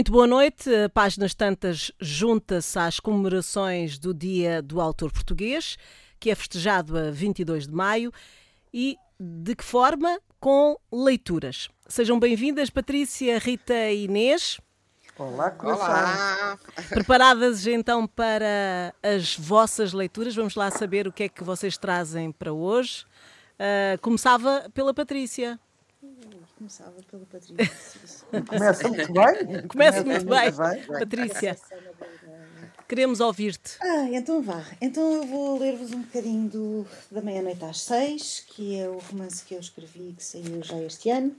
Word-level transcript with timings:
Muito 0.00 0.12
boa 0.12 0.26
noite. 0.26 0.70
Páginas 0.94 1.34
Tantas 1.34 1.92
junta-se 2.00 2.78
às 2.78 2.98
comemorações 2.98 3.98
do 3.98 4.14
Dia 4.14 4.62
do 4.62 4.80
Autor 4.80 5.12
Português, 5.12 5.76
que 6.18 6.30
é 6.30 6.34
festejado 6.34 6.96
a 6.96 7.10
22 7.10 7.66
de 7.66 7.74
maio. 7.74 8.10
E 8.72 8.96
de 9.20 9.54
que 9.54 9.62
forma? 9.62 10.18
Com 10.40 10.78
leituras. 10.90 11.68
Sejam 11.86 12.18
bem-vindas, 12.18 12.70
Patrícia, 12.70 13.38
Rita 13.38 13.74
e 13.90 14.04
Inês. 14.04 14.58
Olá. 15.18 15.54
Olá. 15.62 16.58
Preparadas 16.88 17.66
então 17.66 18.06
para 18.06 18.94
as 19.02 19.36
vossas 19.36 19.92
leituras? 19.92 20.34
Vamos 20.34 20.54
lá 20.54 20.70
saber 20.70 21.06
o 21.06 21.12
que 21.12 21.24
é 21.24 21.28
que 21.28 21.44
vocês 21.44 21.76
trazem 21.76 22.32
para 22.32 22.54
hoje. 22.54 23.04
Uh, 23.56 24.00
começava 24.00 24.64
pela 24.72 24.94
Patrícia 24.94 25.60
começava 26.60 26.94
pela 27.10 27.24
Patrícia. 27.24 28.22
Começa 28.46 28.88
muito 28.88 29.12
bem. 29.14 29.66
Começa 29.66 30.04
muito 30.04 30.26
bem. 30.26 30.52
bem. 30.52 30.86
Patrícia, 30.98 31.58
queremos 32.86 33.20
ouvir-te. 33.20 33.78
Ah, 33.80 34.10
então 34.12 34.42
vá. 34.42 34.62
Então 34.78 35.10
eu 35.10 35.24
vou 35.24 35.58
ler-vos 35.58 35.92
um 35.92 36.02
bocadinho 36.02 36.50
do, 36.50 36.86
da 37.10 37.22
meia-noite 37.22 37.64
às 37.64 37.80
seis, 37.80 38.44
que 38.46 38.78
é 38.78 38.86
o 38.90 38.98
romance 38.98 39.42
que 39.42 39.54
eu 39.54 39.60
escrevi, 39.60 40.12
que 40.12 40.22
saiu 40.22 40.62
já 40.62 40.78
este 40.82 41.08
ano. 41.08 41.34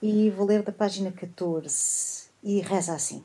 E 0.00 0.30
vou 0.30 0.46
ler 0.46 0.62
da 0.62 0.72
página 0.72 1.12
14. 1.12 2.30
E 2.42 2.60
reza 2.60 2.94
assim. 2.94 3.22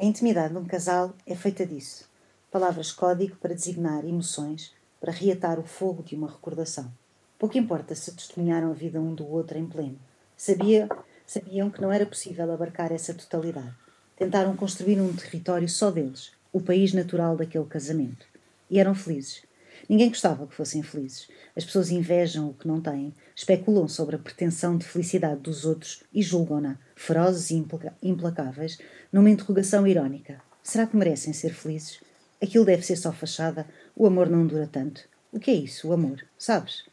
A 0.00 0.06
intimidade 0.06 0.54
de 0.54 0.58
um 0.58 0.64
casal 0.64 1.14
é 1.26 1.36
feita 1.36 1.66
disso. 1.66 2.08
Palavras 2.50 2.92
código 2.92 3.36
para 3.36 3.54
designar 3.54 4.06
emoções, 4.06 4.72
para 4.98 5.12
reatar 5.12 5.60
o 5.60 5.64
fogo 5.64 6.02
de 6.02 6.14
uma 6.14 6.30
recordação. 6.30 6.90
Pouco 7.38 7.58
importa 7.58 7.94
se 7.94 8.14
testemunharam 8.14 8.70
a 8.70 8.74
vida 8.74 8.98
um 8.98 9.14
do 9.14 9.30
outro 9.30 9.58
em 9.58 9.66
pleno. 9.66 9.98
Sabia, 10.36 10.86
sabiam 11.26 11.70
que 11.70 11.80
não 11.80 11.90
era 11.90 12.04
possível 12.04 12.52
abarcar 12.52 12.92
essa 12.92 13.14
totalidade. 13.14 13.74
Tentaram 14.16 14.54
construir 14.54 15.00
um 15.00 15.14
território 15.14 15.66
só 15.66 15.90
deles, 15.90 16.30
o 16.52 16.60
país 16.60 16.92
natural 16.92 17.36
daquele 17.36 17.64
casamento. 17.64 18.26
E 18.70 18.78
eram 18.78 18.94
felizes. 18.94 19.42
Ninguém 19.88 20.10
gostava 20.10 20.46
que 20.46 20.54
fossem 20.54 20.82
felizes. 20.82 21.28
As 21.56 21.64
pessoas 21.64 21.90
invejam 21.90 22.50
o 22.50 22.54
que 22.54 22.68
não 22.68 22.82
têm, 22.82 23.14
especulam 23.34 23.88
sobre 23.88 24.16
a 24.16 24.18
pretensão 24.18 24.76
de 24.76 24.84
felicidade 24.84 25.40
dos 25.40 25.64
outros 25.64 26.02
e 26.12 26.22
julgam-na, 26.22 26.78
ferozes 26.94 27.50
e 27.50 27.64
implacáveis, 28.02 28.78
numa 29.10 29.30
interrogação 29.30 29.86
irónica. 29.86 30.42
Será 30.62 30.86
que 30.86 30.96
merecem 30.96 31.32
ser 31.32 31.54
felizes? 31.54 32.00
Aquilo 32.42 32.66
deve 32.66 32.84
ser 32.84 32.96
só 32.96 33.10
fachada, 33.10 33.66
o 33.94 34.06
amor 34.06 34.28
não 34.28 34.46
dura 34.46 34.68
tanto. 34.70 35.08
O 35.32 35.40
que 35.40 35.50
é 35.50 35.54
isso, 35.54 35.88
o 35.88 35.92
amor? 35.94 36.26
Sabes? 36.36 36.84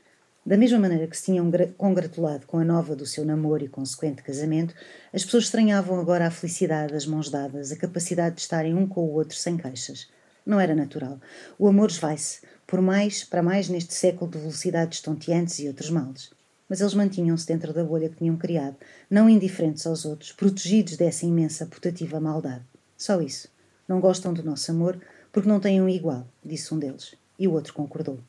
Da 0.45 0.57
mesma 0.57 0.77
maneira 0.77 1.07
que 1.07 1.15
se 1.15 1.23
tinham 1.23 1.49
congratulado 1.77 2.45
com 2.45 2.57
a 2.57 2.65
nova 2.65 2.97
do 2.97 3.05
seu 3.05 3.23
namoro 3.23 3.63
e 3.63 3.69
consequente 3.69 4.21
casamento, 4.21 4.75
as 5.13 5.23
pessoas 5.23 5.45
estranhavam 5.45 5.97
agora 5.97 6.27
a 6.27 6.31
felicidade, 6.31 6.93
as 6.93 7.05
mãos 7.05 7.29
dadas, 7.29 7.71
a 7.71 7.77
capacidade 7.77 8.35
de 8.35 8.41
estarem 8.41 8.75
um 8.75 8.85
com 8.85 9.05
o 9.05 9.13
outro 9.13 9.37
sem 9.37 9.55
queixas. 9.55 10.09
Não 10.45 10.59
era 10.59 10.75
natural. 10.75 11.17
O 11.57 11.65
amor 11.65 11.89
esvai-se, 11.89 12.41
por 12.67 12.81
mais, 12.81 13.23
para 13.23 13.41
mais 13.41 13.69
neste 13.69 13.93
século 13.93 14.29
de 14.29 14.37
velocidades 14.37 14.97
estonteantes 14.97 15.59
e 15.59 15.67
outros 15.69 15.89
males. 15.89 16.29
Mas 16.67 16.81
eles 16.81 16.93
mantinham-se 16.93 17.47
dentro 17.47 17.71
da 17.71 17.85
bolha 17.85 18.09
que 18.09 18.17
tinham 18.17 18.35
criado, 18.35 18.75
não 19.09 19.29
indiferentes 19.29 19.87
aos 19.87 20.03
outros, 20.03 20.33
protegidos 20.33 20.97
dessa 20.97 21.25
imensa 21.25 21.65
putativa 21.65 22.19
maldade. 22.19 22.65
Só 22.97 23.21
isso. 23.21 23.47
Não 23.87 24.01
gostam 24.01 24.33
do 24.33 24.43
nosso 24.43 24.69
amor 24.71 24.99
porque 25.31 25.47
não 25.47 25.61
têm 25.61 25.81
um 25.81 25.87
igual, 25.87 26.27
disse 26.43 26.73
um 26.73 26.79
deles. 26.79 27.15
E 27.39 27.47
o 27.47 27.53
outro 27.53 27.73
concordou. 27.73 28.19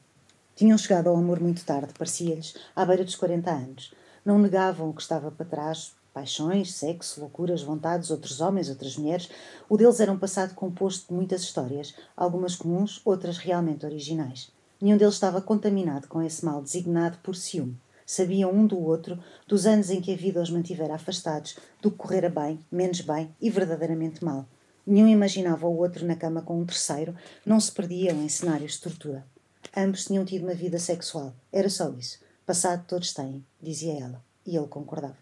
Tinham 0.56 0.78
chegado 0.78 1.08
ao 1.08 1.16
amor 1.16 1.40
muito 1.40 1.64
tarde, 1.64 1.92
parecia-lhes, 1.98 2.54
à 2.76 2.84
beira 2.84 3.04
dos 3.04 3.16
40 3.16 3.50
anos. 3.50 3.92
Não 4.24 4.38
negavam 4.38 4.88
o 4.88 4.94
que 4.94 5.02
estava 5.02 5.28
para 5.28 5.44
trás, 5.44 5.92
paixões, 6.12 6.74
sexo, 6.74 7.20
loucuras, 7.20 7.60
vontades, 7.60 8.08
outros 8.08 8.40
homens, 8.40 8.68
outras 8.68 8.96
mulheres. 8.96 9.28
O 9.68 9.76
deles 9.76 9.98
era 9.98 10.12
um 10.12 10.18
passado 10.18 10.54
composto 10.54 11.08
de 11.08 11.14
muitas 11.14 11.42
histórias, 11.42 11.92
algumas 12.16 12.54
comuns, 12.54 13.00
outras 13.04 13.36
realmente 13.36 13.84
originais. 13.84 14.52
Nenhum 14.80 14.96
deles 14.96 15.14
estava 15.14 15.42
contaminado 15.42 16.06
com 16.06 16.22
esse 16.22 16.44
mal 16.44 16.62
designado 16.62 17.18
por 17.18 17.34
ciúme. 17.34 17.76
Sabiam 18.06 18.52
um 18.52 18.64
do 18.64 18.78
outro, 18.78 19.18
dos 19.48 19.66
anos 19.66 19.90
em 19.90 20.00
que 20.00 20.12
a 20.12 20.16
vida 20.16 20.40
os 20.40 20.50
mantivera 20.50 20.94
afastados, 20.94 21.56
do 21.82 21.90
que 21.90 21.96
correra 21.96 22.30
bem, 22.30 22.64
menos 22.70 23.00
bem 23.00 23.34
e 23.40 23.50
verdadeiramente 23.50 24.24
mal. 24.24 24.46
Nenhum 24.86 25.08
imaginava 25.08 25.66
o 25.66 25.76
outro 25.76 26.06
na 26.06 26.14
cama 26.14 26.42
com 26.42 26.60
um 26.60 26.64
terceiro, 26.64 27.12
não 27.44 27.58
se 27.58 27.72
perdiam 27.72 28.22
em 28.22 28.28
cenários 28.28 28.74
de 28.74 28.82
tortura. 28.82 29.33
Ambos 29.76 30.04
tinham 30.04 30.24
tido 30.24 30.44
uma 30.44 30.54
vida 30.54 30.78
sexual. 30.78 31.34
Era 31.52 31.68
só 31.68 31.90
isso. 31.90 32.20
Passado 32.46 32.84
todos 32.86 33.12
têm, 33.12 33.44
dizia 33.60 33.98
ela. 33.98 34.22
E 34.46 34.56
ele 34.56 34.68
concordava. 34.68 35.16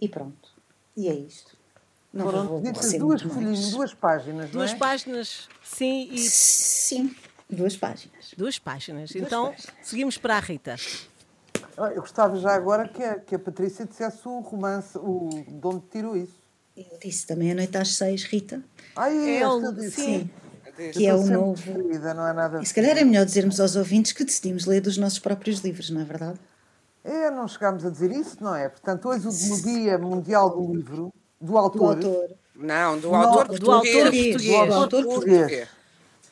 E 0.00 0.08
pronto. 0.08 0.50
E 0.96 1.08
é 1.08 1.14
isto. 1.14 1.56
Não 2.12 2.26
Foram 2.26 2.62
duas 2.98 3.22
folhinhas, 3.22 3.70
duas 3.72 3.92
páginas, 3.92 4.50
Duas 4.50 4.70
é? 4.70 4.76
páginas, 4.76 5.48
sim. 5.64 6.08
E... 6.12 6.18
Sim, 6.20 7.16
duas 7.50 7.76
páginas. 7.76 8.34
Duas 8.36 8.56
páginas. 8.56 9.10
Duas 9.10 9.26
então, 9.26 9.46
páginas. 9.50 9.74
seguimos 9.82 10.16
para 10.16 10.36
a 10.36 10.40
Rita. 10.40 10.76
Eu 11.76 12.02
gostava 12.02 12.36
já 12.36 12.54
agora 12.54 12.86
que 12.86 13.02
a, 13.02 13.18
que 13.18 13.34
a 13.34 13.38
Patrícia 13.38 13.84
dissesse 13.84 14.28
o 14.28 14.38
romance, 14.38 14.96
o, 14.96 15.28
de 15.28 15.66
onde 15.66 15.84
tirou 15.90 16.16
isso. 16.16 16.38
Eu 16.76 16.98
disse 17.02 17.26
também 17.26 17.50
a 17.50 17.54
noite 17.56 17.76
às 17.76 17.96
seis, 17.96 18.22
Rita. 18.22 18.62
Ah, 18.94 19.10
é, 19.10 19.40
é 19.40 19.72
sim. 19.82 19.90
sim 19.90 20.30
que 20.92 21.06
é 21.06 21.14
o 21.14 21.24
novo. 21.24 21.62
Não 22.14 22.26
é 22.26 22.32
nada 22.32 22.62
e 22.62 22.66
se 22.66 22.74
calhar 22.74 22.96
é 22.96 23.04
melhor 23.04 23.24
dizermos 23.24 23.60
aos 23.60 23.76
ouvintes 23.76 24.12
que 24.12 24.24
decidimos 24.24 24.66
ler 24.66 24.80
dos 24.80 24.96
nossos 24.96 25.18
próprios 25.18 25.60
livros, 25.60 25.90
não 25.90 26.00
é 26.00 26.04
verdade? 26.04 26.38
É, 27.04 27.30
não 27.30 27.46
chegámos 27.46 27.84
a 27.84 27.90
dizer 27.90 28.10
isso, 28.10 28.36
não 28.40 28.54
é? 28.54 28.68
Portanto, 28.68 29.08
hoje 29.08 29.28
o 29.28 29.62
Dia 29.62 29.98
Mundial 29.98 30.50
do 30.50 30.74
Livro, 30.74 31.12
do 31.40 31.58
autor. 31.58 31.96
Do 31.96 32.06
autor. 32.08 32.36
Não, 32.56 32.98
do 32.98 33.14
autor 33.14 33.48
do, 33.48 33.58
do 33.58 33.70
autor 33.70 34.02
português. 34.02 34.42
Do 34.42 34.74
autor 34.74 35.04
português. 35.04 35.68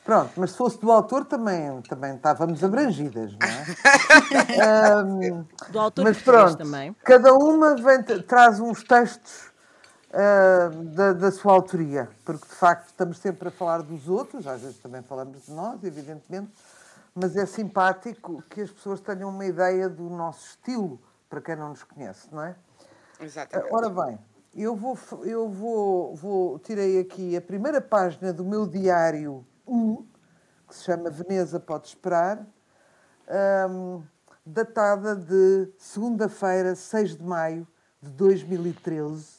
Pronto, 0.03 0.31
mas 0.35 0.51
se 0.51 0.57
fosse 0.57 0.81
do 0.81 0.91
autor 0.91 1.23
também, 1.23 1.81
também 1.83 2.15
estávamos 2.15 2.61
abrangidas, 2.61 3.31
não 3.33 3.47
é? 3.47 5.03
um, 5.05 5.45
do 5.69 5.79
autor 5.79 6.03
mas 6.03 6.21
pronto, 6.21 6.57
também. 6.57 6.93
Cada 7.03 7.33
uma 7.33 7.75
vem, 7.75 8.03
traz 8.23 8.59
uns 8.59 8.83
textos 8.83 9.52
uh, 10.13 10.83
da, 10.95 11.13
da, 11.13 11.31
sua 11.31 11.53
autoria, 11.53 12.09
porque 12.23 12.47
de 12.47 12.53
facto 12.53 12.87
estamos 12.87 13.17
sempre 13.17 13.47
a 13.47 13.51
falar 13.51 13.81
dos 13.81 14.07
outros, 14.07 14.45
às 14.45 14.61
vezes 14.61 14.77
também 14.77 15.01
falamos 15.01 15.45
de 15.45 15.51
nós, 15.51 15.83
evidentemente, 15.83 16.51
mas 17.15 17.35
é 17.35 17.45
simpático 17.45 18.41
que 18.49 18.61
as 18.61 18.71
pessoas 18.71 19.01
tenham 19.01 19.29
uma 19.29 19.45
ideia 19.45 19.89
do 19.89 20.09
nosso 20.09 20.45
estilo, 20.47 20.99
para 21.29 21.41
quem 21.41 21.55
não 21.55 21.69
nos 21.69 21.83
conhece, 21.83 22.27
não 22.31 22.43
é? 22.43 22.55
Exatamente. 23.19 23.71
Uh, 23.71 23.75
ora 23.75 23.89
bem, 23.89 24.19
eu 24.55 24.75
vou, 24.75 24.97
eu 25.23 25.49
vou, 25.49 26.15
vou 26.15 26.59
tirei 26.59 26.99
aqui 26.99 27.35
a 27.35 27.41
primeira 27.41 27.81
página 27.81 28.31
do 28.31 28.45
meu 28.45 28.67
diário 28.67 29.45
1, 29.67 30.05
que 30.67 30.75
se 30.75 30.83
chama 30.83 31.09
Veneza 31.09 31.59
Pode 31.59 31.87
Esperar, 31.87 32.45
um, 33.69 34.03
datada 34.45 35.15
de 35.15 35.71
segunda-feira, 35.77 36.75
6 36.75 37.17
de 37.17 37.23
maio 37.23 37.67
de 38.01 38.09
2013 38.09 39.32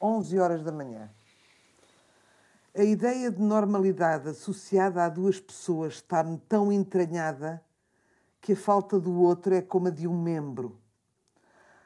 11 0.00 0.38
horas 0.38 0.62
da 0.62 0.72
manhã. 0.72 1.10
A 2.74 2.82
ideia 2.82 3.30
de 3.30 3.42
normalidade 3.42 4.30
associada 4.30 5.04
a 5.04 5.08
duas 5.10 5.38
pessoas 5.38 5.94
está-me 5.94 6.38
tão 6.48 6.72
entranhada 6.72 7.62
que 8.40 8.52
a 8.52 8.56
falta 8.56 8.98
do 8.98 9.20
outro 9.20 9.54
é 9.54 9.60
como 9.60 9.88
a 9.88 9.90
de 9.90 10.08
um 10.08 10.22
membro. 10.22 10.80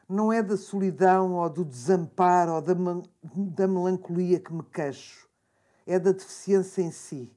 Não 0.08 0.32
é 0.32 0.43
da 0.43 0.56
solidão 0.56 1.32
ou 1.32 1.50
do 1.50 1.64
desamparo 1.64 2.52
ou 2.52 2.62
da, 2.62 2.75
da 3.34 3.66
melancolia 3.66 4.38
que 4.38 4.52
me 4.52 4.62
queixo, 4.62 5.28
é 5.84 5.99
da 5.99 6.12
deficiência 6.12 6.82
em 6.82 6.93
si. 6.93 7.32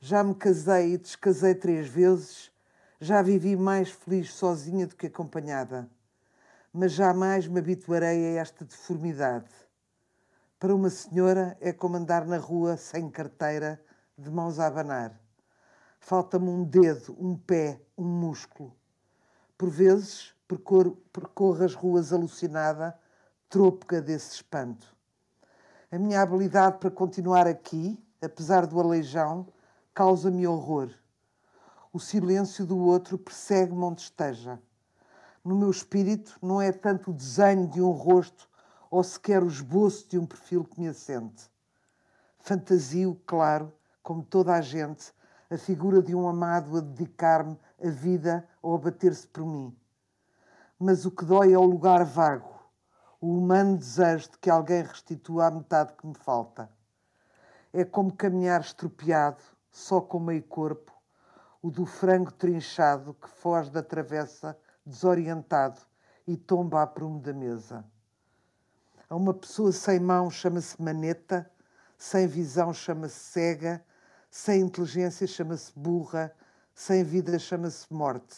Já 0.00 0.24
me 0.24 0.34
casei 0.34 0.94
e 0.94 0.98
descasei 0.98 1.54
três 1.54 1.88
vezes, 1.88 2.50
já 2.98 3.20
vivi 3.20 3.56
mais 3.56 3.90
feliz 3.90 4.32
sozinha 4.32 4.86
do 4.86 4.96
que 4.96 5.08
acompanhada, 5.08 5.90
mas 6.72 6.92
jamais 6.92 7.46
me 7.46 7.58
habituarei 7.58 8.24
a 8.24 8.40
esta 8.40 8.64
deformidade 8.64 9.65
para 10.58 10.74
uma 10.74 10.88
senhora 10.88 11.56
é 11.60 11.72
como 11.72 11.96
andar 11.96 12.24
na 12.24 12.38
rua 12.38 12.76
sem 12.76 13.10
carteira, 13.10 13.80
de 14.16 14.30
mãos 14.30 14.58
a 14.58 14.66
abanar. 14.66 15.20
Falta-me 16.00 16.48
um 16.48 16.64
dedo, 16.64 17.14
um 17.18 17.36
pé, 17.36 17.80
um 17.96 18.04
músculo. 18.04 18.74
Por 19.58 19.68
vezes 19.68 20.34
percorro, 20.48 20.96
percorro 21.12 21.62
as 21.62 21.74
ruas 21.74 22.12
alucinada, 22.12 22.98
trôpega 23.50 24.00
desse 24.00 24.36
espanto. 24.36 24.96
A 25.92 25.98
minha 25.98 26.22
habilidade 26.22 26.78
para 26.78 26.90
continuar 26.90 27.46
aqui, 27.46 28.02
apesar 28.22 28.66
do 28.66 28.80
aleijão, 28.80 29.46
causa-me 29.92 30.46
horror. 30.46 30.90
O 31.92 32.00
silêncio 32.00 32.64
do 32.64 32.78
outro 32.78 33.18
persegue-me 33.18 33.82
onde 33.82 34.02
esteja. 34.02 34.58
No 35.44 35.54
meu 35.54 35.70
espírito 35.70 36.38
não 36.42 36.60
é 36.60 36.72
tanto 36.72 37.10
o 37.10 37.14
desenho 37.14 37.68
de 37.68 37.80
um 37.82 37.90
rosto 37.90 38.48
ou 38.90 39.02
sequer 39.02 39.42
o 39.42 39.48
esboço 39.48 40.08
de 40.08 40.18
um 40.18 40.26
perfil 40.26 40.64
que 40.64 40.80
me 40.80 40.88
assente. 40.88 41.50
Fantasio, 42.38 43.20
claro, 43.26 43.72
como 44.02 44.22
toda 44.22 44.54
a 44.54 44.60
gente, 44.60 45.12
a 45.50 45.58
figura 45.58 46.02
de 46.02 46.14
um 46.14 46.28
amado 46.28 46.76
a 46.76 46.80
dedicar-me 46.80 47.58
a 47.82 47.88
vida 47.88 48.48
ou 48.62 48.74
a 48.74 48.78
bater-se 48.78 49.26
por 49.26 49.44
mim. 49.44 49.76
Mas 50.78 51.04
o 51.04 51.10
que 51.10 51.24
dói 51.24 51.52
é 51.52 51.58
o 51.58 51.64
lugar 51.64 52.04
vago, 52.04 52.54
o 53.20 53.38
humano 53.38 53.76
desejo 53.76 54.30
de 54.30 54.38
que 54.38 54.50
alguém 54.50 54.82
restitua 54.82 55.46
a 55.46 55.50
metade 55.50 55.94
que 55.94 56.06
me 56.06 56.14
falta. 56.14 56.70
É 57.72 57.84
como 57.84 58.12
caminhar 58.12 58.60
estropiado, 58.60 59.42
só 59.70 60.00
com 60.00 60.20
meio 60.20 60.42
corpo, 60.44 60.92
o 61.62 61.70
do 61.70 61.84
frango 61.84 62.32
trinchado 62.32 63.14
que 63.14 63.28
foge 63.28 63.70
da 63.70 63.82
travessa 63.82 64.56
desorientado 64.84 65.80
e 66.26 66.36
tomba 66.36 66.82
a 66.82 66.86
prumo 66.86 67.20
da 67.20 67.32
mesa. 67.32 67.84
A 69.08 69.14
uma 69.14 69.32
pessoa 69.32 69.70
sem 69.70 70.00
mão 70.00 70.28
chama-se 70.28 70.82
maneta, 70.82 71.48
sem 71.96 72.26
visão 72.26 72.74
chama-se 72.74 73.14
cega, 73.14 73.84
sem 74.28 74.62
inteligência 74.62 75.28
chama-se 75.28 75.72
burra, 75.78 76.34
sem 76.74 77.04
vida 77.04 77.38
chama-se 77.38 77.86
morte. 77.88 78.36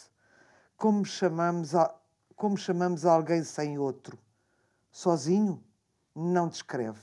Como 0.77 1.03
chamamos, 1.03 1.73
a, 1.73 1.91
como 2.35 2.55
chamamos 2.55 3.03
alguém 3.03 3.43
sem 3.43 3.79
outro? 3.79 4.15
Sozinho? 4.91 5.63
Não 6.15 6.47
descreve. 6.47 7.01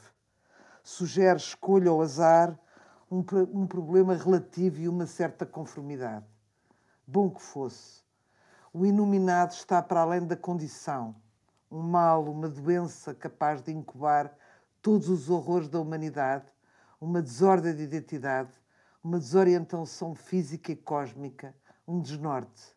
Sugere 0.84 1.38
escolha 1.38 1.92
ou 1.92 2.00
azar, 2.00 2.56
um, 3.10 3.24
um 3.52 3.66
problema 3.66 4.14
relativo 4.14 4.80
e 4.80 4.88
uma 4.88 5.06
certa 5.06 5.44
conformidade. 5.44 6.24
Bom 7.04 7.30
que 7.30 7.42
fosse. 7.42 8.00
O 8.72 8.86
iluminado 8.86 9.50
está 9.50 9.82
para 9.82 10.02
além 10.02 10.24
da 10.24 10.36
condição. 10.36 11.16
Um 11.70 11.82
mal, 11.82 12.24
uma 12.24 12.48
doença 12.48 13.14
capaz 13.14 13.62
de 13.62 13.72
incubar 13.72 14.32
todos 14.80 15.08
os 15.08 15.28
horrores 15.28 15.68
da 15.68 15.80
humanidade, 15.80 16.46
uma 17.00 17.20
desordem 17.20 17.74
de 17.74 17.82
identidade, 17.82 18.52
uma 19.02 19.18
desorientação 19.18 20.14
física 20.14 20.72
e 20.72 20.76
cósmica, 20.76 21.54
um 21.86 22.00
desnorte. 22.00 22.74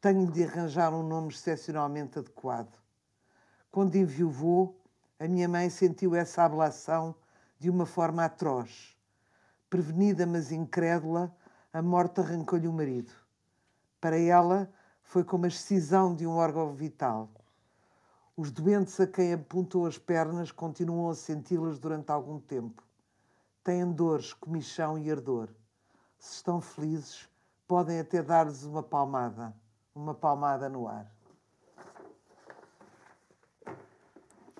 Tenho 0.00 0.30
de 0.30 0.44
arranjar 0.44 0.94
um 0.94 1.02
nome 1.02 1.28
excepcionalmente 1.28 2.18
adequado. 2.18 2.74
Quando 3.70 3.96
enviuvou, 3.96 4.80
a 5.18 5.28
minha 5.28 5.48
mãe 5.48 5.68
sentiu 5.68 6.14
essa 6.14 6.42
ablação 6.42 7.14
de 7.58 7.68
uma 7.68 7.84
forma 7.84 8.24
atroz. 8.24 8.96
Prevenida, 9.68 10.26
mas 10.26 10.50
incrédula, 10.50 11.34
a 11.72 11.82
morte 11.82 12.20
arrancou-lhe 12.20 12.66
o 12.66 12.72
marido. 12.72 13.12
Para 14.00 14.18
ela, 14.18 14.72
foi 15.02 15.22
como 15.22 15.44
a 15.44 15.48
excisão 15.48 16.14
de 16.14 16.26
um 16.26 16.36
órgão 16.36 16.72
vital. 16.72 17.28
Os 18.36 18.50
doentes 18.50 18.98
a 19.00 19.06
quem 19.06 19.32
apontou 19.32 19.86
as 19.86 19.98
pernas 19.98 20.50
continuam 20.50 21.10
a 21.10 21.14
senti-las 21.14 21.78
durante 21.78 22.10
algum 22.10 22.40
tempo 22.40 22.82
têm 23.62 23.90
dores, 23.92 24.32
comichão 24.32 24.98
e 24.98 25.10
ardor. 25.10 25.48
Se 26.18 26.36
estão 26.36 26.60
felizes, 26.60 27.28
podem 27.66 28.00
até 28.00 28.22
dar-lhes 28.22 28.62
uma 28.64 28.82
palmada, 28.82 29.54
uma 29.94 30.14
palmada 30.14 30.68
no 30.68 30.88
ar. 30.88 31.10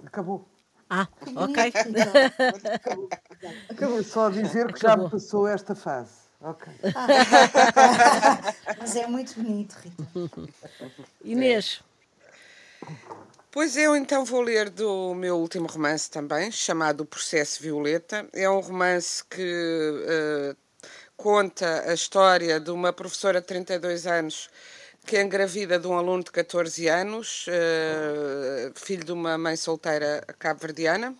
Acabou. 0.04 0.48
Ah, 0.88 1.06
ok. 1.36 1.72
Acabou 3.70 4.02
só 4.02 4.28
a 4.28 4.30
dizer 4.30 4.72
que 4.72 4.80
já 4.80 4.96
me 4.96 5.10
passou 5.10 5.46
esta 5.46 5.74
fase. 5.74 6.30
Ok. 6.40 6.72
Mas 8.78 8.96
é 8.96 9.06
muito 9.06 9.34
bonito, 9.34 9.72
Rita. 9.74 10.04
Inês. 11.22 11.82
Pois 13.52 13.76
eu 13.76 13.96
então 13.96 14.24
vou 14.24 14.42
ler 14.42 14.70
do 14.70 15.12
meu 15.12 15.36
último 15.36 15.66
romance 15.66 16.08
também, 16.08 16.52
chamado 16.52 17.04
Processo 17.04 17.60
Violeta. 17.60 18.24
É 18.32 18.48
um 18.48 18.60
romance 18.60 19.24
que 19.24 19.42
uh, 19.42 20.56
conta 21.16 21.82
a 21.90 21.92
história 21.92 22.60
de 22.60 22.70
uma 22.70 22.92
professora 22.92 23.40
de 23.40 23.48
32 23.48 24.06
anos 24.06 24.48
que 25.04 25.16
é 25.16 25.22
engravida 25.22 25.80
de 25.80 25.86
um 25.88 25.98
aluno 25.98 26.22
de 26.22 26.30
14 26.30 26.86
anos, 26.86 27.48
uh, 27.48 28.72
filho 28.76 29.04
de 29.04 29.10
uma 29.10 29.36
mãe 29.36 29.56
solteira 29.56 30.24
cabo-verdiana. 30.38 31.12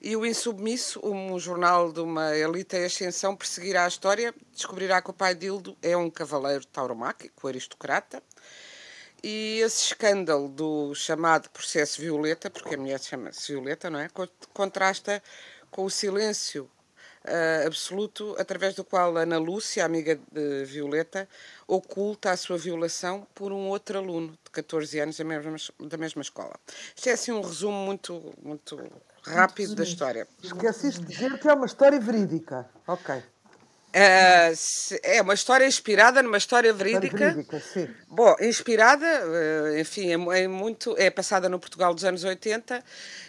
E 0.00 0.14
o 0.14 0.24
Insubmisso, 0.24 1.00
um 1.02 1.36
jornal 1.40 1.92
de 1.92 1.98
uma 1.98 2.36
elite 2.36 2.76
em 2.76 2.84
ascensão, 2.84 3.34
perseguirá 3.34 3.84
a 3.84 3.88
história, 3.88 4.32
descobrirá 4.52 5.02
que 5.02 5.10
o 5.10 5.12
pai 5.12 5.34
Dildo 5.34 5.76
é 5.82 5.96
um 5.96 6.08
cavaleiro 6.08 6.64
tauromáquico, 6.66 7.48
aristocrata, 7.48 8.22
e 9.22 9.60
esse 9.60 9.84
escândalo 9.86 10.48
do 10.48 10.94
chamado 10.94 11.48
processo 11.50 12.00
Violeta, 12.00 12.50
porque 12.50 12.74
a 12.74 12.78
mulher 12.78 13.00
chama-se 13.00 13.52
Violeta, 13.52 13.90
não 13.90 13.98
é? 13.98 14.08
Contrasta 14.52 15.22
com 15.70 15.84
o 15.84 15.90
silêncio 15.90 16.70
uh, 17.24 17.66
absoluto 17.66 18.34
através 18.38 18.74
do 18.74 18.84
qual 18.84 19.16
Ana 19.16 19.38
Lúcia, 19.38 19.84
amiga 19.84 20.18
de 20.32 20.64
Violeta, 20.64 21.28
oculta 21.66 22.30
a 22.30 22.36
sua 22.36 22.56
violação 22.56 23.26
por 23.34 23.52
um 23.52 23.68
outro 23.68 23.98
aluno 23.98 24.30
de 24.44 24.50
14 24.50 24.98
anos 25.00 25.16
da 25.16 25.24
mesma, 25.24 25.56
da 25.80 25.96
mesma 25.96 26.22
escola. 26.22 26.54
Isto 26.94 27.08
é 27.08 27.12
assim 27.12 27.32
um 27.32 27.40
resumo 27.40 27.76
muito, 27.76 28.34
muito 28.42 28.78
rápido 29.22 29.74
da 29.74 29.82
história. 29.82 30.26
Esqueceste 30.42 31.00
de 31.00 31.06
dizer 31.06 31.38
que 31.38 31.48
é 31.48 31.52
uma 31.52 31.66
história 31.66 32.00
verídica. 32.00 32.68
Ok. 32.86 33.22
Uh, 33.88 34.98
é 35.02 35.22
uma 35.22 35.32
história 35.32 35.66
inspirada 35.66 36.22
numa 36.22 36.36
história 36.36 36.72
verídica. 36.74 37.30
verídica 37.30 37.58
sim. 37.58 37.88
Bom, 38.06 38.36
inspirada, 38.40 39.06
uh, 39.06 39.78
enfim, 39.78 40.10
é, 40.10 40.42
é, 40.42 40.48
muito, 40.48 40.94
é 40.98 41.08
passada 41.08 41.48
no 41.48 41.58
Portugal 41.58 41.94
dos 41.94 42.04
anos 42.04 42.22
80 42.22 42.84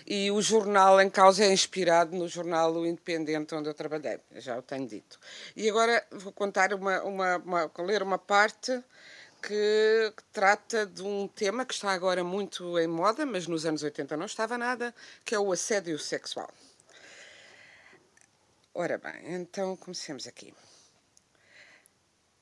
e 0.05 0.29
o 0.29 0.41
jornal 0.41 0.99
em 0.99 1.09
causa 1.09 1.45
é 1.45 1.53
inspirado 1.53 2.13
no 2.15 2.27
jornal 2.27 2.73
O 2.73 2.85
Independente 2.85 3.55
onde 3.55 3.69
eu 3.69 3.73
trabalhei, 3.73 4.19
já 4.35 4.57
o 4.57 4.61
tenho 4.61 4.85
dito. 4.85 5.17
E 5.55 5.69
agora 5.69 6.05
vou 6.11 6.33
contar 6.33 6.73
uma, 6.73 7.01
uma, 7.03 7.37
uma 7.37 7.71
ler 7.79 8.03
uma 8.03 8.17
parte 8.17 8.83
que, 9.41 10.13
que 10.15 10.23
trata 10.33 10.85
de 10.85 11.01
um 11.01 11.25
tema 11.27 11.65
que 11.65 11.73
está 11.73 11.91
agora 11.91 12.21
muito 12.21 12.77
em 12.77 12.87
moda, 12.87 13.25
mas 13.25 13.47
nos 13.47 13.65
anos 13.65 13.81
80 13.81 14.17
não 14.17 14.25
estava 14.25 14.57
nada, 14.57 14.93
que 15.23 15.33
é 15.33 15.39
o 15.39 15.53
assédio 15.53 15.97
sexual. 15.97 16.49
Ora 18.81 18.97
bem, 18.97 19.35
então 19.35 19.75
comecemos 19.75 20.25
aqui. 20.25 20.53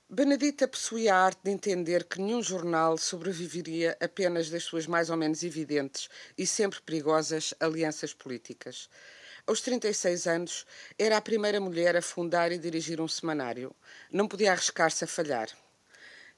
Benedita 0.07 0.67
possuía 0.67 1.15
a 1.15 1.25
arte 1.25 1.39
de 1.43 1.49
entender 1.49 2.03
que 2.03 2.21
nenhum 2.21 2.43
jornal 2.43 2.95
sobreviveria 2.95 3.97
apenas 3.99 4.47
das 4.47 4.63
suas 4.63 4.85
mais 4.85 5.09
ou 5.09 5.17
menos 5.17 5.41
evidentes 5.41 6.07
e 6.37 6.45
sempre 6.45 6.79
perigosas 6.79 7.55
alianças 7.59 8.13
políticas. 8.13 8.87
Aos 9.47 9.61
36 9.61 10.27
anos, 10.27 10.67
era 10.99 11.17
a 11.17 11.21
primeira 11.21 11.59
mulher 11.59 11.97
a 11.97 12.03
fundar 12.03 12.51
e 12.51 12.59
dirigir 12.59 13.01
um 13.01 13.07
semanário. 13.07 13.75
Não 14.11 14.27
podia 14.27 14.51
arriscar-se 14.51 15.05
a 15.05 15.07
falhar. 15.07 15.49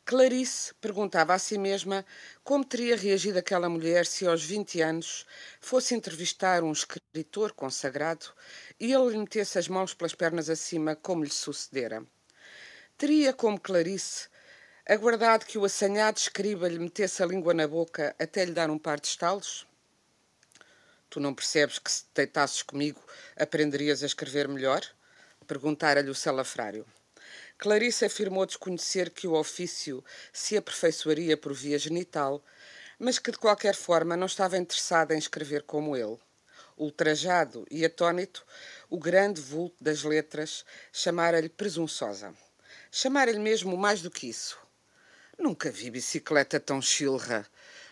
Clarice 0.06 0.74
perguntava 0.82 1.34
a 1.34 1.39
si 1.39 1.58
mesma 1.58 2.06
como 2.44 2.65
teria 2.65 2.96
reagido 2.96 3.38
aquela 3.38 3.70
mulher 3.70 4.06
se 4.06 4.25
aos 4.25 4.44
20 4.44 4.82
anos 4.82 5.25
fosse 5.62 5.94
entrevistar 5.94 6.63
um 6.63 6.72
escritor 6.72 7.51
consagrado 7.53 8.25
e 8.79 8.91
ele 8.91 9.12
lhe 9.12 9.18
metesse 9.18 9.60
as 9.60 9.68
mãos 9.68 9.94
pelas 9.94 10.15
pernas 10.15 10.50
acima, 10.50 10.96
como 10.96 11.24
lhe 11.24 11.29
sucedera. 11.29 12.03
Teria, 12.98 13.34
como 13.34 13.60
Clarice, 13.60 14.27
aguardado 14.86 15.46
que 15.46 15.58
o 15.58 15.65
assanhado 15.65 16.18
escriba 16.18 16.68
lhe 16.68 16.79
metesse 16.79 17.22
a 17.22 17.25
língua 17.25 17.53
na 17.53 17.68
boca 17.68 18.15
até 18.20 18.44
lhe 18.44 18.51
dar 18.51 18.70
um 18.70 18.79
par 18.79 19.00
de 19.00 19.08
estalos? 19.08 19.68
Tu 21.10 21.20
não 21.20 21.34
percebes 21.34 21.79
que 21.79 21.91
se 21.91 22.06
deitasses 22.13 22.62
comigo 22.62 23.01
aprenderias 23.38 24.03
a 24.03 24.06
escrever 24.06 24.48
melhor? 24.48 24.82
Perguntara-lhe 25.48 26.10
o 26.10 26.15
salafrário. 26.15 26.86
Clarice 27.60 28.06
afirmou 28.06 28.46
desconhecer 28.46 29.10
que 29.10 29.28
o 29.28 29.34
ofício 29.34 30.01
se 30.32 30.56
aperfeiçoaria 30.56 31.36
por 31.36 31.54
via 31.54 31.78
genital, 31.78 32.42
mas 32.98 33.20
que 33.20 33.32
de 33.32 33.38
qualquer 33.38 33.75
forma 33.75 34.16
não 34.16 34.28
estava 34.28 34.58
interessada 34.58 35.13
em 35.13 35.18
escrever 35.18 35.63
como 35.63 35.94
ele. 35.94 36.18
Ultrajado 36.78 37.66
e 37.70 37.84
atônito, 37.84 38.46
o 38.89 38.98
grande 38.98 39.42
vulto 39.42 39.75
das 39.84 40.04
letras 40.04 40.63
chamara-lhe 40.94 41.50
presunçosa. 41.50 42.34
Chamara-lhe 42.89 43.39
mesmo 43.39 43.75
mais 43.75 44.01
do 44.01 44.10
que 44.10 44.30
isso. 44.30 44.58
Nunca 45.38 45.70
vi 45.70 45.92
bicicleta 45.92 46.62
tão 46.62 46.82
chilra, 46.82 47.46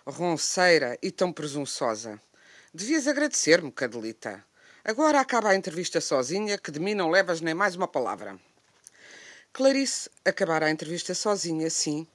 ronceira 0.05 0.97
e 1.01 1.11
tão 1.11 1.33
presunçosa. 1.33 2.21
Devias 2.73 3.05
agradecer-me, 3.05 3.69
Cadelita. 3.69 4.45
Agora 4.81 5.19
acaba 5.19 5.49
a 5.49 5.55
entrevista 5.55 5.99
sozinha, 5.99 6.57
que 6.57 6.71
de 6.71 6.79
mim 6.79 6.95
não 6.95 7.09
levas 7.09 7.41
nem 7.41 7.53
mais 7.53 7.75
uma 7.75 7.89
palavra. 7.89 8.39
Clarice 9.57 10.07
acabara 10.23 10.67
a 10.67 10.69
entrevista 10.69 11.15
sozinha, 11.15 11.67
sim, 11.71 12.05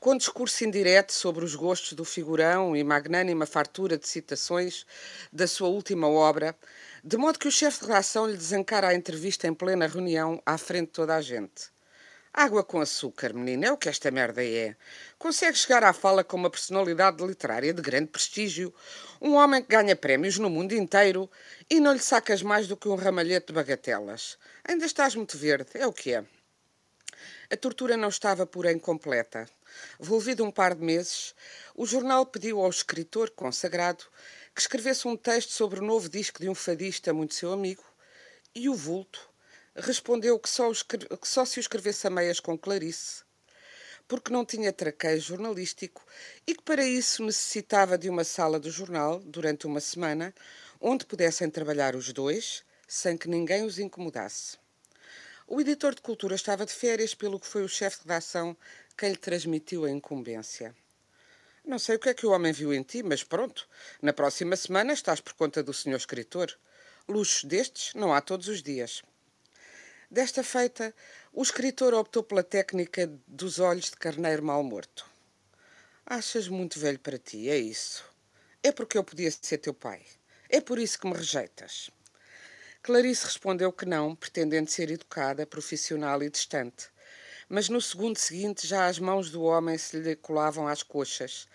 com 0.00 0.16
discurso 0.16 0.64
indireto 0.64 1.12
sobre 1.12 1.44
os 1.44 1.54
gostos 1.54 1.92
do 1.92 2.02
figurão 2.02 2.74
e 2.74 2.82
magnânima 2.82 3.44
fartura 3.44 3.98
de 3.98 4.08
citações 4.08 4.86
da 5.30 5.46
sua 5.46 5.68
última 5.68 6.08
obra, 6.08 6.56
de 7.04 7.18
modo 7.18 7.38
que 7.38 7.46
o 7.46 7.52
chefe 7.52 7.80
de 7.80 7.88
redação 7.88 8.26
lhe 8.26 8.38
desancara 8.38 8.88
a 8.88 8.94
entrevista 8.94 9.46
em 9.46 9.52
plena 9.52 9.86
reunião 9.86 10.42
à 10.46 10.56
frente 10.56 10.86
de 10.86 10.92
toda 10.92 11.14
a 11.14 11.20
gente. 11.20 11.64
Água 12.32 12.64
com 12.64 12.80
açúcar, 12.80 13.34
menina, 13.34 13.66
é 13.66 13.72
o 13.72 13.76
que 13.76 13.90
esta 13.90 14.10
merda 14.10 14.42
é. 14.42 14.74
Consegue 15.18 15.58
chegar 15.58 15.84
à 15.84 15.92
fala 15.92 16.24
com 16.24 16.38
uma 16.38 16.48
personalidade 16.48 17.22
literária 17.22 17.74
de 17.74 17.82
grande 17.82 18.06
prestígio, 18.06 18.72
um 19.20 19.34
homem 19.34 19.60
que 19.60 19.68
ganha 19.68 19.94
prémios 19.94 20.38
no 20.38 20.48
mundo 20.48 20.72
inteiro 20.72 21.30
e 21.68 21.80
não 21.80 21.92
lhe 21.92 21.98
sacas 21.98 22.42
mais 22.42 22.66
do 22.66 22.78
que 22.78 22.88
um 22.88 22.94
ramalhete 22.94 23.48
de 23.48 23.52
bagatelas. 23.52 24.38
Ainda 24.64 24.86
estás 24.86 25.14
muito 25.14 25.36
verde, 25.36 25.72
é 25.74 25.86
o 25.86 25.92
que 25.92 26.14
é. 26.14 26.24
A 27.50 27.56
tortura 27.56 27.96
não 27.96 28.10
estava, 28.10 28.44
porém, 28.44 28.78
completa. 28.78 29.48
Volvido 29.98 30.44
um 30.44 30.50
par 30.50 30.74
de 30.74 30.82
meses, 30.82 31.34
o 31.74 31.86
jornal 31.86 32.26
pediu 32.26 32.60
ao 32.60 32.68
escritor 32.68 33.30
consagrado 33.30 34.04
que 34.54 34.60
escrevesse 34.60 35.08
um 35.08 35.16
texto 35.16 35.52
sobre 35.52 35.80
o 35.80 35.82
novo 35.84 36.10
disco 36.10 36.42
de 36.42 36.48
um 36.50 36.54
fadista 36.54 37.14
muito 37.14 37.32
seu 37.32 37.50
amigo, 37.50 37.82
e 38.54 38.68
o 38.68 38.74
vulto 38.74 39.30
respondeu 39.74 40.38
que 40.38 40.50
só, 40.50 40.70
que 40.72 41.26
só 41.26 41.46
se 41.46 41.58
o 41.58 41.60
escrevesse 41.60 42.06
a 42.06 42.10
meias 42.10 42.38
com 42.38 42.58
Clarice, 42.58 43.22
porque 44.06 44.30
não 44.30 44.44
tinha 44.44 44.70
traqueio 44.70 45.18
jornalístico 45.18 46.04
e 46.46 46.54
que 46.54 46.62
para 46.62 46.84
isso 46.84 47.24
necessitava 47.24 47.96
de 47.96 48.10
uma 48.10 48.24
sala 48.24 48.60
do 48.60 48.70
jornal 48.70 49.20
durante 49.20 49.66
uma 49.66 49.80
semana 49.80 50.34
onde 50.78 51.06
pudessem 51.06 51.48
trabalhar 51.48 51.96
os 51.96 52.12
dois 52.12 52.62
sem 52.86 53.16
que 53.16 53.28
ninguém 53.28 53.64
os 53.64 53.78
incomodasse. 53.78 54.58
O 55.50 55.62
editor 55.62 55.94
de 55.94 56.02
cultura 56.02 56.34
estava 56.34 56.66
de 56.66 56.74
férias, 56.74 57.14
pelo 57.14 57.40
que 57.40 57.46
foi 57.46 57.64
o 57.64 57.68
chefe 57.68 57.96
de 57.96 58.02
redação 58.02 58.54
quem 58.94 59.12
lhe 59.12 59.16
transmitiu 59.16 59.86
a 59.86 59.90
incumbência. 59.90 60.76
Não 61.64 61.78
sei 61.78 61.96
o 61.96 61.98
que 61.98 62.10
é 62.10 62.14
que 62.14 62.26
o 62.26 62.32
homem 62.32 62.52
viu 62.52 62.74
em 62.74 62.82
ti, 62.82 63.02
mas 63.02 63.24
pronto, 63.24 63.66
na 64.02 64.12
próxima 64.12 64.56
semana 64.56 64.92
estás 64.92 65.22
por 65.22 65.32
conta 65.32 65.62
do 65.62 65.72
senhor 65.72 65.96
escritor. 65.96 66.54
Luxos 67.08 67.44
destes 67.44 67.94
não 67.94 68.12
há 68.12 68.20
todos 68.20 68.46
os 68.46 68.62
dias. 68.62 69.02
Desta 70.10 70.44
feita, 70.44 70.94
o 71.32 71.42
escritor 71.42 71.94
optou 71.94 72.22
pela 72.22 72.42
técnica 72.42 73.10
dos 73.26 73.58
olhos 73.58 73.86
de 73.86 73.96
carneiro 73.96 74.42
mal 74.42 74.62
morto. 74.62 75.08
Achas 76.04 76.46
muito 76.46 76.78
velho 76.78 76.98
para 76.98 77.18
ti, 77.18 77.48
é 77.48 77.56
isso. 77.56 78.04
É 78.62 78.70
porque 78.70 78.98
eu 78.98 79.02
podia 79.02 79.30
ser 79.30 79.56
teu 79.56 79.72
pai. 79.72 80.04
É 80.50 80.60
por 80.60 80.78
isso 80.78 80.98
que 80.98 81.06
me 81.06 81.16
rejeitas. 81.16 81.90
Clarice 82.82 83.24
respondeu 83.24 83.72
que 83.72 83.84
não, 83.84 84.14
pretendendo 84.14 84.70
ser 84.70 84.90
educada, 84.90 85.46
profissional 85.46 86.22
e 86.22 86.30
distante. 86.30 86.88
Mas 87.48 87.68
no 87.68 87.80
segundo 87.80 88.16
seguinte 88.16 88.66
já 88.66 88.86
as 88.86 88.98
mãos 88.98 89.30
do 89.30 89.42
homem 89.42 89.76
se 89.76 89.98
lhe 89.98 90.14
colavam 90.16 90.66
às 90.66 90.82
coxas. 90.82 91.48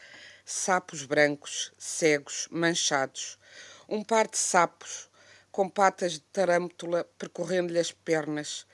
Sapos 0.46 1.03
brancos, 1.06 1.72
cegos, 1.77 2.48
manchados. 2.51 3.39
Um 3.88 4.03
par 4.03 4.27
de 4.27 4.38
sapos, 4.38 5.10
com 5.51 5.70
patas 5.70 6.13
de 6.13 6.20
tarântula 6.20 7.06
percorrendo-lhe 7.18 7.80
as 7.80 7.92
pernas. 7.92 8.68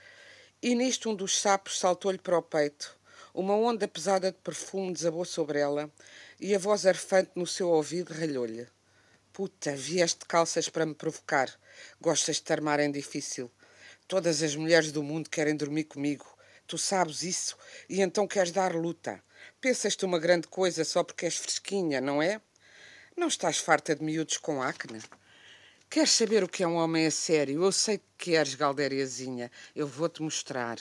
E 0.62 0.74
nisto 0.75 1.10
um 1.10 1.15
dos 1.15 1.39
sapos 1.39 1.79
saltou-lhe 1.79 2.18
para 2.18 2.38
o 2.38 2.41
peito. 2.41 2.98
Uma 3.34 3.56
onda 3.56 3.88
pesada 3.88 4.32
de 4.32 4.38
perfume 4.39 4.91
desabou 4.91 5.24
sobre 5.24 5.60
ela 5.60 5.89
e 6.39 6.56
a 6.56 6.60
voz 6.60 6.86
arfante 6.86 7.32
no 7.36 7.46
seu 7.46 7.70
ouvido 7.70 8.12
ralhou-lhe. 8.12 8.68
Puta, 9.39 9.74
vieste 9.74 10.25
calças 10.25 10.67
para 10.67 10.86
me 10.86 10.93
provocar. 10.93 11.50
Gostas 12.01 12.36
de 12.36 12.41
te 12.41 12.51
armar 12.51 12.81
em 12.81 12.91
difícil. 12.91 13.50
Todas 14.05 14.43
as 14.43 14.53
mulheres 14.53 14.91
do 14.91 15.01
mundo 15.01 15.29
querem 15.29 15.55
dormir 15.55 15.86
comigo. 15.86 16.25
Tu 16.67 16.77
sabes 16.77 17.24
isso 17.24 17.55
e 17.88 18.01
então 18.01 18.27
queres 18.27 18.51
dar 18.51 18.75
luta. 18.75 19.24
Pensas-te 19.62 20.03
uma 20.03 20.19
grande 20.19 20.50
coisa 20.50 20.84
só 20.84 21.05
porque 21.05 21.24
és 21.24 21.38
fresquinha, 21.38 22.01
não 22.01 22.22
é? 22.22 22.41
Não 23.15 23.29
estás 23.29 23.60
farta 23.60 23.96
de 23.96 24.03
miúdos 24.03 24.36
com 24.36 24.62
acne? 24.62 25.01
Queres 25.89 26.12
saber 26.12 26.43
o 26.43 26.50
que 26.50 26.62
é 26.62 26.67
um 26.67 26.75
homem 26.75 27.05
a 27.05 27.12
sério? 27.12 27.63
Eu 27.63 27.72
sei 27.72 27.98
que 27.98 28.31
queres, 28.31 28.55
Galdériazinha. 28.55 29.50
Eu 29.74 29.88
vou-te 29.88 30.22
mostrar. 30.22 30.79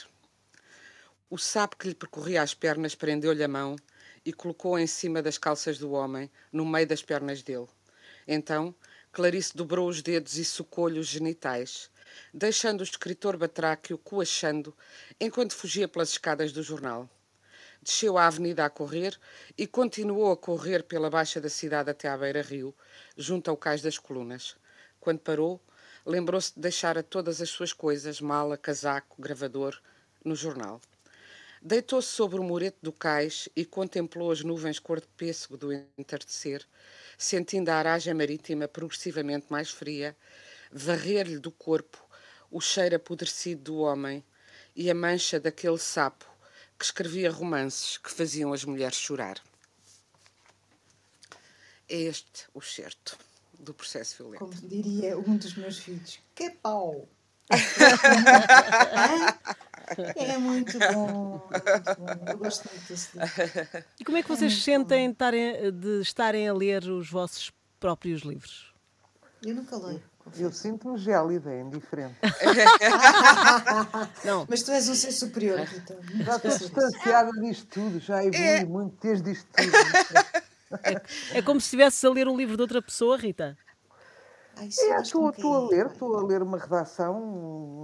O 1.29 1.37
sapo 1.37 1.77
que 1.77 1.87
lhe 1.87 1.95
percorria 1.95 2.41
as 2.41 2.53
pernas 2.53 2.93
prendeu-lhe 2.93 3.41
a 3.41 3.47
mão 3.47 3.77
e 4.25 4.33
colocou-a 4.33 4.81
em 4.81 4.87
cima 4.87 5.21
das 5.21 5.37
calças 5.37 5.77
do 5.77 5.91
homem, 5.91 6.29
no 6.51 6.65
meio 6.65 6.85
das 6.85 7.01
pernas 7.01 7.41
dele. 7.41 7.69
Então, 8.31 8.75
Clarice 9.11 9.57
dobrou 9.57 9.89
os 9.89 10.03
dedos 10.03 10.37
e 10.37 10.45
socou-lhe 10.45 10.99
os 10.99 11.07
genitais, 11.07 11.89
deixando 12.31 12.81
o 12.81 12.83
escritor 12.83 13.35
batráquio 13.35 13.97
coachando 13.97 14.71
enquanto 15.19 15.55
fugia 15.55 15.87
pelas 15.87 16.09
escadas 16.09 16.51
do 16.51 16.61
jornal. 16.61 17.09
Desceu 17.81 18.19
a 18.19 18.27
avenida 18.27 18.63
a 18.63 18.69
correr 18.69 19.19
e 19.57 19.65
continuou 19.65 20.31
a 20.31 20.37
correr 20.37 20.83
pela 20.83 21.09
baixa 21.09 21.41
da 21.41 21.49
cidade 21.49 21.89
até 21.89 22.07
à 22.07 22.15
beira-rio, 22.15 22.71
junto 23.17 23.49
ao 23.49 23.57
cais 23.57 23.81
das 23.81 23.97
colunas. 23.97 24.55
Quando 24.99 25.21
parou, 25.21 25.59
lembrou-se 26.05 26.53
de 26.53 26.61
deixar 26.61 27.01
todas 27.01 27.41
as 27.41 27.49
suas 27.49 27.73
coisas, 27.73 28.21
mala, 28.21 28.59
casaco, 28.59 29.19
gravador, 29.19 29.75
no 30.23 30.35
jornal. 30.35 30.79
Deitou-se 31.63 32.09
sobre 32.09 32.39
o 32.39 32.43
murete 32.43 32.77
do 32.79 32.93
cais 32.93 33.49
e 33.55 33.65
contemplou 33.65 34.31
as 34.31 34.43
nuvens 34.43 34.77
cor 34.77 35.01
de 35.01 35.07
pêssego 35.17 35.57
do 35.57 35.73
entardecer, 35.97 36.63
sentindo 37.19 37.67
a 37.67 37.75
aragem 37.75 38.13
marítima 38.13 38.65
progressivamente 38.65 39.47
mais 39.49 39.69
fria, 39.69 40.15
varrer-lhe 40.71 41.37
do 41.37 41.51
corpo 41.51 42.01
o 42.49 42.61
cheiro 42.61 42.95
apodrecido 42.95 43.63
do 43.63 43.79
homem 43.79 44.23
e 44.73 44.89
a 44.89 44.95
mancha 44.95 45.37
daquele 45.37 45.77
sapo 45.77 46.25
que 46.77 46.85
escrevia 46.85 47.29
romances 47.29 47.97
que 47.97 48.09
faziam 48.09 48.53
as 48.53 48.63
mulheres 48.63 48.95
chorar. 48.95 49.37
É 51.89 51.97
este 51.97 52.45
o 52.53 52.61
certo 52.61 53.17
do 53.59 53.73
processo 53.73 54.15
violento. 54.17 54.39
Como 54.39 54.53
diria 54.53 55.17
um 55.17 55.35
dos 55.35 55.55
meus 55.55 55.77
filhos, 55.77 56.19
que 56.33 56.51
pau! 56.51 57.05
é 60.15 60.37
muito 60.37 60.77
bom, 60.79 61.47
é 61.51 61.61
muito 61.73 61.95
bom. 61.99 62.31
Eu 62.31 62.37
gosto 62.37 62.69
muito 62.69 62.87
desse 62.87 63.17
livro. 63.17 63.85
E 63.99 64.05
como 64.05 64.17
é 64.17 64.23
que 64.23 64.29
vocês 64.29 64.53
é 64.53 64.55
sentem 64.55 65.15
de 65.73 66.01
estarem 66.01 66.47
a 66.47 66.53
ler 66.53 66.83
os 66.83 67.09
vossos 67.09 67.51
próprios 67.79 68.21
livros? 68.21 68.73
Eu 69.45 69.55
nunca 69.55 69.77
leio. 69.77 70.03
Eu 70.37 70.51
sinto-me 70.51 70.97
gélida, 70.97 71.51
é 71.51 71.61
indiferente. 71.61 72.15
não. 74.23 74.45
Mas 74.47 74.61
tu 74.61 74.71
és 74.71 74.87
um 74.87 74.93
ser 74.93 75.11
superior, 75.11 75.59
Rita. 75.59 75.97
Já 76.23 76.35
estou 76.35 76.51
distanciada 76.51 77.31
disto 77.41 77.65
tudo, 77.67 77.99
já 77.99 78.23
evolui 78.23 78.47
é... 78.47 78.65
muito 78.65 78.95
desde 79.01 79.31
isto 79.31 79.47
tudo. 79.51 79.71
É, 80.83 81.39
é 81.39 81.41
como 81.41 81.59
se 81.59 81.65
estivesse 81.65 82.05
a 82.05 82.11
ler 82.11 82.27
um 82.27 82.37
livro 82.37 82.55
de 82.55 82.61
outra 82.61 82.81
pessoa, 82.81 83.17
Rita. 83.17 83.57
É, 84.61 85.01
estou, 85.01 85.27
a 85.27 85.69
ler, 85.69 85.85
estou 85.87 86.17
a 86.17 86.23
ler 86.23 86.41
uma 86.41 86.57
redação, 86.57 87.19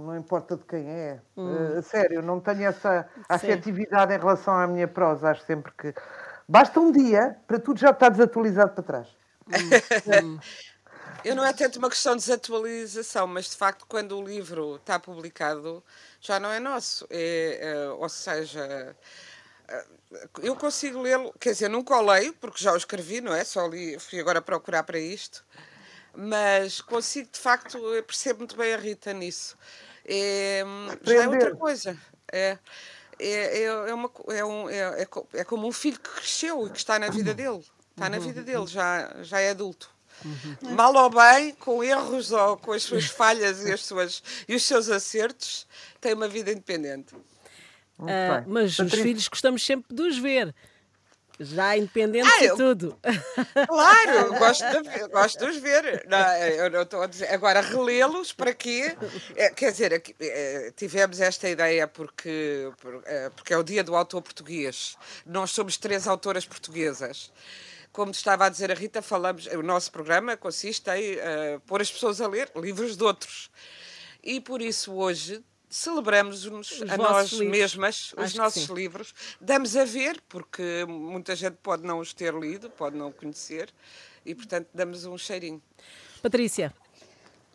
não 0.06 0.16
importa 0.16 0.56
de 0.56 0.64
quem 0.64 0.88
é. 0.88 1.20
Hum. 1.36 1.78
Uh, 1.78 1.82
sério, 1.82 2.22
não 2.22 2.40
tenho 2.40 2.64
essa 2.64 3.08
afetividade 3.28 4.14
em 4.14 4.18
relação 4.18 4.54
à 4.54 4.66
minha 4.66 4.88
prosa. 4.88 5.30
Acho 5.30 5.44
sempre 5.44 5.72
que 5.72 5.94
basta 6.48 6.78
um 6.80 6.92
dia 6.92 7.36
para 7.46 7.58
tudo 7.58 7.78
já 7.78 7.90
estar 7.90 8.08
desatualizado 8.08 8.72
para 8.72 8.82
trás. 8.82 9.08
Hum. 10.22 10.38
Eu 11.24 11.34
não 11.34 11.44
é 11.44 11.52
tanto 11.52 11.78
uma 11.78 11.90
questão 11.90 12.14
de 12.14 12.22
desatualização, 12.22 13.26
mas 13.26 13.50
de 13.50 13.56
facto, 13.56 13.84
quando 13.88 14.16
o 14.16 14.22
livro 14.22 14.76
está 14.76 14.98
publicado, 14.98 15.82
já 16.20 16.38
não 16.38 16.50
é 16.50 16.60
nosso. 16.60 17.06
É, 17.10 17.58
é 17.62 17.88
ou 17.88 18.08
seja, 18.08 18.94
eu 20.42 20.54
consigo 20.54 21.02
lê-lo, 21.02 21.34
quer 21.40 21.52
dizer, 21.52 21.68
nunca 21.68 21.96
o 21.96 22.02
leio, 22.02 22.32
porque 22.34 22.62
já 22.62 22.72
o 22.72 22.76
escrevi, 22.76 23.20
não 23.20 23.34
é? 23.34 23.42
Só 23.44 23.66
li, 23.66 23.98
fui 23.98 24.20
agora 24.20 24.40
procurar 24.40 24.82
para 24.84 24.98
isto, 24.98 25.44
mas 26.16 26.80
consigo, 26.80 27.28
de 27.30 27.38
facto, 27.38 27.76
eu 27.78 28.02
percebo 28.02 28.40
muito 28.40 28.56
bem 28.56 28.72
a 28.72 28.76
Rita 28.76 29.12
nisso. 29.12 29.56
É, 30.04 30.64
já 31.02 31.24
é 31.24 31.28
outra 31.28 31.54
coisa. 31.54 31.96
É, 32.32 32.58
é, 33.18 33.62
é, 33.62 33.64
é, 33.64 33.94
uma, 33.94 34.10
é, 34.28 34.44
um, 34.44 34.68
é, 34.68 35.02
é, 35.02 35.08
é 35.34 35.44
como 35.44 35.66
um 35.66 35.72
filho 35.72 35.98
que 35.98 36.10
cresceu 36.10 36.66
e 36.66 36.70
que 36.70 36.78
está 36.78 36.98
na 36.98 37.10
vida 37.10 37.34
dele. 37.34 37.62
Está 37.90 38.08
na 38.10 38.18
vida 38.18 38.42
dele, 38.42 38.66
já, 38.66 39.14
já 39.22 39.40
é 39.40 39.50
adulto. 39.50 39.90
Uhum. 40.24 40.74
Mal 40.74 40.94
ou 40.94 41.10
bem, 41.10 41.54
com 41.54 41.82
erros 41.82 42.32
ou 42.32 42.56
com 42.56 42.72
as 42.72 42.82
suas 42.82 43.06
falhas 43.06 43.64
e, 43.66 43.72
as 43.72 43.84
suas, 43.84 44.22
e 44.48 44.54
os 44.54 44.62
seus 44.64 44.88
acertos, 44.88 45.66
tem 46.00 46.14
uma 46.14 46.28
vida 46.28 46.50
independente. 46.50 47.14
Uh, 47.98 48.44
mas 48.46 48.76
Patrícia. 48.76 48.84
os 48.84 48.92
filhos 49.02 49.28
gostamos 49.28 49.64
sempre 49.64 49.94
de 49.94 50.02
os 50.02 50.18
ver. 50.18 50.54
Já 51.38 51.76
independentes 51.76 52.32
ah, 52.32 52.44
eu, 52.44 52.56
tudo. 52.56 52.98
Claro, 53.68 54.10
eu 54.10 54.34
gosto 54.38 54.64
de, 54.64 55.08
gosto 55.08 55.38
de 55.38 55.50
os 55.50 55.56
ver. 55.58 56.06
Não, 56.08 56.36
eu 56.36 56.70
não 56.70 56.82
estou 56.82 57.02
a 57.02 57.06
dizer. 57.06 57.26
Agora, 57.26 57.60
relê-los 57.60 58.32
para 58.32 58.54
quê? 58.54 58.96
É, 59.34 59.50
quer 59.50 59.70
dizer, 59.70 60.02
é, 60.20 60.72
tivemos 60.74 61.20
esta 61.20 61.48
ideia 61.48 61.86
porque, 61.86 62.70
é, 63.04 63.30
porque 63.30 63.52
é 63.52 63.58
o 63.58 63.62
dia 63.62 63.84
do 63.84 63.94
autor 63.94 64.22
português. 64.22 64.96
Nós 65.26 65.50
somos 65.50 65.76
três 65.76 66.06
autoras 66.06 66.46
portuguesas. 66.46 67.30
Como 67.92 68.10
estava 68.10 68.46
a 68.46 68.48
dizer 68.48 68.70
a 68.70 68.74
Rita, 68.74 69.02
falamos, 69.02 69.46
o 69.46 69.62
nosso 69.62 69.90
programa 69.90 70.36
consiste 70.36 70.90
em 70.90 71.14
uh, 71.14 71.60
pôr 71.66 71.80
as 71.80 71.90
pessoas 71.90 72.20
a 72.20 72.28
ler 72.28 72.50
livros 72.54 72.96
de 72.96 73.02
outros. 73.02 73.50
E 74.22 74.40
por 74.40 74.60
isso 74.60 74.92
hoje 74.92 75.42
celebramos-nos 75.76 76.82
a 76.88 76.96
nós 76.96 77.32
livros. 77.32 77.50
mesmas, 77.50 78.12
os 78.14 78.24
Acho 78.24 78.36
nossos 78.38 78.64
livros, 78.64 79.14
damos 79.40 79.76
a 79.76 79.84
ver, 79.84 80.22
porque 80.28 80.84
muita 80.86 81.36
gente 81.36 81.56
pode 81.62 81.84
não 81.84 81.98
os 81.98 82.14
ter 82.14 82.32
lido, 82.34 82.70
pode 82.70 82.96
não 82.96 83.12
conhecer, 83.12 83.72
e 84.24 84.34
portanto 84.34 84.68
damos 84.72 85.04
um 85.04 85.18
cheirinho. 85.18 85.62
Patrícia. 86.22 86.74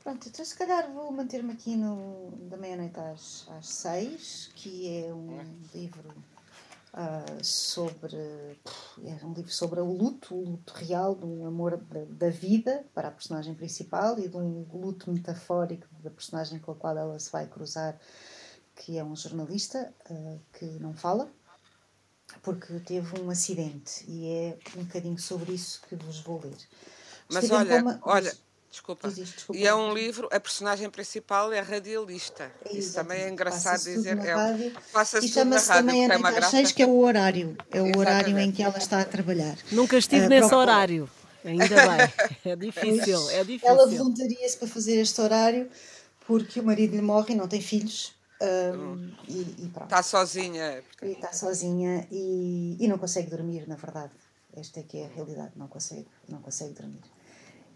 Pronto, 0.03 0.29
então 0.29 0.45
se 0.45 0.55
calhar 0.55 0.91
vou 0.91 1.11
manter-me 1.11 1.51
aqui 1.53 1.75
no 1.75 2.31
da 2.49 2.57
meia-noite 2.57 2.99
às, 2.99 3.47
às 3.49 3.67
seis, 3.67 4.51
que 4.55 5.05
é 5.05 5.13
um 5.13 5.39
livro 5.73 6.13
uh, 6.93 7.43
sobre 7.43 8.17
é 9.03 9.25
um 9.25 9.33
livro 9.33 9.51
sobre 9.51 9.79
o 9.79 9.91
luto, 9.91 10.35
o 10.35 10.43
luto 10.43 10.73
real, 10.73 11.15
de 11.15 11.25
um 11.25 11.45
amor 11.45 11.77
da, 11.77 12.05
da, 12.05 12.29
vida 12.29 12.85
para 12.93 13.07
a 13.07 13.11
personagem 13.11 13.53
principal 13.53 14.17
e 14.19 14.27
de 14.27 14.37
um 14.37 14.65
luto 14.73 15.11
metafórico 15.11 15.87
da 16.01 16.09
personagem 16.09 16.59
com 16.59 16.71
a 16.71 16.75
qual 16.75 16.97
ela 16.97 17.19
se 17.19 17.31
vai 17.31 17.47
cruzar, 17.47 17.99
que 18.75 18.97
é 18.97 19.03
um 19.03 19.15
jornalista 19.15 19.93
uh, 20.09 20.39
que 20.53 20.65
não 20.79 20.93
fala 20.93 21.31
porque 22.41 22.79
teve 22.79 23.19
um 23.19 23.29
acidente 23.29 24.05
e 24.07 24.29
é 24.29 24.57
um 24.77 24.83
bocadinho 24.83 25.19
sobre 25.19 25.53
isso 25.53 25.81
que 25.87 25.95
vos 25.95 26.19
vou 26.21 26.39
ler. 26.41 26.57
Mas 27.29 27.49
olha, 27.49 27.79
coma- 27.79 27.99
olha, 28.03 28.33
desculpa. 28.71 29.09
Desculpa. 29.09 29.59
E 29.61 29.67
é 29.67 29.75
um 29.75 29.93
livro, 29.93 30.27
a 30.31 30.39
personagem 30.39 30.89
principal 30.89 31.51
é 31.53 31.59
radialista. 31.59 32.51
É 32.65 32.75
Isso 32.75 32.93
também 32.95 33.17
é 33.17 33.27
exatamente. 33.27 33.33
engraçado 33.33 33.83
dizer. 33.83 34.17
É, 34.17 34.33
rádio. 34.33 34.73
Passa-se 34.91 35.27
E 35.27 35.29
tudo 35.29 35.37
na 35.45 35.59
chama-se 35.59 35.69
rádio, 35.69 35.85
também 35.87 36.03
é 36.03 36.33
graça. 36.35 36.49
seis, 36.51 36.71
que 36.71 36.81
é 36.81 36.87
o 36.87 36.97
horário. 36.99 37.55
É 37.71 37.81
o 37.81 37.97
horário 37.97 38.27
em 38.29 38.31
Exatamente. 38.31 38.55
que 38.55 38.63
ela 38.63 38.77
está 38.77 39.01
a 39.01 39.05
trabalhar. 39.05 39.57
Nunca 39.71 39.97
estive 39.97 40.25
Ah, 40.25 40.29
nesse 40.29 40.53
horário. 40.55 41.09
Ainda 41.43 41.67
bem. 41.67 42.31
É 42.51 42.55
difícil, 42.55 43.29
é 43.31 43.43
difícil. 43.43 43.67
Ela 43.69 43.87
voluntaria-se 43.87 44.57
para 44.57 44.67
fazer 44.67 44.95
este 45.01 45.19
horário 45.21 45.69
porque 46.25 46.59
o 46.59 46.63
marido 46.63 46.95
lhe 46.95 47.01
morre 47.01 47.33
e 47.33 47.35
não 47.37 47.47
tem 47.47 47.61
filhos. 47.61 48.13
hum, 48.41 49.11
e, 49.27 49.39
e 49.65 49.69
pronto. 49.73 49.85
Está 49.85 50.01
sozinha. 50.03 50.83
E 51.01 51.07
está 51.11 51.33
sozinha 51.33 52.07
e, 52.11 52.77
e 52.79 52.87
não 52.87 52.97
consegue 52.97 53.29
dormir, 53.29 53.67
na 53.67 53.75
verdade. 53.75 54.11
Esta 54.55 54.79
é 54.81 54.83
que 54.83 54.97
é 54.97 55.05
a 55.05 55.09
realidade, 55.09 55.51
não 55.55 55.67
consegue, 55.67 56.05
não 56.27 56.39
consegue 56.41 56.73
dormir. 56.73 56.99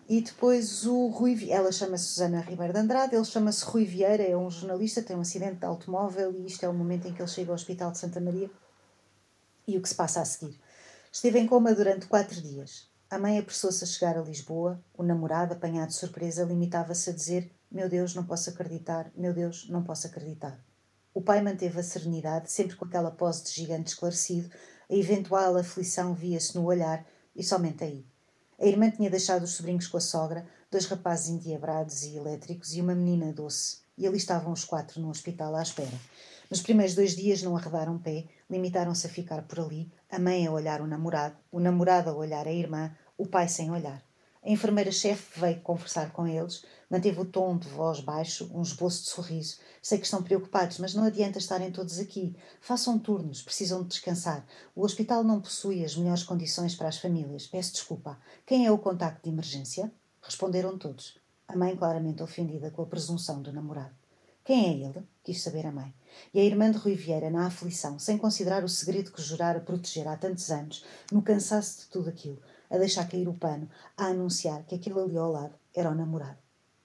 E 0.08 0.22
depois 0.22 0.86
o 0.86 1.08
Rui, 1.08 1.50
ela 1.50 1.72
chama-se 1.72 2.06
Susana 2.06 2.42
Ribeiro 2.42 2.74
de 2.74 2.80
Andrade, 2.80 3.16
ele 3.16 3.26
chama-se 3.26 3.66
Rui 3.66 3.86
Vieira, 3.86 4.24
é 4.24 4.38
um 4.38 4.52
jornalista, 4.52 5.02
tem 5.02 5.16
um 5.16 5.22
acidente 5.22 5.56
de 5.56 5.66
automóvel 5.66 6.32
e 6.32 6.46
isto 6.46 6.64
é 6.64 6.70
o 6.70 6.74
momento 6.74 7.08
em 7.08 7.14
que 7.14 7.22
ele 7.22 7.28
chega 7.28 7.52
ao 7.52 7.56
Hospital 7.56 7.92
de 7.92 7.98
Santa 7.98 8.22
Maria 8.22 8.50
e 9.68 9.78
o 9.78 9.82
que 9.82 9.90
se 9.90 9.96
passa 9.96 10.22
a 10.22 10.26
seguir. 10.26 10.60
Esteve 11.12 11.40
em 11.40 11.48
coma 11.48 11.74
durante 11.74 12.06
quatro 12.06 12.40
dias. 12.40 12.88
A 13.10 13.18
mãe 13.18 13.40
apressou-se 13.40 13.84
a 13.84 13.88
chegar 13.88 14.18
a 14.18 14.22
Lisboa, 14.22 14.80
o 14.96 15.02
namorado, 15.02 15.54
apanhado 15.54 15.90
de 15.90 15.96
surpresa, 15.96 16.44
limitava-se 16.44 17.10
a 17.10 17.14
dizer 17.14 17.52
meu 17.76 17.90
Deus, 17.90 18.16
não 18.16 18.24
posso 18.24 18.50
acreditar, 18.50 19.12
meu 19.16 19.34
Deus, 19.34 19.68
não 19.70 19.84
posso 19.84 20.08
acreditar. 20.08 20.58
O 21.14 21.22
pai 21.22 21.42
manteve 21.42 21.78
a 21.78 21.84
serenidade, 21.84 22.50
sempre 22.50 22.78
com 22.78 22.86
aquela 22.86 23.12
pose 23.12 23.44
de 23.44 23.52
gigante 23.52 23.90
esclarecido, 23.90 24.50
a 24.90 24.96
eventual 24.96 25.58
aflição 25.58 26.14
via-se 26.14 26.56
no 26.56 26.64
olhar 26.64 27.06
e 27.36 27.44
somente 27.44 27.84
aí. 27.84 28.06
A 28.60 28.66
irmã 28.66 28.90
tinha 28.90 29.10
deixado 29.10 29.44
os 29.44 29.52
sobrinhos 29.52 29.88
com 29.88 29.98
a 29.98 30.02
sogra, 30.02 30.48
dois 30.72 30.86
rapazes 30.86 31.30
endiabrados 31.30 32.04
e 32.04 32.16
elétricos 32.16 32.74
e 32.74 32.82
uma 32.82 32.96
menina 32.96 33.34
doce, 33.34 33.80
e 33.98 34.08
ali 34.08 34.18
estavam 34.18 34.54
os 34.54 34.64
quatro 34.64 35.02
no 35.02 35.10
hospital 35.10 35.56
à 35.56 35.62
espera. 35.62 36.00
Nos 36.50 36.62
primeiros 36.62 36.96
dois 36.96 37.16
dias 37.16 37.42
não 37.42 37.58
arredaram 37.58 37.98
pé, 37.98 38.26
limitaram-se 38.50 39.08
a 39.08 39.10
ficar 39.10 39.42
por 39.42 39.60
ali, 39.60 39.92
a 40.10 40.20
mãe 40.20 40.46
a 40.46 40.52
olhar 40.52 40.80
o 40.80 40.88
namorado, 40.88 41.36
o 41.52 41.60
namorado 41.60 42.10
a 42.10 42.14
olhar 42.14 42.48
a 42.48 42.54
irmã, 42.54 42.96
o 43.18 43.26
pai 43.26 43.50
sem 43.50 43.72
olhar. 43.72 44.05
A 44.46 44.50
enfermeira-chefe 44.52 45.40
veio 45.40 45.60
conversar 45.62 46.12
com 46.12 46.28
eles, 46.28 46.64
manteve 46.88 47.20
o 47.20 47.26
tom 47.26 47.58
de 47.58 47.68
voz 47.68 48.00
baixo, 48.00 48.48
um 48.54 48.62
esboço 48.62 49.02
de 49.02 49.10
sorriso. 49.10 49.58
Sei 49.82 49.98
que 49.98 50.06
estão 50.06 50.22
preocupados, 50.22 50.78
mas 50.78 50.94
não 50.94 51.04
adianta 51.04 51.40
estarem 51.40 51.72
todos 51.72 51.98
aqui. 51.98 52.36
Façam 52.62 53.00
turnos, 53.00 53.42
precisam 53.42 53.82
de 53.82 53.90
descansar. 53.90 54.46
O 54.76 54.84
hospital 54.84 55.24
não 55.24 55.42
possui 55.42 55.84
as 55.84 55.96
melhores 55.96 56.22
condições 56.22 56.76
para 56.76 56.88
as 56.88 57.00
famílias. 57.00 57.48
Peço 57.48 57.74
desculpa. 57.74 58.20
Quem 58.46 58.68
é 58.68 58.72
o 58.72 58.78
contacto 58.78 59.24
de 59.24 59.32
emergência? 59.32 59.92
Responderam 60.22 60.78
todos. 60.78 61.18
A 61.48 61.56
mãe 61.56 61.76
claramente 61.76 62.22
ofendida 62.22 62.70
com 62.70 62.84
a 62.84 62.86
presunção 62.86 63.42
do 63.42 63.52
namorado. 63.52 63.96
Quem 64.44 64.68
é 64.68 64.88
ele? 64.88 65.04
Quis 65.24 65.42
saber 65.42 65.66
a 65.66 65.72
mãe. 65.72 65.92
E 66.32 66.40
a 66.40 66.44
irmã 66.44 66.70
de 66.70 66.78
Rui 66.78 66.94
Vieira, 66.94 67.32
na 67.32 67.48
aflição, 67.48 67.98
sem 67.98 68.16
considerar 68.16 68.64
o 68.64 68.70
segredo 68.70 69.12
que 69.12 69.24
jurara 69.24 69.60
proteger 69.60 70.08
há 70.08 70.16
tantos 70.16 70.52
anos, 70.52 70.86
no 71.12 71.24
cansaço 71.24 71.80
de 71.80 71.86
tudo 71.88 72.10
aquilo, 72.10 72.40
a 72.76 72.80
deixar 72.80 73.08
cair 73.10 73.28
o 73.28 73.34
pano, 73.34 73.70
a 73.98 74.06
anunciar 74.06 74.64
que 74.66 74.76
aquele 74.76 75.00
ali 75.00 75.18
ao 75.18 75.32
lado 75.32 75.56
era 75.74 75.90
o 75.90 75.96
namorado. 75.96 76.38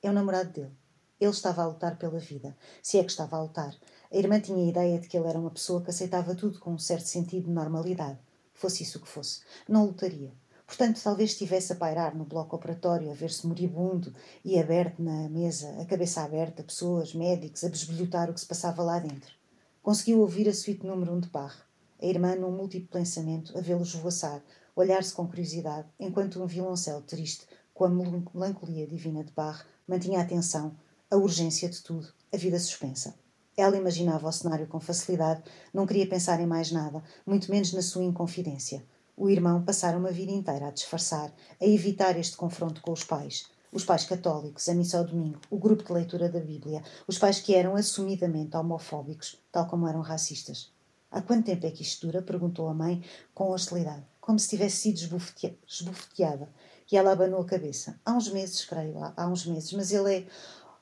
É 0.03 0.09
o 0.09 0.13
namorado 0.13 0.51
dele. 0.51 0.77
Ele 1.21 1.31
estava 1.31 1.63
a 1.63 1.67
lutar 1.67 1.99
pela 1.99 2.19
vida, 2.19 2.57
se 2.83 2.99
é 2.99 3.05
que 3.05 3.11
estava 3.11 3.37
a 3.37 3.43
lutar. 3.43 3.77
A 4.11 4.17
irmã 4.17 4.41
tinha 4.41 4.65
a 4.65 4.69
ideia 4.69 4.99
de 4.99 5.07
que 5.07 5.17
ele 5.17 5.29
era 5.29 5.39
uma 5.39 5.51
pessoa 5.51 5.83
que 5.83 5.91
aceitava 5.91 6.35
tudo 6.35 6.59
com 6.59 6.73
um 6.73 6.79
certo 6.79 7.07
sentido 7.07 7.45
de 7.45 7.51
normalidade. 7.51 8.19
Fosse 8.55 8.83
isso 8.83 8.99
o 8.99 9.01
que 9.03 9.09
fosse. 9.09 9.41
Não 9.69 9.85
lutaria. 9.85 10.33
Portanto, 10.67 11.01
talvez 11.03 11.31
estivesse 11.31 11.73
a 11.73 11.77
pairar 11.77 12.17
no 12.17 12.25
bloco 12.25 12.55
operatório, 12.55 13.11
a 13.11 13.15
ver-se 13.15 13.47
moribundo 13.47 14.15
e 14.45 14.59
aberto 14.59 15.03
na 15.03 15.29
mesa, 15.29 15.69
a 15.81 15.85
cabeça 15.85 16.23
aberta, 16.23 16.63
pessoas, 16.63 17.13
médicos, 17.13 17.65
a 17.65 17.69
besbilhotar 17.69 18.31
o 18.31 18.35
que 18.35 18.41
se 18.41 18.47
passava 18.47 18.83
lá 18.83 18.99
dentro. 18.99 19.35
Conseguiu 19.83 20.21
ouvir 20.21 20.49
a 20.49 20.55
suíte 20.55 20.87
número 20.87 21.13
um 21.13 21.21
de 21.21 21.29
Parre. 21.29 21.61
A 22.01 22.07
irmã, 22.07 22.37
num 22.37 22.53
múltiplo 22.53 22.89
pensamento, 22.89 23.57
a 23.59 23.61
vê-lo 23.61 23.83
esvoaçar, 23.83 24.43
olhar-se 24.75 25.13
com 25.13 25.27
curiosidade, 25.27 25.89
enquanto 25.99 26.43
um 26.43 26.47
violoncelo 26.47 27.03
triste, 27.03 27.47
com 27.75 27.85
a 27.85 27.89
melancolia 27.89 28.87
divina 28.87 29.25
de 29.25 29.33
Barre, 29.33 29.65
mantinha 29.87 30.19
a 30.19 30.23
atenção, 30.23 30.77
a 31.11 31.17
urgência 31.17 31.69
de 31.69 31.83
tudo, 31.83 32.13
a 32.33 32.37
vida 32.37 32.59
suspensa. 32.59 33.15
Ela 33.57 33.77
imaginava 33.77 34.29
o 34.29 34.33
cenário 34.33 34.67
com 34.67 34.79
facilidade, 34.81 35.43
não 35.75 35.87
queria 35.87 36.09
pensar 36.09 36.41
em 36.41 36.47
mais 36.47 36.71
nada, 36.71 37.03
muito 37.27 37.51
menos 37.51 37.73
na 37.73 37.83
sua 37.83 38.05
inconfidência. 38.05 38.85
O 39.17 39.29
irmão 39.29 39.63
passara 39.63 39.99
uma 39.99 40.13
vida 40.13 40.33
inteira 40.33 40.69
a 40.69 40.71
disfarçar, 40.71 41.33
a 41.61 41.67
evitar 41.67 42.19
este 42.19 42.37
confronto 42.37 42.81
com 42.81 42.93
os 42.93 43.05
pais. 43.05 43.51
Os 43.73 43.85
pais 43.85 44.05
católicos, 44.05 44.69
a 44.69 44.75
missa 44.75 44.99
ao 44.99 45.05
domingo, 45.05 45.41
o 45.51 45.59
grupo 45.59 45.85
de 45.85 45.93
leitura 45.93 46.29
da 46.29 46.41
Bíblia, 46.41 46.83
os 47.07 47.19
pais 47.19 47.39
que 47.39 47.55
eram 47.55 47.77
assumidamente 47.77 48.57
homofóbicos, 48.57 49.39
tal 49.53 49.67
como 49.67 49.87
eram 49.87 50.01
racistas. 50.01 50.73
Há 51.11 51.21
quanto 51.21 51.47
tempo 51.47 51.67
é 51.67 51.71
que 51.71 51.83
isto 51.83 52.07
dura? 52.07 52.23
perguntou 52.23 52.69
a 52.69 52.75
mãe 52.75 53.05
com 53.35 53.51
hostilidade, 53.51 54.05
como 54.31 54.39
se 54.39 54.49
tivesse 54.49 54.77
sido 54.77 54.99
esbofetea- 54.99 55.59
esbofeteada. 55.67 56.49
E 56.91 56.97
ela 56.97 57.11
abanou 57.11 57.41
a 57.41 57.45
cabeça. 57.45 57.99
Há 58.05 58.13
uns 58.13 58.31
meses, 58.31 58.65
creio, 58.65 58.97
há, 59.03 59.13
há 59.17 59.27
uns 59.27 59.45
meses, 59.45 59.73
mas 59.73 59.91
ele 59.91 60.19
é. 60.19 60.27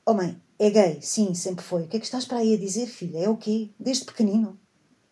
Oh 0.05 0.13
mãe, 0.13 0.39
é 0.59 0.69
gay, 0.69 1.01
sim, 1.01 1.33
sempre 1.33 1.65
foi. 1.65 1.83
O 1.83 1.87
que 1.87 1.97
é 1.97 1.99
que 1.99 2.05
estás 2.05 2.25
para 2.25 2.37
aí 2.37 2.53
a 2.53 2.59
dizer, 2.59 2.85
filha? 2.85 3.17
É 3.17 3.27
o 3.27 3.35
quê? 3.35 3.71
Desde 3.79 4.05
pequenino? 4.05 4.59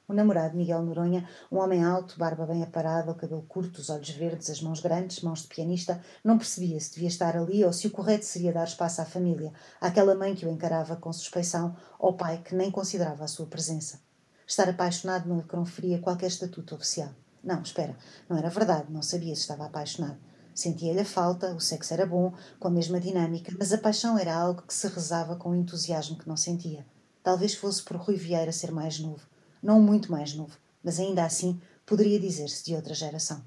O 0.07 0.13
namorado, 0.13 0.55
Miguel 0.55 0.83
Noronha, 0.83 1.27
um 1.51 1.57
homem 1.57 1.83
alto, 1.83 2.15
barba 2.19 2.45
bem 2.45 2.61
aparada, 2.61 3.11
o 3.11 3.15
cabelo 3.15 3.41
curto, 3.41 3.79
os 3.79 3.89
olhos 3.89 4.09
verdes, 4.11 4.51
as 4.51 4.61
mãos 4.61 4.81
grandes, 4.81 5.21
mãos 5.21 5.41
de 5.41 5.47
pianista, 5.47 5.99
não 6.23 6.37
percebia 6.37 6.79
se 6.79 6.93
devia 6.93 7.07
estar 7.07 7.35
ali 7.35 7.65
ou 7.65 7.73
se 7.73 7.87
o 7.87 7.91
correto 7.91 8.23
seria 8.23 8.53
dar 8.53 8.65
espaço 8.65 9.01
à 9.01 9.05
família, 9.05 9.51
àquela 9.81 10.13
mãe 10.13 10.35
que 10.35 10.45
o 10.45 10.49
encarava 10.49 10.95
com 10.95 11.11
suspeição, 11.11 11.75
ao 11.99 12.13
pai 12.13 12.39
que 12.45 12.53
nem 12.53 12.69
considerava 12.69 13.23
a 13.23 13.27
sua 13.27 13.47
presença. 13.47 13.99
Estar 14.45 14.69
apaixonado 14.69 15.27
não 15.27 15.37
lhe 15.37 15.43
conferia 15.43 15.99
qualquer 15.99 16.27
estatuto 16.27 16.75
oficial. 16.75 17.09
Não, 17.43 17.61
espera, 17.61 17.95
não 18.27 18.37
era 18.37 18.49
verdade, 18.49 18.91
não 18.91 19.01
sabia 19.01 19.35
se 19.35 19.41
estava 19.41 19.65
apaixonado. 19.65 20.17
Sentia-lhe 20.53 20.99
a 21.01 21.05
falta, 21.05 21.53
o 21.53 21.59
sexo 21.59 21.93
era 21.93 22.05
bom, 22.05 22.33
com 22.59 22.67
a 22.67 22.71
mesma 22.71 22.99
dinâmica, 22.99 23.53
mas 23.59 23.71
a 23.71 23.77
paixão 23.77 24.17
era 24.17 24.35
algo 24.35 24.63
que 24.63 24.73
se 24.73 24.87
rezava 24.87 25.35
com 25.35 25.51
um 25.51 25.55
entusiasmo 25.55 26.17
que 26.17 26.27
não 26.27 26.35
sentia. 26.35 26.85
Talvez 27.21 27.53
fosse 27.53 27.83
por 27.83 27.97
Rui 27.97 28.15
Vieira 28.15 28.51
ser 28.51 28.71
mais 28.71 28.99
novo. 28.99 29.21
Não 29.61 29.79
muito 29.79 30.11
mais 30.11 30.33
novo, 30.33 30.57
mas 30.83 30.99
ainda 30.99 31.23
assim 31.23 31.61
poderia 31.85 32.19
dizer-se 32.19 32.65
de 32.65 32.75
outra 32.75 32.93
geração. 32.93 33.43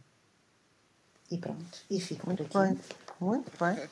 E 1.31 1.37
pronto, 1.39 1.65
e 1.91 2.01
fico 2.01 2.21
por 2.23 2.29
Muito 2.29 2.43
aqui. 2.45 2.59
bem, 2.59 2.81
muito 3.21 3.53
bem. 3.59 3.89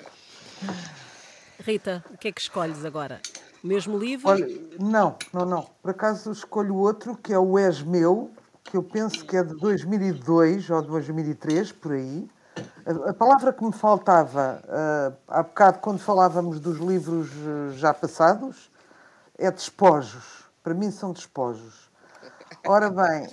Rita, 1.61 2.04
o 2.12 2.18
que 2.18 2.28
é 2.28 2.32
que 2.32 2.40
escolhes 2.40 2.84
agora? 2.84 3.20
O 3.62 3.66
mesmo 3.66 3.98
livro? 3.98 4.28
Olha, 4.28 4.46
não, 4.78 5.16
não, 5.32 5.44
não. 5.44 5.62
Por 5.82 5.90
acaso 5.90 6.30
escolho 6.30 6.76
outro 6.76 7.16
que 7.16 7.32
é 7.32 7.38
o 7.38 7.58
És 7.58 7.82
Meu, 7.82 8.30
que 8.64 8.77
eu 8.77 8.83
penso 8.83 9.25
que 9.25 9.37
é 9.37 9.42
de 9.42 9.55
2002 9.55 10.71
ou 10.71 10.83
2003, 10.83 11.73
por 11.73 11.92
aí. 11.92 12.29
A, 12.85 13.11
a 13.11 13.14
palavra 13.14 13.53
que 13.53 13.64
me 13.64 13.73
faltava 13.73 14.62
ah, 14.68 15.12
há 15.29 15.42
bocado, 15.42 15.79
quando 15.79 15.99
falávamos 15.99 16.61
dos 16.61 16.79
livros 16.79 17.31
eh, 17.31 17.73
já 17.77 17.94
passados, 17.94 18.71
é 19.38 19.51
despojos. 19.51 20.44
Para 20.62 20.75
mim 20.75 20.90
são 20.90 21.12
despojos. 21.12 21.88
Ora 22.66 22.90
bem, 22.90 23.29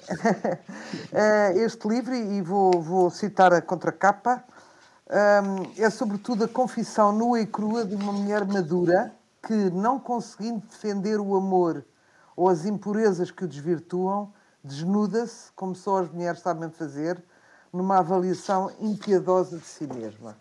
eh, 1.12 1.54
este 1.66 1.88
livro, 1.88 2.14
e 2.14 2.42
vou, 2.42 2.82
vou 2.82 3.10
citar 3.10 3.54
a 3.54 3.62
contracapa, 3.62 4.44
hum, 5.10 5.72
é 5.78 5.90
sobretudo 5.90 6.44
a 6.44 6.48
confissão 6.48 7.12
nua 7.12 7.40
e 7.40 7.46
crua 7.46 7.84
de 7.84 7.96
uma 7.96 8.12
mulher 8.12 8.46
madura 8.46 9.14
que, 9.42 9.54
não 9.72 10.00
conseguindo 10.00 10.60
defender 10.68 11.20
o 11.20 11.36
amor 11.36 11.84
ou 12.36 12.50
as 12.50 12.66
impurezas 12.66 13.32
que 13.32 13.46
o 13.46 13.48
desvirtuam, 13.48 14.32
desnuda-se, 14.66 15.52
como 15.54 15.76
só 15.76 16.00
as 16.00 16.10
mulheres 16.10 16.40
sabem 16.40 16.72
fazer, 16.72 17.24
numa 17.72 18.00
avaliação 18.00 18.72
impiedosa 18.80 19.58
de 19.60 19.66
si 19.66 19.86
mesma. 19.86 20.36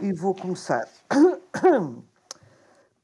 E 0.00 0.12
vou 0.12 0.34
começar. 0.34 0.88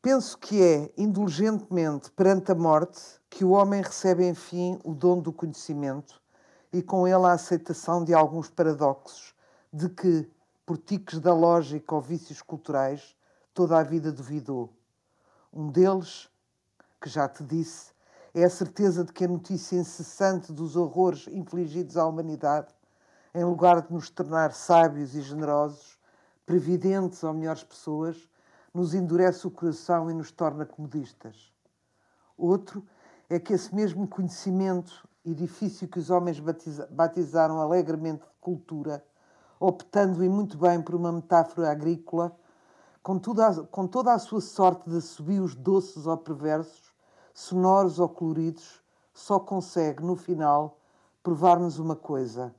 Penso 0.02 0.36
que 0.38 0.62
é, 0.62 0.92
indulgentemente, 0.96 2.10
perante 2.10 2.50
a 2.50 2.54
morte, 2.54 3.00
que 3.28 3.44
o 3.44 3.50
homem 3.50 3.82
recebe, 3.82 4.26
enfim, 4.26 4.80
o 4.82 4.94
dom 4.94 5.20
do 5.20 5.32
conhecimento 5.32 6.20
e 6.72 6.82
com 6.82 7.06
ele 7.06 7.26
a 7.26 7.32
aceitação 7.32 8.02
de 8.02 8.14
alguns 8.14 8.48
paradoxos, 8.48 9.34
de 9.72 9.88
que, 9.88 10.28
por 10.64 10.78
tiques 10.78 11.18
da 11.20 11.34
lógica 11.34 11.94
ou 11.94 12.00
vícios 12.00 12.42
culturais, 12.42 13.14
toda 13.52 13.78
a 13.78 13.82
vida 13.82 14.10
duvidou. 14.10 14.72
Um 15.52 15.68
deles, 15.70 16.28
que 17.00 17.08
já 17.08 17.28
te 17.28 17.42
disse, 17.44 17.92
é 18.34 18.44
a 18.44 18.50
certeza 18.50 19.04
de 19.04 19.12
que 19.12 19.24
a 19.24 19.28
notícia 19.28 19.76
incessante 19.76 20.52
dos 20.52 20.76
horrores 20.76 21.26
infligidos 21.28 21.96
à 21.96 22.06
humanidade, 22.06 22.68
em 23.34 23.44
lugar 23.44 23.82
de 23.82 23.92
nos 23.92 24.10
tornar 24.10 24.52
sábios 24.52 25.14
e 25.14 25.22
generosos, 25.22 25.98
previdentes 26.46 27.22
ou 27.22 27.32
melhores 27.32 27.62
pessoas, 27.62 28.28
nos 28.72 28.94
endurece 28.94 29.46
o 29.46 29.50
coração 29.50 30.10
e 30.10 30.14
nos 30.14 30.30
torna 30.30 30.64
comodistas. 30.64 31.52
Outro 32.36 32.84
é 33.28 33.38
que 33.38 33.52
esse 33.52 33.74
mesmo 33.74 34.06
conhecimento, 34.08 35.08
edifício 35.24 35.88
que 35.88 35.98
os 35.98 36.10
homens 36.10 36.40
batiza- 36.40 36.88
batizaram 36.90 37.60
alegremente 37.60 38.22
de 38.22 38.34
cultura, 38.40 39.04
optando 39.58 40.24
e 40.24 40.28
muito 40.28 40.56
bem 40.56 40.80
por 40.80 40.94
uma 40.94 41.12
metáfora 41.12 41.70
agrícola, 41.70 42.34
com, 43.02 43.18
toda, 43.18 43.62
com 43.64 43.86
toda 43.86 44.12
a 44.12 44.18
sua 44.18 44.40
sorte 44.40 44.88
de 44.88 44.96
assobios 44.96 45.54
doces 45.54 46.06
ou 46.06 46.16
perversos, 46.16 46.89
sonoros 47.34 47.98
ou 47.98 48.08
coloridos, 48.08 48.82
só 49.12 49.38
consegue, 49.38 50.02
no 50.02 50.16
final, 50.16 50.78
provar-nos 51.22 51.78
uma 51.78 51.96
coisa: 51.96 52.54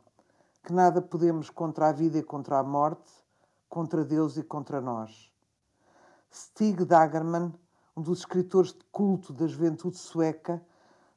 que 0.64 0.72
nada 0.72 1.02
podemos 1.02 1.50
contra 1.50 1.90
a 1.90 1.92
vida 1.92 2.18
e 2.18 2.24
contra 2.24 2.60
a 2.60 2.64
morte, 2.64 3.12
contra 3.68 4.04
Deus 4.04 4.38
e 4.38 4.44
contra 4.44 4.80
nós. 4.80 5.32
Stig 6.34 6.86
Dagerman, 6.86 7.54
um 7.96 8.02
dos 8.02 8.20
escritores 8.20 8.74
de 8.74 8.84
culto 8.92 9.34
da 9.34 9.48
juventude 9.48 9.98
sueca, 9.98 10.64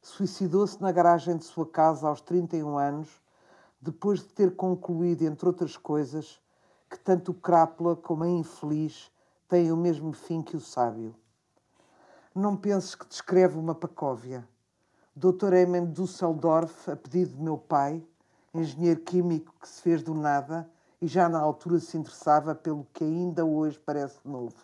suicidou-se 0.00 0.80
na 0.82 0.92
garagem 0.92 1.36
de 1.36 1.44
sua 1.44 1.66
casa 1.66 2.08
aos 2.08 2.20
31 2.20 2.76
anos, 2.76 3.22
depois 3.80 4.20
de 4.20 4.28
ter 4.28 4.54
concluído, 4.56 5.22
entre 5.22 5.46
outras 5.46 5.76
coisas, 5.76 6.40
que 6.90 6.98
tanto 6.98 7.32
o 7.32 7.34
crápula 7.34 7.96
como 7.96 8.24
a 8.24 8.28
infeliz 8.28 9.10
têm 9.48 9.70
o 9.70 9.76
mesmo 9.76 10.12
fim 10.12 10.42
que 10.42 10.56
o 10.56 10.60
sábio. 10.60 11.14
Não 12.34 12.56
penses 12.56 12.96
que 12.96 13.06
descreve 13.06 13.56
uma 13.56 13.76
pacóvia. 13.76 14.44
Dr. 15.14 15.52
Eamon 15.52 15.84
Dusseldorf, 15.84 16.90
a 16.90 16.96
pedido 16.96 17.36
de 17.36 17.40
meu 17.40 17.56
pai, 17.56 18.04
engenheiro 18.52 18.98
químico 19.02 19.54
que 19.60 19.68
se 19.68 19.80
fez 19.80 20.02
do 20.02 20.14
nada 20.14 20.68
e 21.00 21.06
já 21.06 21.28
na 21.28 21.38
altura 21.38 21.78
se 21.78 21.96
interessava 21.96 22.52
pelo 22.52 22.84
que 22.92 23.04
ainda 23.04 23.44
hoje 23.44 23.78
parece 23.78 24.18
novo, 24.24 24.56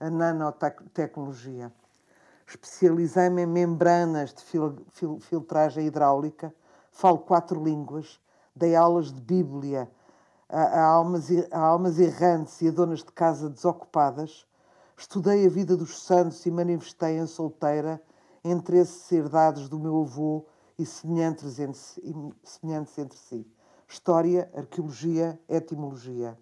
a 0.00 0.10
nanotecnologia. 0.10 1.72
Especializei-me 2.44 3.42
em 3.42 3.46
membranas 3.46 4.34
de 4.34 4.42
fil 4.42 4.76
fil 4.88 5.20
filtragem 5.20 5.86
hidráulica, 5.86 6.52
falo 6.90 7.18
quatro 7.18 7.62
línguas, 7.62 8.20
dei 8.52 8.74
aulas 8.74 9.12
de 9.12 9.20
Bíblia 9.20 9.88
a, 10.48 10.60
a, 10.60 10.84
almas, 10.84 11.28
a 11.52 11.58
almas 11.60 12.00
errantes 12.00 12.60
e 12.62 12.66
a 12.66 12.72
donas 12.72 13.04
de 13.04 13.12
casa 13.12 13.48
desocupadas, 13.48 14.44
estudei 14.96 15.46
a 15.46 15.50
vida 15.50 15.76
dos 15.76 16.02
santos 16.02 16.44
e 16.46 16.50
manifestei 16.50 17.18
em 17.18 17.26
solteira 17.26 18.02
interesses 18.42 19.10
herdados 19.12 19.68
do 19.68 19.78
meu 19.78 20.02
avô 20.02 20.46
e 20.78 20.86
semelhantes 20.86 21.58
entre, 21.58 21.80
semelhantes 22.42 22.96
entre 22.98 23.18
si. 23.18 23.46
História, 23.88 24.50
arqueologia, 24.54 25.38
etimologia. 25.48 26.38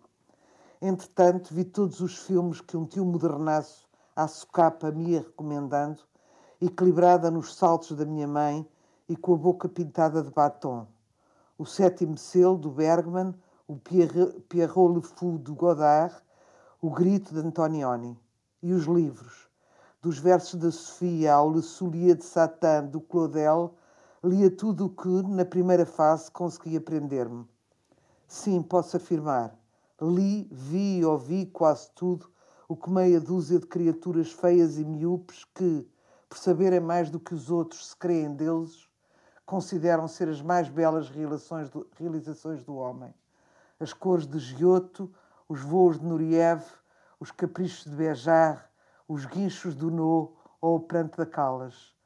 Entretanto, 0.80 1.54
vi 1.54 1.64
todos 1.64 2.00
os 2.00 2.18
filmes 2.18 2.60
que 2.60 2.76
um 2.76 2.84
tio 2.84 3.04
modernaço 3.04 3.88
à 4.14 4.28
socapa 4.28 4.90
me 4.90 5.10
ia 5.10 5.20
recomendando, 5.20 6.02
equilibrada 6.60 7.30
nos 7.30 7.54
saltos 7.54 7.96
da 7.96 8.04
minha 8.04 8.28
mãe 8.28 8.66
e 9.08 9.16
com 9.16 9.34
a 9.34 9.38
boca 9.38 9.68
pintada 9.68 10.22
de 10.22 10.30
batom. 10.30 10.86
O 11.58 11.64
sétimo 11.64 12.16
selo 12.16 12.58
do 12.58 12.70
Bergman, 12.70 13.34
o 13.66 13.76
Pierrot 13.76 14.94
Le 14.94 15.02
Fou 15.02 15.38
do 15.38 15.54
Godard, 15.54 16.14
o 16.80 16.90
Grito 16.90 17.32
de 17.32 17.40
Antonioni. 17.40 18.18
E 18.66 18.72
os 18.72 18.84
livros. 18.84 19.46
Dos 20.00 20.18
versos 20.18 20.58
da 20.58 20.70
Sofia 20.70 21.34
ao 21.34 21.52
Le 21.52 21.60
Soulier 21.60 22.16
de 22.16 22.24
Satan 22.24 22.86
do 22.86 22.98
Claudel, 22.98 23.74
lia 24.24 24.50
tudo 24.50 24.86
o 24.86 24.88
que, 24.88 25.06
na 25.28 25.44
primeira 25.44 25.84
fase, 25.84 26.30
consegui 26.30 26.74
aprender-me. 26.74 27.46
Sim, 28.26 28.62
posso 28.62 28.96
afirmar. 28.96 29.54
Li, 30.00 30.48
vi 30.50 31.00
e 31.00 31.04
ouvi 31.04 31.44
quase 31.44 31.90
tudo 31.90 32.26
o 32.66 32.74
que 32.74 32.88
meia 32.88 33.20
dúzia 33.20 33.58
de 33.58 33.66
criaturas 33.66 34.32
feias 34.32 34.78
e 34.78 34.84
miúpes 34.86 35.44
que, 35.54 35.86
por 36.26 36.38
saberem 36.38 36.80
mais 36.80 37.10
do 37.10 37.20
que 37.20 37.34
os 37.34 37.50
outros 37.50 37.90
se 37.90 37.96
creem 37.98 38.34
deuses, 38.34 38.88
consideram 39.44 40.08
ser 40.08 40.30
as 40.30 40.40
mais 40.40 40.70
belas 40.70 41.10
do, 41.10 41.86
realizações 41.98 42.64
do 42.64 42.76
homem. 42.76 43.12
As 43.78 43.92
cores 43.92 44.26
de 44.26 44.38
Giotto, 44.38 45.12
os 45.46 45.60
voos 45.60 45.98
de 45.98 46.06
Nureyev, 46.06 46.64
os 47.24 47.30
caprichos 47.30 47.84
de 47.84 47.96
Bejar, 47.96 48.70
os 49.08 49.24
guinchos 49.24 49.74
do 49.74 49.90
No 49.90 50.36
ou 50.60 50.76
o 50.76 50.80
pranto 50.80 51.16
da 51.16 51.24
Calas. 51.24 51.96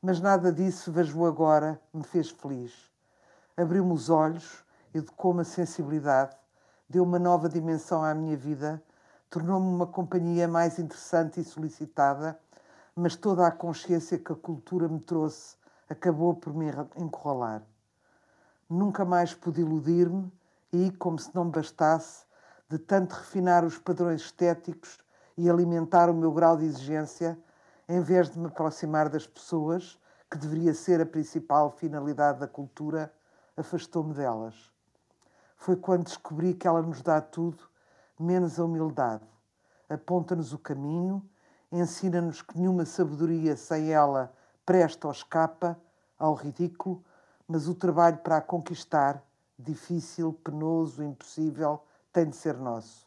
Mas 0.00 0.20
nada 0.20 0.50
disso, 0.50 0.90
vejo 0.90 1.26
agora, 1.26 1.78
me 1.92 2.02
fez 2.02 2.30
feliz. 2.30 2.72
Abriu-me 3.54 3.92
os 3.92 4.08
olhos, 4.08 4.64
educou-me 4.94 5.42
a 5.42 5.44
sensibilidade, 5.44 6.34
deu 6.88 7.04
uma 7.04 7.18
nova 7.18 7.46
dimensão 7.46 8.02
à 8.02 8.14
minha 8.14 8.38
vida 8.38 8.82
tornou-me 9.34 9.66
uma 9.66 9.86
companhia 9.88 10.46
mais 10.46 10.78
interessante 10.78 11.40
e 11.40 11.44
solicitada, 11.44 12.38
mas 12.94 13.16
toda 13.16 13.44
a 13.44 13.50
consciência 13.50 14.16
que 14.16 14.30
a 14.30 14.36
cultura 14.36 14.86
me 14.86 15.00
trouxe 15.00 15.56
acabou 15.90 16.36
por 16.36 16.54
me 16.54 16.66
encurralar. 16.96 17.60
Nunca 18.70 19.04
mais 19.04 19.34
pude 19.34 19.60
iludir-me 19.60 20.32
e, 20.72 20.92
como 20.92 21.18
se 21.18 21.34
não 21.34 21.50
bastasse, 21.50 22.23
de 22.68 22.78
tanto 22.78 23.12
refinar 23.14 23.64
os 23.64 23.78
padrões 23.78 24.22
estéticos 24.22 24.98
e 25.36 25.50
alimentar 25.50 26.08
o 26.08 26.14
meu 26.14 26.32
grau 26.32 26.56
de 26.56 26.64
exigência, 26.64 27.38
em 27.88 28.00
vez 28.00 28.30
de 28.30 28.38
me 28.38 28.46
aproximar 28.46 29.08
das 29.08 29.26
pessoas, 29.26 29.98
que 30.30 30.38
deveria 30.38 30.74
ser 30.74 31.00
a 31.00 31.06
principal 31.06 31.70
finalidade 31.70 32.40
da 32.40 32.48
cultura, 32.48 33.12
afastou-me 33.56 34.14
delas. 34.14 34.72
Foi 35.56 35.76
quando 35.76 36.04
descobri 36.04 36.54
que 36.54 36.66
ela 36.66 36.82
nos 36.82 37.02
dá 37.02 37.20
tudo 37.20 37.62
menos 38.18 38.58
a 38.58 38.64
humildade. 38.64 39.24
Aponta-nos 39.88 40.52
o 40.52 40.58
caminho, 40.58 41.22
ensina-nos 41.70 42.42
que 42.42 42.58
nenhuma 42.58 42.84
sabedoria 42.84 43.56
sem 43.56 43.92
ela 43.92 44.32
presta 44.64 45.06
ou 45.06 45.12
escapa 45.12 45.78
ao 46.18 46.34
ridículo, 46.34 47.04
mas 47.46 47.68
o 47.68 47.74
trabalho 47.74 48.18
para 48.18 48.38
a 48.38 48.40
conquistar, 48.40 49.22
difícil, 49.58 50.32
penoso, 50.32 51.02
impossível, 51.02 51.82
tem 52.14 52.30
de 52.30 52.36
ser 52.36 52.56
nosso. 52.56 53.06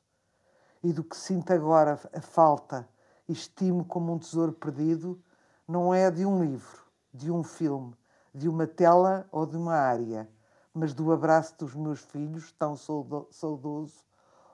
E 0.84 0.92
do 0.94 1.04
que 1.04 1.16
sinto 1.16 1.52
agora 1.52 2.00
a 2.14 2.22
falta 2.22 2.88
e 3.28 3.32
estimo 3.32 3.86
como 3.86 4.14
um 4.14 4.20
tesouro 4.20 4.52
perdido, 4.52 5.20
não 5.68 5.94
é 5.94 6.12
de 6.12 6.26
um 6.26 6.44
livro, 6.44 6.84
de 7.14 7.32
um 7.32 7.42
filme, 7.42 7.96
de 8.36 8.48
uma 8.48 8.68
tela 8.68 9.28
ou 9.32 9.46
de 9.46 9.58
uma 9.58 9.76
área, 9.76 10.30
mas 10.74 10.94
do 10.94 11.12
abraço 11.12 11.56
dos 11.58 11.74
meus 11.74 12.02
filhos, 12.02 12.52
tão 12.52 12.76
saudoso 12.76 14.06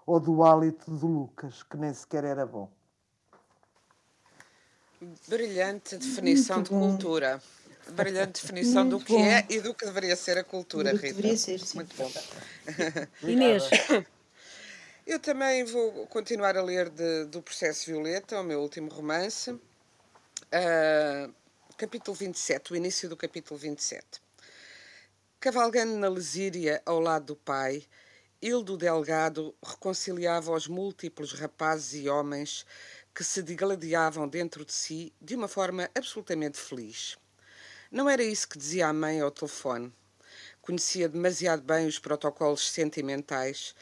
ou 0.06 0.20
do 0.20 0.44
hálito 0.44 0.96
de 0.96 1.06
Lucas, 1.06 1.64
que 1.64 1.76
nem 1.76 1.94
sequer 1.94 2.24
era 2.24 2.46
bom. 2.46 2.70
Brilhante 5.28 5.98
definição 5.98 6.62
de 6.62 6.70
cultura. 6.70 7.42
Brilhante 7.90 8.42
definição 8.42 8.86
Muito 8.86 9.00
do 9.00 9.06
que 9.06 9.14
bom. 9.14 9.26
é 9.26 9.46
e 9.50 9.60
do 9.60 9.74
que 9.74 9.86
deveria 9.86 10.16
ser 10.16 10.38
a 10.38 10.44
cultura, 10.44 10.92
Rita. 10.92 11.08
Deveria 11.08 11.38
ser, 11.38 11.60
sim. 11.60 11.80
Muito 11.80 11.96
bom. 11.98 12.10
Inês. 13.24 13.64
Eu 15.06 15.20
também 15.20 15.66
vou 15.66 16.08
continuar 16.08 16.56
a 16.56 16.64
ler 16.64 16.90
de, 16.90 17.26
do 17.26 17.42
Processo 17.42 17.88
Violeta, 17.88 18.40
o 18.40 18.44
meu 18.44 18.62
último 18.62 18.90
romance. 18.90 19.52
Uh, 19.52 21.34
capítulo 21.78 22.16
27, 22.16 22.72
o 22.72 22.76
início 22.78 23.10
do 23.10 23.18
capítulo 23.18 23.60
27. 23.60 24.22
Cavalgando 25.42 25.98
na 25.98 26.08
Lesíria 26.08 26.82
ao 26.86 27.02
lado 27.02 27.26
do 27.26 27.36
pai, 27.36 27.84
Hildo 28.42 28.78
Delgado 28.78 29.54
reconciliava 29.62 30.54
os 30.54 30.70
múltiplos 30.70 31.34
rapazes 31.34 32.02
e 32.02 32.08
homens 32.08 32.66
que 33.14 33.26
se 33.26 33.42
degladiavam 33.42 34.26
dentro 34.26 34.64
de 34.64 34.72
si 34.72 35.12
de 35.22 35.36
uma 35.36 35.50
forma 35.50 35.90
absolutamente 35.94 36.58
feliz. 36.58 37.18
Não 37.92 38.10
era 38.10 38.24
isso 38.24 38.48
que 38.48 38.58
dizia 38.58 38.88
a 38.88 38.94
mãe 38.94 39.20
ao 39.20 39.32
telefone. 39.32 39.92
Conhecia 40.62 41.10
demasiado 41.10 41.62
bem 41.62 41.88
os 41.88 42.00
protocolos 42.00 42.72
sentimentais 42.72 43.76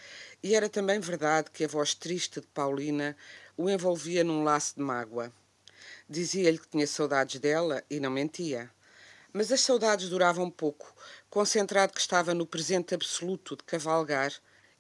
e 0.44 0.56
era 0.56 0.68
também 0.68 1.00
verdade 1.00 1.52
que 1.52 1.64
a 1.64 1.68
voz 1.68 1.94
triste 1.94 2.40
de 2.42 2.48
Paulina 2.48 3.16
o 3.56 3.70
envolvia 3.70 4.24
num 4.24 4.44
laço 4.44 4.76
de 4.76 4.82
mágoa. 4.82 5.32
Dizia-lhe 6.10 6.58
que 6.58 6.68
tinha 6.68 6.88
saudades 6.88 7.40
dela 7.40 7.84
e 7.90 8.00
não 8.00 8.10
mentia. 8.10 8.72
Mas 9.32 9.52
as 9.52 9.62
saudades 9.62 10.10
duravam 10.10 10.50
pouco, 10.50 10.94
concentrado 11.30 11.94
que 11.94 12.02
estava 12.02 12.34
no 12.34 12.46
presente 12.46 12.94
absoluto 12.94 13.56
de 13.56 13.64
cavalgar 13.64 14.34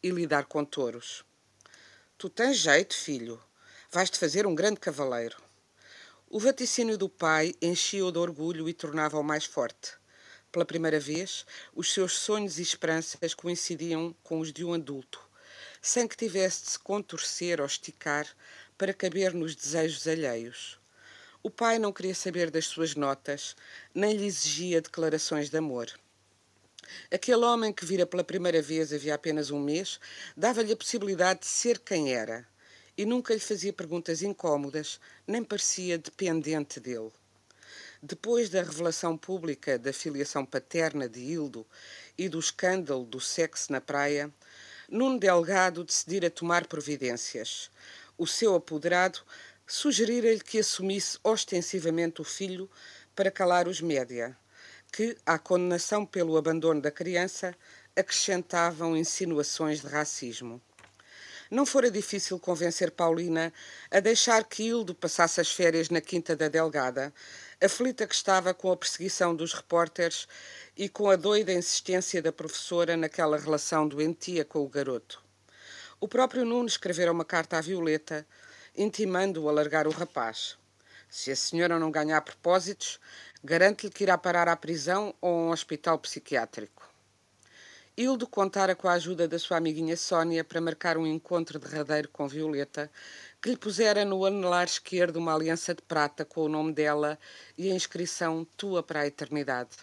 e 0.03 0.09
lidar 0.09 0.45
com 0.45 0.65
touros. 0.65 1.23
Tu 2.17 2.29
tens 2.29 2.57
jeito, 2.57 2.93
filho. 2.93 3.41
Vais-te 3.91 4.17
fazer 4.17 4.45
um 4.45 4.55
grande 4.55 4.79
cavaleiro. 4.79 5.37
O 6.29 6.39
vaticínio 6.39 6.97
do 6.97 7.09
pai 7.09 7.53
enchia-o 7.61 8.11
de 8.11 8.17
orgulho 8.17 8.67
e 8.67 8.73
tornava-o 8.73 9.23
mais 9.23 9.45
forte. 9.45 9.93
Pela 10.51 10.65
primeira 10.65 10.99
vez, 10.99 11.45
os 11.73 11.93
seus 11.93 12.13
sonhos 12.13 12.59
e 12.59 12.61
esperanças 12.61 13.33
coincidiam 13.33 14.15
com 14.23 14.39
os 14.39 14.51
de 14.51 14.65
um 14.65 14.73
adulto, 14.73 15.21
sem 15.81 16.07
que 16.07 16.15
tivesse 16.15 16.63
de 16.63 16.69
se 16.71 16.79
contorcer 16.79 17.59
ou 17.59 17.65
esticar 17.65 18.27
para 18.77 18.93
caber 18.93 19.33
nos 19.33 19.55
desejos 19.55 20.07
alheios. 20.07 20.79
O 21.43 21.49
pai 21.49 21.79
não 21.79 21.91
queria 21.91 22.13
saber 22.13 22.51
das 22.51 22.67
suas 22.67 22.93
notas, 22.93 23.55
nem 23.93 24.15
lhe 24.15 24.27
exigia 24.27 24.79
declarações 24.79 25.49
de 25.49 25.57
amor. 25.57 25.91
Aquele 27.11 27.43
homem 27.45 27.73
que 27.73 27.85
vira 27.85 28.05
pela 28.05 28.23
primeira 28.23 28.61
vez 28.61 28.93
havia 28.93 29.15
apenas 29.15 29.49
um 29.49 29.59
mês 29.59 29.99
dava-lhe 30.35 30.73
a 30.73 30.77
possibilidade 30.77 31.41
de 31.41 31.47
ser 31.47 31.79
quem 31.79 32.13
era 32.13 32.47
e 32.97 33.05
nunca 33.05 33.33
lhe 33.33 33.39
fazia 33.39 33.73
perguntas 33.73 34.21
incômodas, 34.21 34.99
nem 35.25 35.43
parecia 35.43 35.97
dependente 35.97 36.79
dele. 36.79 37.11
Depois 38.03 38.49
da 38.49 38.61
revelação 38.61 39.17
pública 39.17 39.79
da 39.79 39.93
filiação 39.93 40.45
paterna 40.45 41.07
de 41.07 41.19
Hildo 41.19 41.65
e 42.17 42.27
do 42.27 42.39
escândalo 42.39 43.05
do 43.05 43.19
sexo 43.19 43.71
na 43.71 43.79
praia, 43.79 44.31
Nuno 44.91 45.17
Delgado 45.17 45.85
decidira 45.85 46.29
tomar 46.29 46.67
providências. 46.67 47.71
O 48.17 48.27
seu 48.27 48.55
apoderado 48.55 49.21
sugerira-lhe 49.65 50.41
que 50.41 50.59
assumisse 50.59 51.17
ostensivamente 51.23 52.19
o 52.19 52.25
filho 52.25 52.69
para 53.15 53.31
calar 53.31 53.69
os 53.69 53.79
média, 53.79 54.37
que, 54.91 55.15
à 55.25 55.39
condenação 55.39 56.05
pelo 56.05 56.35
abandono 56.35 56.81
da 56.81 56.91
criança, 56.91 57.55
acrescentavam 57.95 58.97
insinuações 58.97 59.79
de 59.79 59.87
racismo. 59.87 60.61
Não 61.49 61.65
fora 61.65 61.89
difícil 61.89 62.37
convencer 62.37 62.91
Paulina 62.91 63.53
a 63.89 64.01
deixar 64.01 64.43
que 64.43 64.63
Hildo 64.63 64.93
passasse 64.93 65.39
as 65.39 65.53
férias 65.53 65.89
na 65.89 66.01
Quinta 66.01 66.35
da 66.35 66.49
Delgada, 66.49 67.13
aflita 67.63 68.07
que 68.07 68.15
estava 68.15 68.55
com 68.55 68.71
a 68.71 68.77
perseguição 68.77 69.35
dos 69.35 69.53
repórteres 69.53 70.27
e 70.75 70.89
com 70.89 71.11
a 71.11 71.15
doida 71.15 71.53
insistência 71.53 72.19
da 72.19 72.31
professora 72.31 72.97
naquela 72.97 73.37
relação 73.37 73.87
doentia 73.87 74.43
com 74.43 74.59
o 74.63 74.67
garoto. 74.67 75.23
O 75.99 76.07
próprio 76.07 76.43
Nuno 76.43 76.67
escrevera 76.67 77.11
uma 77.11 77.23
carta 77.23 77.59
à 77.59 77.61
Violeta, 77.61 78.25
intimando-o 78.75 79.47
a 79.47 79.51
largar 79.51 79.85
o 79.85 79.91
rapaz. 79.91 80.57
Se 81.07 81.29
a 81.29 81.35
senhora 81.35 81.77
não 81.77 81.91
ganhar 81.91 82.21
propósitos, 82.21 82.99
garante-lhe 83.43 83.91
que 83.91 84.03
irá 84.03 84.17
parar 84.17 84.47
à 84.47 84.55
prisão 84.55 85.13
ou 85.21 85.29
a 85.29 85.43
um 85.43 85.49
hospital 85.51 85.99
psiquiátrico. 85.99 86.89
Hildo 87.95 88.25
contara 88.25 88.73
com 88.73 88.87
a 88.87 88.93
ajuda 88.93 89.27
da 89.27 89.37
sua 89.37 89.57
amiguinha 89.57 89.95
Sónia 89.95 90.43
para 90.43 90.61
marcar 90.61 90.97
um 90.97 91.05
encontro 91.05 91.59
derradeiro 91.59 92.09
com 92.09 92.27
Violeta, 92.27 92.89
que 93.41 93.49
lhe 93.49 93.57
pusera 93.57 94.05
no 94.05 94.23
anelar 94.23 94.65
esquerdo 94.65 95.15
uma 95.15 95.33
aliança 95.33 95.73
de 95.73 95.81
prata 95.81 96.23
com 96.23 96.41
o 96.41 96.49
nome 96.49 96.73
dela 96.73 97.17
e 97.57 97.71
a 97.71 97.73
inscrição 97.73 98.45
Tua 98.55 98.83
para 98.83 98.99
a 98.99 99.07
Eternidade. 99.07 99.77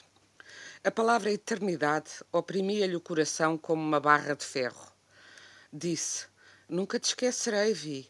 A 0.85 0.93
palavra 0.93 1.33
eternidade 1.33 2.11
oprimia-lhe 2.31 2.95
o 2.95 3.01
coração 3.01 3.59
como 3.59 3.83
uma 3.83 3.99
barra 3.99 4.35
de 4.35 4.45
ferro. 4.45 4.93
Disse: 5.73 6.27
Nunca 6.69 7.01
te 7.01 7.07
esquecerei, 7.07 7.75
Vi, 7.75 8.09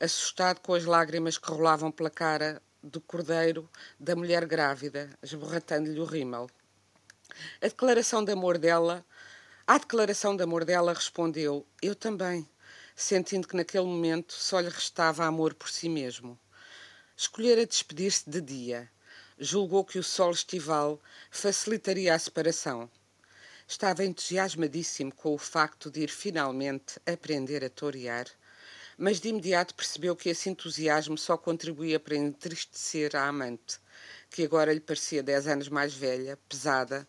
assustado 0.00 0.60
com 0.60 0.72
as 0.72 0.86
lágrimas 0.86 1.36
que 1.36 1.50
rolavam 1.50 1.92
pela 1.92 2.08
cara 2.08 2.62
do 2.82 3.00
cordeiro 3.00 3.68
da 4.00 4.16
mulher 4.16 4.46
grávida, 4.46 5.10
esborratando-lhe 5.22 6.00
o 6.00 6.04
rímel. 6.04 6.48
A 7.60 7.68
declaração 7.68 8.24
de 8.24 8.32
amor 8.32 8.56
dela, 8.56 9.04
à 9.66 9.76
declaração 9.76 10.34
de 10.34 10.42
amor 10.42 10.64
dela 10.64 10.94
respondeu: 10.94 11.66
Eu 11.82 11.94
também, 11.94 12.48
sentindo 12.96 13.46
que 13.46 13.54
naquele 13.54 13.84
momento 13.84 14.32
só 14.32 14.58
lhe 14.58 14.70
restava 14.70 15.26
amor 15.26 15.52
por 15.52 15.68
si 15.68 15.86
mesmo. 15.86 16.40
Escolhera 17.14 17.66
despedir-se 17.66 18.28
de 18.28 18.40
dia 18.40 18.90
julgou 19.38 19.84
que 19.84 19.98
o 19.98 20.02
sol 20.02 20.30
estival 20.30 20.98
facilitaria 21.30 22.14
a 22.14 22.18
separação. 22.18 22.90
Estava 23.68 24.04
entusiasmadíssimo 24.04 25.14
com 25.14 25.34
o 25.34 25.38
facto 25.38 25.90
de 25.90 26.00
ir 26.00 26.08
finalmente 26.08 26.98
aprender 27.04 27.62
a 27.62 27.68
torear, 27.68 28.26
mas 28.96 29.20
de 29.20 29.28
imediato 29.28 29.74
percebeu 29.74 30.16
que 30.16 30.30
esse 30.30 30.48
entusiasmo 30.48 31.18
só 31.18 31.36
contribuía 31.36 32.00
para 32.00 32.16
entristecer 32.16 33.14
a 33.14 33.26
amante, 33.26 33.78
que 34.30 34.42
agora 34.44 34.72
lhe 34.72 34.80
parecia 34.80 35.22
dez 35.22 35.46
anos 35.46 35.68
mais 35.68 35.92
velha, 35.92 36.38
pesada, 36.48 37.06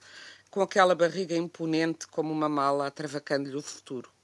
com 0.49 0.61
aquela 0.61 0.95
barriga 0.95 1.35
imponente 1.35 2.07
como 2.07 2.33
uma 2.33 2.49
mala 2.49 2.87
atravacando-lhe 2.87 3.55
o 3.55 3.61
futuro. 3.61 4.16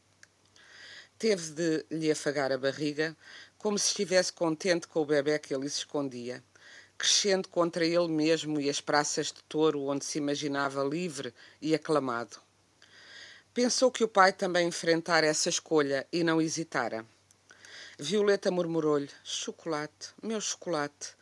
Teve 1.24 1.54
de 1.54 1.86
lhe 1.90 2.12
afagar 2.12 2.52
a 2.52 2.58
barriga, 2.58 3.16
como 3.58 3.80
se 3.80 3.88
estivesse 3.88 4.34
contente 4.34 4.90
com 4.90 5.00
o 5.00 5.06
bebê 5.06 5.40
que 5.40 5.56
ele 5.56 5.70
se 5.70 5.78
escondia 5.78 6.44
crescendo 6.98 7.48
contra 7.48 7.86
ele 7.86 8.10
mesmo 8.10 8.60
e 8.60 8.70
as 8.70 8.82
praças 8.82 9.28
de 9.28 9.42
touro 9.44 9.84
onde 9.84 10.04
se 10.04 10.18
imaginava 10.18 10.84
livre 10.84 11.34
e 11.62 11.74
aclamado. 11.74 12.42
Pensou 13.54 13.90
que 13.90 14.04
o 14.04 14.08
pai 14.08 14.34
também 14.34 14.68
enfrentara 14.68 15.26
essa 15.26 15.48
escolha 15.48 16.06
e 16.12 16.26
não 16.26 16.42
hesitara. 16.42 17.06
Violeta 17.98 18.52
murmurou-lhe: 18.52 19.10
Chocolate, 19.24 20.10
meu 20.22 20.42
chocolate. 20.42 21.16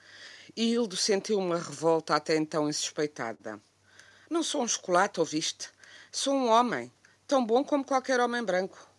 E 0.55 0.71
Hildo 0.73 0.97
sentiu 0.97 1.37
uma 1.37 1.57
revolta 1.57 2.15
até 2.15 2.35
então 2.35 2.67
insuspeitada. 2.67 3.61
Não 4.27 4.41
sou 4.41 4.63
um 4.63 4.67
chocolate, 4.67 5.19
ouviste? 5.19 5.69
Sou 6.11 6.33
um 6.33 6.49
homem, 6.49 6.91
tão 7.27 7.45
bom 7.45 7.63
como 7.63 7.85
qualquer 7.85 8.19
homem 8.19 8.43
branco. 8.43 8.89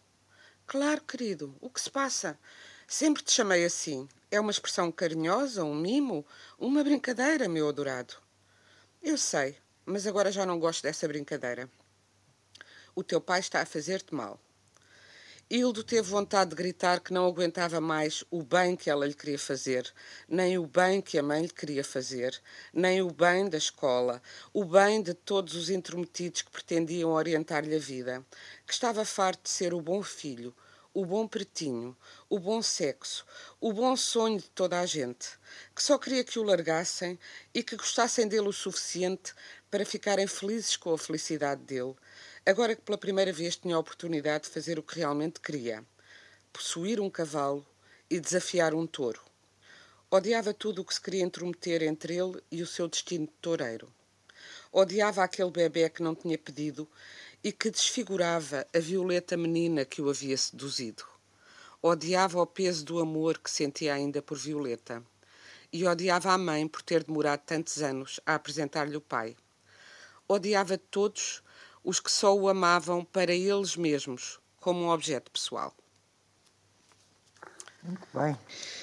Claro, 0.72 1.02
querido, 1.02 1.54
o 1.60 1.68
que 1.68 1.78
se 1.78 1.90
passa? 1.90 2.38
Sempre 2.88 3.22
te 3.22 3.30
chamei 3.30 3.62
assim. 3.62 4.08
É 4.30 4.40
uma 4.40 4.50
expressão 4.50 4.90
carinhosa, 4.90 5.62
um 5.62 5.74
mimo, 5.74 6.24
uma 6.58 6.82
brincadeira, 6.82 7.46
meu 7.46 7.68
adorado. 7.68 8.14
Eu 9.02 9.18
sei, 9.18 9.58
mas 9.84 10.06
agora 10.06 10.32
já 10.32 10.46
não 10.46 10.58
gosto 10.58 10.82
dessa 10.82 11.06
brincadeira. 11.06 11.68
O 12.94 13.04
teu 13.04 13.20
pai 13.20 13.40
está 13.40 13.60
a 13.60 13.66
fazer-te 13.66 14.14
mal. 14.14 14.40
Hildo 15.50 15.84
teve 15.84 16.08
vontade 16.08 16.48
de 16.48 16.56
gritar 16.56 17.00
que 17.00 17.12
não 17.12 17.26
aguentava 17.26 17.78
mais 17.78 18.24
o 18.30 18.42
bem 18.42 18.74
que 18.74 18.88
ela 18.88 19.04
lhe 19.04 19.12
queria 19.12 19.38
fazer, 19.38 19.92
nem 20.26 20.56
o 20.56 20.66
bem 20.66 21.02
que 21.02 21.18
a 21.18 21.22
mãe 21.22 21.42
lhe 21.42 21.50
queria 21.50 21.84
fazer, 21.84 22.40
nem 22.72 23.02
o 23.02 23.10
bem 23.10 23.46
da 23.46 23.58
escola, 23.58 24.22
o 24.54 24.64
bem 24.64 25.02
de 25.02 25.12
todos 25.12 25.54
os 25.54 25.68
intrometidos 25.68 26.40
que 26.40 26.50
pretendiam 26.50 27.10
orientar-lhe 27.10 27.76
a 27.76 27.78
vida, 27.78 28.24
que 28.66 28.72
estava 28.72 29.04
farto 29.04 29.42
de 29.42 29.50
ser 29.50 29.74
o 29.74 29.82
bom 29.82 30.02
filho, 30.02 30.54
o 30.94 31.06
bom 31.06 31.26
pretinho, 31.26 31.96
o 32.28 32.38
bom 32.38 32.60
sexo, 32.60 33.24
o 33.60 33.72
bom 33.72 33.96
sonho 33.96 34.38
de 34.38 34.50
toda 34.50 34.78
a 34.78 34.86
gente, 34.86 35.28
que 35.74 35.82
só 35.82 35.96
queria 35.96 36.22
que 36.22 36.38
o 36.38 36.42
largassem 36.42 37.18
e 37.54 37.62
que 37.62 37.76
gostassem 37.76 38.28
dele 38.28 38.48
o 38.48 38.52
suficiente 38.52 39.32
para 39.70 39.86
ficarem 39.86 40.26
felizes 40.26 40.76
com 40.76 40.92
a 40.92 40.98
felicidade 40.98 41.62
dele, 41.62 41.94
agora 42.44 42.76
que 42.76 42.82
pela 42.82 42.98
primeira 42.98 43.32
vez 43.32 43.56
tinha 43.56 43.74
a 43.74 43.78
oportunidade 43.78 44.44
de 44.44 44.50
fazer 44.50 44.78
o 44.78 44.82
que 44.82 44.98
realmente 44.98 45.40
queria: 45.40 45.82
possuir 46.52 47.00
um 47.00 47.08
cavalo 47.08 47.66
e 48.10 48.20
desafiar 48.20 48.74
um 48.74 48.86
touro. 48.86 49.22
Odiava 50.10 50.52
tudo 50.52 50.82
o 50.82 50.84
que 50.84 50.92
se 50.92 51.00
queria 51.00 51.24
intrometer 51.24 51.82
entre 51.82 52.18
ele 52.18 52.38
e 52.50 52.62
o 52.62 52.66
seu 52.66 52.86
destino 52.86 53.26
de 53.26 53.32
toureiro. 53.40 53.90
Odiava 54.70 55.24
aquele 55.24 55.50
bebê 55.50 55.88
que 55.88 56.02
não 56.02 56.14
tinha 56.14 56.36
pedido 56.36 56.86
e 57.44 57.50
que 57.50 57.70
desfigurava 57.70 58.66
a 58.74 58.78
violeta 58.78 59.36
menina 59.36 59.84
que 59.84 60.00
o 60.00 60.08
havia 60.08 60.36
seduzido. 60.36 61.04
Odiava 61.82 62.40
o 62.40 62.46
peso 62.46 62.84
do 62.84 63.00
amor 63.00 63.38
que 63.38 63.50
sentia 63.50 63.94
ainda 63.94 64.22
por 64.22 64.38
Violeta. 64.38 65.02
E 65.72 65.84
odiava 65.86 66.32
a 66.32 66.38
mãe 66.38 66.68
por 66.68 66.82
ter 66.82 67.02
demorado 67.02 67.40
tantos 67.40 67.82
anos 67.82 68.20
a 68.24 68.36
apresentar-lhe 68.36 68.96
o 68.96 69.00
pai. 69.00 69.34
Odiava 70.28 70.78
todos 70.78 71.42
os 71.82 71.98
que 71.98 72.12
só 72.12 72.36
o 72.36 72.48
amavam 72.48 73.04
para 73.04 73.32
eles 73.32 73.76
mesmos, 73.76 74.38
como 74.60 74.84
um 74.84 74.90
objeto 74.90 75.30
pessoal. 75.30 75.74
Muito 77.82 78.06
bem. 78.14 78.38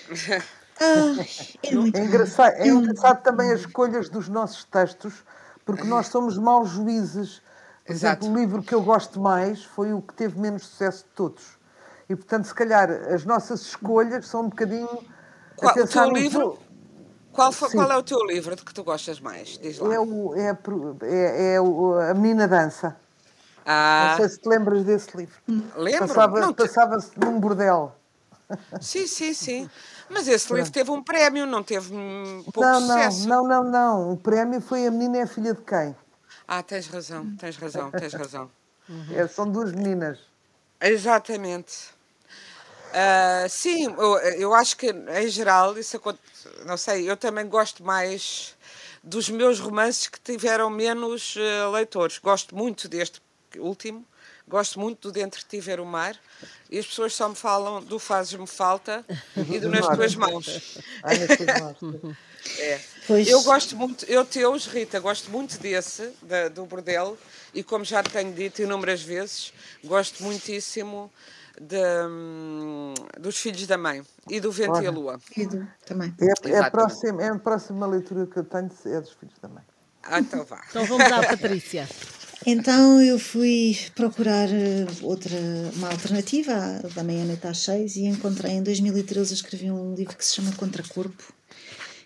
Ah, 0.81 1.13
é, 1.61 1.75
muito 1.75 1.97
é, 1.97 2.05
engraçado, 2.05 2.53
é 2.53 2.67
engraçado 2.69 3.21
também 3.21 3.51
as 3.51 3.59
escolhas 3.59 4.07
dos 4.07 4.29
nossos 4.29 4.63
textos, 4.63 5.25
porque 5.65 5.83
nós 5.83 6.07
somos 6.07 6.37
maus 6.37 6.69
juízes 6.69 7.41
por 7.89 7.93
Exato. 7.93 8.23
exemplo, 8.23 8.37
o 8.37 8.39
livro 8.39 8.61
que 8.61 8.75
eu 8.75 8.83
gosto 8.83 9.19
mais 9.19 9.63
foi 9.63 9.93
o 9.93 9.99
que 9.99 10.13
teve 10.13 10.39
menos 10.39 10.63
sucesso 10.67 11.05
de 11.05 11.09
todos. 11.15 11.57
E, 12.07 12.15
portanto, 12.15 12.45
se 12.45 12.53
calhar 12.53 12.87
as 12.87 13.25
nossas 13.25 13.61
escolhas 13.61 14.27
são 14.27 14.41
um 14.41 14.49
bocadinho. 14.49 15.03
Qual, 15.55 15.75
o 15.75 15.87
teu 15.87 16.11
livro? 16.11 16.59
Qual, 17.33 17.51
foi, 17.51 17.71
qual, 17.71 17.91
é 17.91 17.97
o 17.97 18.03
teu 18.03 18.23
livro 18.27 18.55
de 18.55 18.63
que 18.63 18.71
tu 18.75 18.83
gostas 18.83 19.19
mais? 19.19 19.57
Diz 19.57 19.79
lá. 19.79 19.95
É, 19.95 19.99
o, 19.99 20.35
é, 20.35 20.57
é, 21.01 21.53
é 21.55 21.61
o, 21.61 21.95
A 21.95 22.13
Menina 22.13 22.47
Dança. 22.47 22.95
Ah. 23.65 24.09
Não 24.11 24.17
sei 24.17 24.29
se 24.29 24.39
te 24.39 24.47
lembras 24.47 24.83
desse 24.83 25.17
livro. 25.17 25.35
Lembro. 25.75 26.07
Passava-se 26.07 26.53
passava 26.53 26.97
num 27.17 27.39
bordel. 27.39 27.95
Sim, 28.79 29.07
sim, 29.07 29.33
sim. 29.33 29.69
Mas 30.07 30.27
esse 30.27 30.53
livro 30.53 30.71
teve 30.71 30.91
um 30.91 31.01
prémio, 31.01 31.47
não 31.47 31.63
teve 31.63 31.89
pouco 32.45 32.61
não, 32.61 32.81
sucesso. 32.81 33.27
Não, 33.27 33.47
não, 33.47 33.63
não, 33.63 33.71
não. 33.71 34.13
O 34.13 34.17
prémio 34.17 34.61
foi 34.61 34.85
A 34.85 34.91
Menina 34.91 35.17
é 35.17 35.25
Filha 35.25 35.55
de 35.55 35.61
Quem? 35.63 35.95
Ah, 36.51 36.63
tens 36.63 36.87
razão, 36.87 37.35
tens 37.35 37.57
razão, 37.57 37.91
tens 37.91 38.11
razão. 38.11 38.49
É, 39.13 39.27
são 39.27 39.51
duas 39.51 39.71
meninas. 39.71 40.17
Exatamente. 40.81 41.91
Uh, 42.89 43.47
sim, 43.47 43.85
eu, 43.85 44.17
eu, 44.17 44.53
acho 44.55 44.75
que 44.75 44.89
em 44.89 45.27
geral, 45.27 45.77
isso 45.77 46.01
não 46.65 46.75
sei, 46.75 47.07
eu 47.07 47.15
também 47.15 47.47
gosto 47.47 47.83
mais 47.83 48.57
dos 49.03 49.29
meus 49.29 49.59
romances 49.59 50.07
que 50.07 50.19
tiveram 50.19 50.71
menos 50.71 51.35
uh, 51.35 51.69
leitores. 51.71 52.17
Gosto 52.17 52.55
muito 52.55 52.89
deste 52.89 53.21
último, 53.57 54.03
gosto 54.47 54.79
muito 54.79 55.09
do 55.09 55.11
Dentro 55.11 55.39
de 55.41 55.45
Ti 55.45 55.59
Ver 55.59 55.79
o 55.79 55.85
Mar 55.85 56.15
e 56.67 56.79
as 56.79 56.87
pessoas 56.87 57.13
só 57.13 57.29
me 57.29 57.35
falam 57.35 57.83
do 57.83 57.99
Fazes-me 57.99 58.47
Falta 58.47 59.05
e 59.51 59.59
do 59.59 59.69
Nas 59.69 59.85
Tuas 59.85 60.15
Mãos. 60.15 60.79
Ai, 61.03 61.15
nas 61.19 61.37
tuas 61.37 61.59
mãos. 61.59 62.17
É. 62.57 62.79
Pois... 63.09 63.27
Eu 63.27 63.41
gosto 63.41 63.75
muito, 63.75 64.05
eu 64.05 64.23
teus, 64.23 64.67
Rita, 64.67 64.99
gosto 64.99 65.31
muito 65.31 65.59
desse, 65.59 66.11
da, 66.21 66.47
do 66.47 66.63
bordel, 66.67 67.17
e 67.55 67.63
como 67.63 67.83
já 67.83 68.03
tenho 68.03 68.31
dito 68.31 68.61
inúmeras 68.61 69.01
vezes, 69.01 69.51
gosto 69.83 70.21
muitíssimo 70.23 71.11
de, 71.59 71.75
hum, 72.07 72.93
dos 73.19 73.35
Filhos 73.37 73.65
da 73.65 73.79
Mãe 73.79 74.03
e 74.29 74.39
do 74.39 74.51
Vento 74.51 74.73
Olha. 74.73 74.83
e 74.83 74.87
a 74.87 74.91
Lua. 74.91 75.19
E 75.35 75.47
do, 75.47 75.67
também. 75.87 76.13
É, 76.21 76.51
é, 76.51 76.59
a 76.59 76.69
próxima, 76.69 77.23
é 77.23 77.29
a 77.29 77.39
próxima 77.39 77.87
leitura 77.87 78.27
que 78.27 78.37
eu 78.37 78.43
tenho 78.43 78.69
é 78.85 79.01
dos 79.01 79.13
Filhos 79.13 79.39
da 79.41 79.49
Mãe. 79.49 79.63
Ah, 80.03 80.19
então 80.19 80.45
vá. 80.45 80.61
Então 80.69 80.85
vamos 80.85 81.11
à 81.11 81.23
Patrícia. 81.23 81.89
Então 82.45 83.01
eu 83.01 83.19
fui 83.19 83.77
procurar 83.93 84.47
eh, 84.47 84.87
outra, 85.01 85.35
uma 85.75 85.89
alternativa 85.89 86.79
da 86.95 87.03
meia-noite 87.03 87.45
às 87.45 87.57
seis 87.57 87.97
e 87.97 88.05
encontrei 88.05 88.53
em 88.53 88.63
2013 88.63 89.33
escrevi 89.33 89.69
um 89.69 89.93
livro 89.93 90.15
que 90.15 90.23
se 90.23 90.35
chama 90.35 90.53
Contracorpo, 90.55 91.33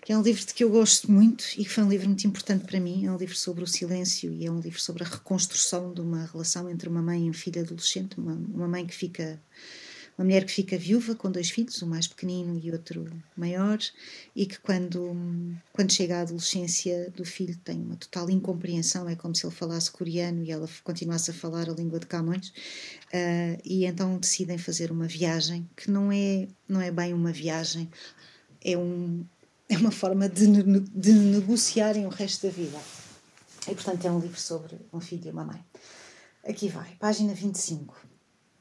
que 0.04 0.12
é 0.12 0.18
um 0.18 0.22
livro 0.22 0.46
de 0.46 0.54
que 0.54 0.64
eu 0.64 0.70
gosto 0.70 1.10
muito 1.10 1.46
e 1.58 1.64
que 1.64 1.70
foi 1.70 1.84
um 1.84 1.90
livro 1.90 2.08
muito 2.08 2.28
importante 2.28 2.66
para 2.66 2.80
mim. 2.80 3.06
É 3.06 3.12
um 3.12 3.16
livro 3.16 3.36
sobre 3.36 3.64
o 3.64 3.68
silêncio 3.68 4.34
e 4.34 4.46
é 4.46 4.52
um 4.52 4.60
livro 4.60 4.80
sobre 4.80 5.04
a 5.04 5.08
reconstrução 5.08 5.94
de 5.94 6.02
uma 6.02 6.26
relação 6.26 6.70
entre 6.70 6.90
uma 6.90 7.02
mãe 7.02 7.28
e 7.28 7.30
um 7.30 7.34
filho 7.34 7.62
adolescente, 7.62 8.20
uma, 8.20 8.34
uma 8.34 8.68
mãe 8.68 8.86
que 8.86 8.94
fica 8.94 9.42
uma 10.18 10.26
mulher 10.26 10.46
que 10.46 10.52
fica 10.52 10.78
viúva 10.78 11.16
com 11.16 11.32
dois 11.32 11.50
filhos, 11.50 11.82
um 11.82 11.88
mais 11.88 12.08
pequenino 12.08 12.60
e 12.64 12.72
outro 12.72 13.12
maior, 13.36 13.80
e 14.36 14.46
que 14.46 14.60
quando, 14.60 15.16
quando 15.72 15.92
chega 15.92 16.18
à 16.18 16.22
adolescência 16.22 17.12
do 17.16 17.26
filho 17.26 17.58
tem 17.64 17.82
uma 17.82 17.96
total 17.96 18.30
incompreensão, 18.30 19.10
é 19.10 19.16
como 19.16 19.36
se 19.36 19.44
ele 19.44 19.56
falasse 19.56 19.90
coreano 19.90 20.44
e 20.44 20.52
ela 20.52 20.70
continuasse 20.84 21.32
a 21.32 21.34
falar 21.34 21.68
a 21.68 21.74
língua 21.74 22.00
de 22.00 22.06
Camões, 22.06 22.50
uh, 22.50 23.60
e 23.66 23.86
então 23.86 24.18
decidem 24.20 24.58
fazer 24.60 24.92
uma 24.92 25.08
viagem 25.08 25.68
que 25.76 25.90
não 25.90 26.12
é, 26.12 26.48
não 26.68 26.80
é 26.80 26.92
bem 26.92 27.12
uma 27.12 27.32
viagem, 27.32 27.90
é, 28.64 28.78
um, 28.78 29.26
é 29.74 29.78
uma 29.78 29.92
forma 29.92 30.30
de, 30.30 30.46
de 30.48 31.14
negociarem 31.14 32.06
o 32.06 32.10
resto 32.10 32.48
da 32.48 32.54
vida. 32.54 32.78
E 33.68 33.74
portanto 33.74 34.06
é 34.06 34.12
um 34.12 34.20
livro 34.20 34.40
sobre 34.40 34.80
um 34.94 35.00
filho 35.00 35.28
e 35.28 35.32
uma 35.32 35.44
mãe. 35.44 35.64
Aqui 36.48 36.70
vai, 36.70 36.96
página 37.00 37.34
25. 37.34 37.96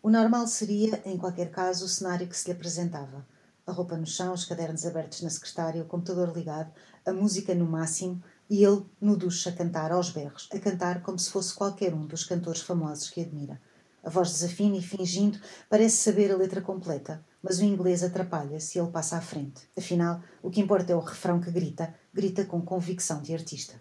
O 0.03 0.11
normal 0.11 0.47
seria, 0.47 1.03
em 1.05 1.19
qualquer 1.19 1.51
caso, 1.51 1.85
o 1.85 1.89
cenário 1.89 2.27
que 2.27 2.37
se 2.37 2.47
lhe 2.47 2.53
apresentava. 2.53 3.27
A 3.67 3.73
roupa 3.73 3.97
no 3.97 4.07
chão, 4.07 4.33
os 4.33 4.45
cadernos 4.45 4.87
abertos 4.87 5.23
na 5.23 5.31
secretária, 5.31 5.83
o 5.83 5.87
computador 5.87 6.33
ligado, 6.35 6.73
a 7.05 7.13
música 7.13 7.55
no 7.55 7.67
máximo 7.67 8.23
e 8.49 8.65
ele 8.65 8.85
no 9.01 9.17
duche 9.17 9.49
a 9.49 9.53
cantar 9.53 9.93
aos 9.93 10.11
berros, 10.11 10.49
a 10.53 10.59
cantar 10.59 11.03
como 11.03 11.19
se 11.19 11.31
fosse 11.31 11.55
qualquer 11.55 11.95
um 11.95 12.07
dos 12.07 12.25
cantores 12.25 12.63
famosos 12.63 13.11
que 13.11 13.21
admira. 13.21 13.61
A 14.03 14.11
voz 14.11 14.31
desafina 14.31 14.77
e, 14.77 14.83
fingindo, 14.83 15.39
parece 15.69 15.99
saber 15.99 16.33
a 16.33 16.37
letra 16.37 16.61
completa, 16.61 17.25
mas 17.43 17.59
o 17.59 17.65
inglês 17.65 18.03
atrapalha-se 18.03 18.79
e 18.79 18.81
ele 18.81 18.91
passa 18.91 19.17
à 19.17 19.21
frente. 19.21 19.63
Afinal, 19.77 20.23
o 20.43 20.51
que 20.51 20.61
importa 20.61 20.93
é 20.93 20.97
o 20.97 21.01
refrão 21.01 21.41
que 21.41 21.51
grita, 21.51 21.95
grita 22.15 22.45
com 22.45 22.63
convicção 22.63 23.21
de 23.21 23.35
artista. 23.35 23.75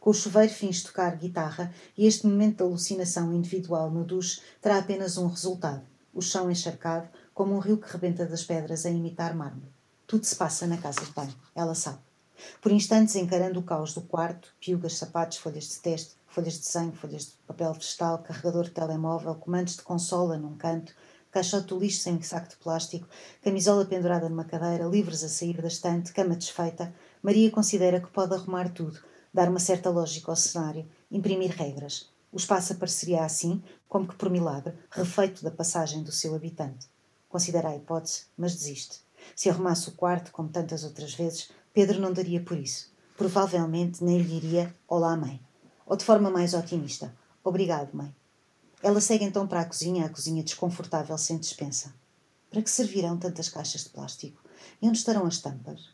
Com 0.00 0.10
o 0.10 0.14
chuveiro 0.14 0.52
fins 0.52 0.82
tocar 0.82 1.16
guitarra 1.16 1.72
e 1.96 2.06
este 2.06 2.26
momento 2.26 2.56
de 2.56 2.62
alucinação 2.64 3.32
individual 3.32 3.90
no 3.90 4.04
duche 4.04 4.40
terá 4.60 4.78
apenas 4.78 5.16
um 5.16 5.28
resultado: 5.28 5.82
o 6.12 6.20
chão 6.20 6.50
encharcado, 6.50 7.08
como 7.32 7.54
um 7.54 7.58
rio 7.58 7.78
que 7.78 7.92
rebenta 7.92 8.26
das 8.26 8.42
pedras 8.42 8.84
a 8.84 8.90
imitar 8.90 9.34
mármore. 9.36 9.72
Tudo 10.06 10.24
se 10.24 10.34
passa 10.34 10.66
na 10.66 10.78
casa 10.78 11.04
de 11.04 11.12
banho, 11.12 11.34
ela 11.54 11.74
sabe. 11.74 12.00
Por 12.60 12.72
instantes, 12.72 13.14
encarando 13.14 13.60
o 13.60 13.62
caos 13.62 13.94
do 13.94 14.00
quarto, 14.00 14.52
piugas, 14.60 14.94
sapatos, 14.94 15.38
folhas 15.38 15.68
de 15.68 15.78
teste, 15.78 16.16
folhas 16.26 16.54
de 16.54 16.60
desenho, 16.60 16.92
folhas 16.92 17.26
de 17.26 17.32
papel 17.46 17.72
vegetal, 17.72 18.18
carregador 18.18 18.64
de 18.64 18.70
telemóvel, 18.70 19.34
comandos 19.36 19.76
de 19.76 19.82
consola 19.82 20.36
num 20.36 20.56
canto, 20.56 20.94
caixote 21.32 21.68
do 21.68 21.78
lixo 21.78 22.02
sem 22.02 22.20
saco 22.22 22.50
de 22.50 22.56
plástico, 22.56 23.08
camisola 23.42 23.86
pendurada 23.86 24.28
numa 24.28 24.44
cadeira, 24.44 24.84
livros 24.84 25.24
a 25.24 25.28
sair 25.28 25.60
da 25.60 25.66
estante, 25.66 26.12
cama 26.12 26.36
desfeita, 26.36 26.94
Maria 27.22 27.50
considera 27.50 28.00
que 28.00 28.10
pode 28.10 28.34
arrumar 28.34 28.68
tudo, 28.68 29.00
dar 29.32 29.48
uma 29.48 29.58
certa 29.58 29.88
lógica 29.88 30.30
ao 30.30 30.36
cenário, 30.36 30.86
imprimir 31.10 31.50
regras. 31.56 32.10
O 32.30 32.36
espaço 32.36 32.74
apareceria 32.74 33.24
assim, 33.24 33.62
como 33.88 34.06
que 34.06 34.14
por 34.14 34.28
milagre, 34.28 34.74
refeito 34.90 35.42
da 35.42 35.50
passagem 35.50 36.02
do 36.02 36.12
seu 36.12 36.34
habitante. 36.34 36.86
Considera 37.28 37.70
a 37.70 37.76
hipótese, 37.76 38.26
mas 38.36 38.54
desiste. 38.54 39.00
Se 39.34 39.48
arrumasse 39.48 39.88
o 39.88 39.92
quarto, 39.92 40.32
como 40.32 40.50
tantas 40.50 40.84
outras 40.84 41.14
vezes, 41.14 41.50
Pedro 41.72 41.98
não 41.98 42.12
daria 42.12 42.42
por 42.42 42.58
isso. 42.58 42.92
Provavelmente 43.16 44.04
nem 44.04 44.18
lhe 44.18 44.40
diria 44.40 44.74
Olá, 44.86 45.16
mãe. 45.16 45.40
Ou 45.86 45.96
de 45.96 46.04
forma 46.04 46.30
mais 46.30 46.52
otimista: 46.52 47.14
Obrigado, 47.42 47.94
mãe. 47.94 48.14
Ela 48.82 49.00
segue 49.00 49.24
então 49.24 49.46
para 49.46 49.60
a 49.60 49.64
cozinha, 49.64 50.04
a 50.04 50.08
cozinha 50.08 50.42
desconfortável 50.42 51.16
sem 51.16 51.38
despensa. 51.38 51.94
Para 52.50 52.60
que 52.60 52.70
servirão 52.70 53.16
tantas 53.16 53.48
caixas 53.48 53.84
de 53.84 53.90
plástico? 53.90 54.42
E 54.80 54.88
onde 54.88 54.98
estarão 54.98 55.24
as 55.24 55.38
tampas? 55.38 55.90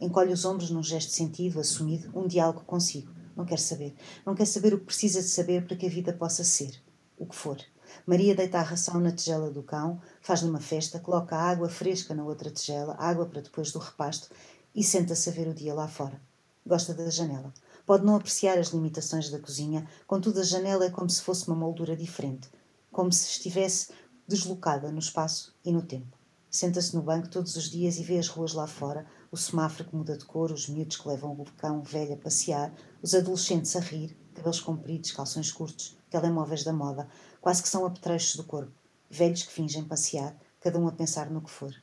Encolhe 0.00 0.32
os 0.32 0.44
ombros 0.44 0.68
num 0.68 0.82
gesto 0.82 1.12
sentido, 1.12 1.60
assumido, 1.60 2.10
um 2.18 2.26
diálogo 2.26 2.62
consigo. 2.66 3.12
Não 3.36 3.44
quer 3.44 3.60
saber. 3.60 3.94
Não 4.26 4.34
quer 4.34 4.46
saber 4.46 4.74
o 4.74 4.80
que 4.80 4.86
precisa 4.86 5.22
de 5.22 5.28
saber 5.28 5.64
para 5.64 5.76
que 5.76 5.86
a 5.86 5.88
vida 5.88 6.12
possa 6.12 6.42
ser. 6.42 6.82
O 7.16 7.24
que 7.24 7.36
for. 7.36 7.58
Maria 8.04 8.34
deita 8.34 8.58
a 8.58 8.62
ração 8.62 8.98
na 8.98 9.12
tigela 9.12 9.48
do 9.48 9.62
cão, 9.62 10.00
faz-lhe 10.20 10.50
uma 10.50 10.60
festa, 10.60 10.98
coloca 10.98 11.36
água 11.36 11.68
fresca 11.68 12.12
na 12.14 12.24
outra 12.24 12.50
tigela, 12.50 12.96
água 12.98 13.26
para 13.26 13.42
depois 13.42 13.70
do 13.70 13.78
repasto, 13.78 14.28
e 14.74 14.82
senta-se 14.82 15.28
a 15.28 15.32
ver 15.32 15.46
o 15.46 15.54
dia 15.54 15.74
lá 15.74 15.86
fora. 15.86 16.20
Gosta 16.66 16.92
da 16.92 17.08
janela. 17.08 17.52
Pode 17.84 18.04
não 18.04 18.16
apreciar 18.16 18.58
as 18.58 18.68
limitações 18.68 19.30
da 19.30 19.38
cozinha, 19.38 19.88
contudo 20.06 20.40
a 20.40 20.44
janela 20.44 20.84
é 20.84 20.90
como 20.90 21.10
se 21.10 21.22
fosse 21.22 21.48
uma 21.48 21.56
moldura 21.56 21.96
diferente, 21.96 22.48
como 22.90 23.12
se 23.12 23.28
estivesse 23.28 23.92
deslocada 24.26 24.92
no 24.92 24.98
espaço 24.98 25.54
e 25.64 25.72
no 25.72 25.82
tempo. 25.82 26.16
Senta-se 26.50 26.94
no 26.94 27.02
banco 27.02 27.28
todos 27.28 27.56
os 27.56 27.70
dias 27.70 27.98
e 27.98 28.02
vê 28.02 28.18
as 28.18 28.28
ruas 28.28 28.52
lá 28.52 28.66
fora, 28.66 29.06
o 29.30 29.36
semáforo 29.36 29.88
que 29.88 29.96
muda 29.96 30.16
de 30.16 30.24
cor, 30.24 30.52
os 30.52 30.68
miúdos 30.68 30.98
que 30.98 31.08
levam 31.08 31.32
o 31.32 31.44
cão 31.56 31.82
velho 31.82 32.14
a 32.14 32.16
passear, 32.16 32.72
os 33.02 33.14
adolescentes 33.14 33.74
a 33.74 33.80
rir, 33.80 34.16
cabelos 34.34 34.60
compridos, 34.60 35.12
calções 35.12 35.50
curtos, 35.50 35.96
telemóveis 36.10 36.62
da 36.62 36.72
moda, 36.72 37.08
quase 37.40 37.62
que 37.62 37.68
são 37.68 37.86
apetrechos 37.86 38.36
do 38.36 38.44
corpo, 38.44 38.72
velhos 39.10 39.42
que 39.42 39.52
fingem 39.52 39.84
passear, 39.84 40.36
cada 40.60 40.78
um 40.78 40.86
a 40.86 40.92
pensar 40.92 41.30
no 41.30 41.40
que 41.40 41.50
for. 41.50 41.74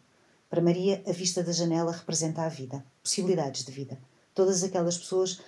Para 0.49 0.61
Maria, 0.61 1.03
a 1.07 1.11
vista 1.11 1.43
da 1.43 1.51
janela 1.51 1.91
representa 1.91 2.43
a 2.43 2.49
vida, 2.49 2.85
possibilidades 3.03 3.65
de 3.65 3.71
vida. 3.71 3.99
Todas 4.33 4.63
aquelas 4.63 4.97
pessoas 4.97 5.41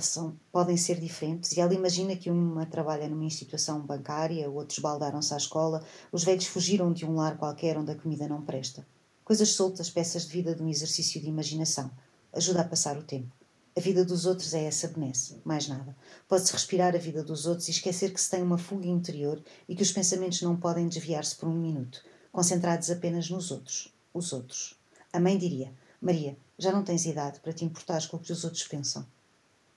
são, 0.00 0.36
podem 0.50 0.76
ser 0.76 0.98
diferentes 1.00 1.52
e 1.52 1.60
ela 1.60 1.72
imagina 1.72 2.16
que 2.16 2.30
uma 2.30 2.66
trabalha 2.66 3.08
numa 3.08 3.24
instituição 3.24 3.80
bancária, 3.80 4.50
outros 4.50 4.80
baldaram-se 4.80 5.32
à 5.32 5.36
escola, 5.36 5.84
os 6.10 6.24
velhos 6.24 6.46
fugiram 6.46 6.92
de 6.92 7.06
um 7.06 7.14
lar 7.14 7.38
qualquer 7.38 7.78
onde 7.78 7.92
a 7.92 7.94
comida 7.94 8.28
não 8.28 8.42
presta. 8.42 8.86
Coisas 9.24 9.50
soltas, 9.50 9.88
peças 9.88 10.26
de 10.26 10.32
vida 10.32 10.54
de 10.54 10.62
um 10.62 10.68
exercício 10.68 11.20
de 11.20 11.28
imaginação. 11.28 11.90
Ajuda 12.32 12.62
a 12.62 12.64
passar 12.64 12.96
o 12.96 13.02
tempo. 13.02 13.32
A 13.76 13.80
vida 13.80 14.04
dos 14.04 14.26
outros 14.26 14.54
é 14.54 14.64
essa 14.64 14.88
benesse, 14.88 15.40
mais 15.44 15.68
nada. 15.68 15.96
Pode-se 16.26 16.52
respirar 16.52 16.96
a 16.96 16.98
vida 16.98 17.22
dos 17.22 17.46
outros 17.46 17.68
e 17.68 17.70
esquecer 17.70 18.12
que 18.12 18.20
se 18.20 18.30
tem 18.30 18.42
uma 18.42 18.58
fuga 18.58 18.88
interior 18.88 19.40
e 19.68 19.76
que 19.76 19.82
os 19.82 19.92
pensamentos 19.92 20.42
não 20.42 20.56
podem 20.56 20.88
desviar-se 20.88 21.36
por 21.36 21.48
um 21.48 21.54
minuto, 21.54 22.02
concentrados 22.32 22.90
apenas 22.90 23.30
nos 23.30 23.52
outros, 23.52 23.94
os 24.12 24.32
outros. 24.32 24.74
A 25.12 25.20
mãe 25.20 25.38
diria: 25.38 25.72
Maria, 26.00 26.36
já 26.58 26.72
não 26.72 26.82
tens 26.82 27.06
idade 27.06 27.38
para 27.38 27.52
te 27.52 27.64
importares 27.64 28.06
com 28.06 28.16
o 28.16 28.20
que 28.20 28.32
os 28.32 28.42
outros 28.42 28.66
pensam. 28.66 29.06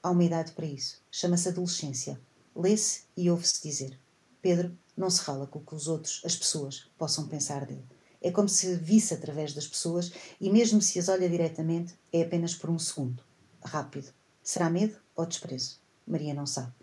Há 0.03 0.09
uma 0.09 0.23
idade 0.23 0.51
para 0.53 0.65
isso. 0.65 1.01
Chama-se 1.11 1.49
adolescência. 1.49 2.19
Lê-se 2.55 3.03
e 3.15 3.29
ouve-se 3.29 3.61
dizer: 3.61 3.99
Pedro 4.41 4.77
não 4.97 5.09
se 5.09 5.21
rala 5.21 5.47
com 5.47 5.59
o 5.59 5.61
que 5.61 5.75
os 5.75 5.87
outros, 5.87 6.21
as 6.25 6.35
pessoas, 6.35 6.89
possam 6.97 7.27
pensar 7.27 7.65
dele. 7.65 7.85
É 8.21 8.31
como 8.31 8.47
se 8.47 8.75
visse 8.75 9.13
através 9.13 9.53
das 9.53 9.67
pessoas 9.67 10.11
e, 10.39 10.49
mesmo 10.49 10.81
se 10.81 10.99
as 10.99 11.09
olha 11.09 11.27
diretamente, 11.29 11.95
é 12.13 12.21
apenas 12.21 12.53
por 12.53 12.69
um 12.69 12.77
segundo. 12.77 13.23
Rápido. 13.63 14.11
Será 14.43 14.69
medo 14.69 14.97
ou 15.15 15.25
desprezo? 15.25 15.79
Maria 16.05 16.33
não 16.33 16.45
sabe. 16.45 16.73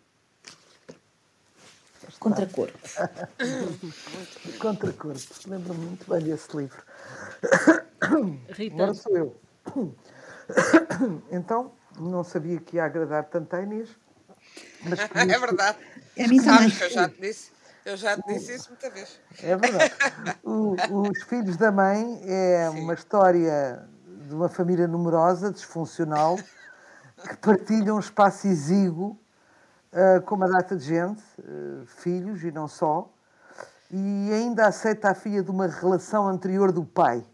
Contracorpo. 2.18 2.78
Contracorpo. 4.58 5.20
Lembro-me 5.46 5.86
muito 5.86 6.10
bem 6.10 6.20
desse 6.22 6.56
livro. 6.56 6.82
Rita. 8.48 8.74
Agora 8.74 8.94
sou 8.94 9.16
eu. 9.16 9.36
Então, 11.30 11.72
não 12.00 12.24
sabia 12.24 12.60
que 12.60 12.76
ia 12.76 12.84
agradar 12.84 13.24
tanto 13.24 13.54
a 13.54 13.62
Inês. 13.62 13.88
Mas 14.82 14.98
é 15.14 15.38
verdade. 15.38 15.78
É 16.16 16.24
a 16.24 16.28
mim 16.28 16.42
também. 16.42 16.70
Sabes 16.70 16.78
que 16.78 16.84
eu 16.84 16.90
já 16.90 17.08
te 17.08 17.20
disse. 17.20 17.52
Eu 17.84 17.96
já 17.96 18.16
te 18.16 18.34
disse 18.34 18.54
isso 18.54 18.68
muita 18.68 18.90
vez. 18.90 19.20
É 19.42 19.56
verdade. 19.56 19.94
O, 20.42 20.76
Os 21.08 21.22
Filhos 21.22 21.56
da 21.56 21.72
Mãe 21.72 22.20
é 22.24 22.70
Sim. 22.70 22.80
uma 22.80 22.94
história 22.94 23.88
de 24.26 24.34
uma 24.34 24.48
família 24.48 24.86
numerosa, 24.86 25.50
disfuncional, 25.50 26.36
que 26.36 27.36
partilha 27.38 27.94
um 27.94 27.98
espaço 27.98 28.46
exíguo 28.46 29.18
ah, 29.92 30.20
com 30.20 30.34
uma 30.34 30.48
data 30.48 30.76
de 30.76 30.84
gente, 30.84 31.22
ah, 31.40 31.84
filhos 31.86 32.44
e 32.44 32.52
não 32.52 32.68
só, 32.68 33.10
e 33.90 34.30
ainda 34.32 34.66
aceita 34.66 35.10
a 35.10 35.14
filha 35.14 35.42
de 35.42 35.50
uma 35.50 35.66
relação 35.66 36.28
anterior 36.28 36.70
do 36.70 36.84
pai. 36.84 37.24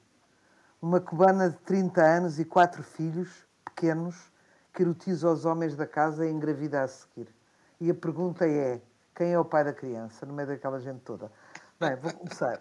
Uma 0.81 1.01
cubana 1.01 1.51
de 1.51 1.57
30 1.59 2.01
anos 2.01 2.39
e 2.39 2.45
quatro 2.45 2.83
filhos 2.83 3.29
pequenos 3.65 4.31
que 4.75 4.83
erotiza 4.83 5.31
os 5.31 5.45
homens 5.45 5.77
da 5.77 5.87
casa 5.87 6.27
e 6.27 6.31
engravida 6.31 6.83
a 6.83 6.89
seguir. 6.89 7.33
E 7.81 7.89
a 7.91 7.95
pergunta 7.95 8.47
é: 8.47 8.83
quem 9.15 9.33
é 9.33 9.39
o 9.39 9.45
pai 9.45 9.65
da 9.65 9.73
criança, 9.73 10.27
no 10.27 10.35
meio 10.35 10.49
daquela 10.49 10.81
gente 10.81 11.01
toda? 11.01 11.31
Bem, 11.79 11.97
vou 11.97 12.13
começar. 12.13 12.61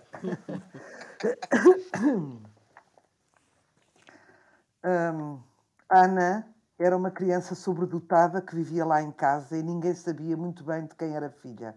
Hum, 4.85 5.39
Ana 5.89 6.45
era 6.77 6.97
uma 6.97 7.09
criança 7.09 7.55
sobredotada 7.55 8.41
que 8.41 8.53
vivia 8.53 8.83
lá 8.83 9.01
em 9.01 9.11
casa 9.11 9.57
e 9.57 9.63
ninguém 9.63 9.95
sabia 9.95 10.35
muito 10.35 10.61
bem 10.63 10.85
de 10.85 10.93
quem 10.93 11.15
era 11.15 11.29
filha. 11.29 11.73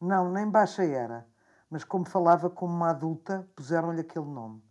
Não, 0.00 0.30
nem 0.30 0.48
baixa 0.48 0.84
era, 0.84 1.26
mas 1.68 1.82
como 1.82 2.04
falava 2.04 2.48
como 2.48 2.72
uma 2.72 2.90
adulta, 2.90 3.48
puseram-lhe 3.56 4.02
aquele 4.02 4.26
nome. 4.26 4.62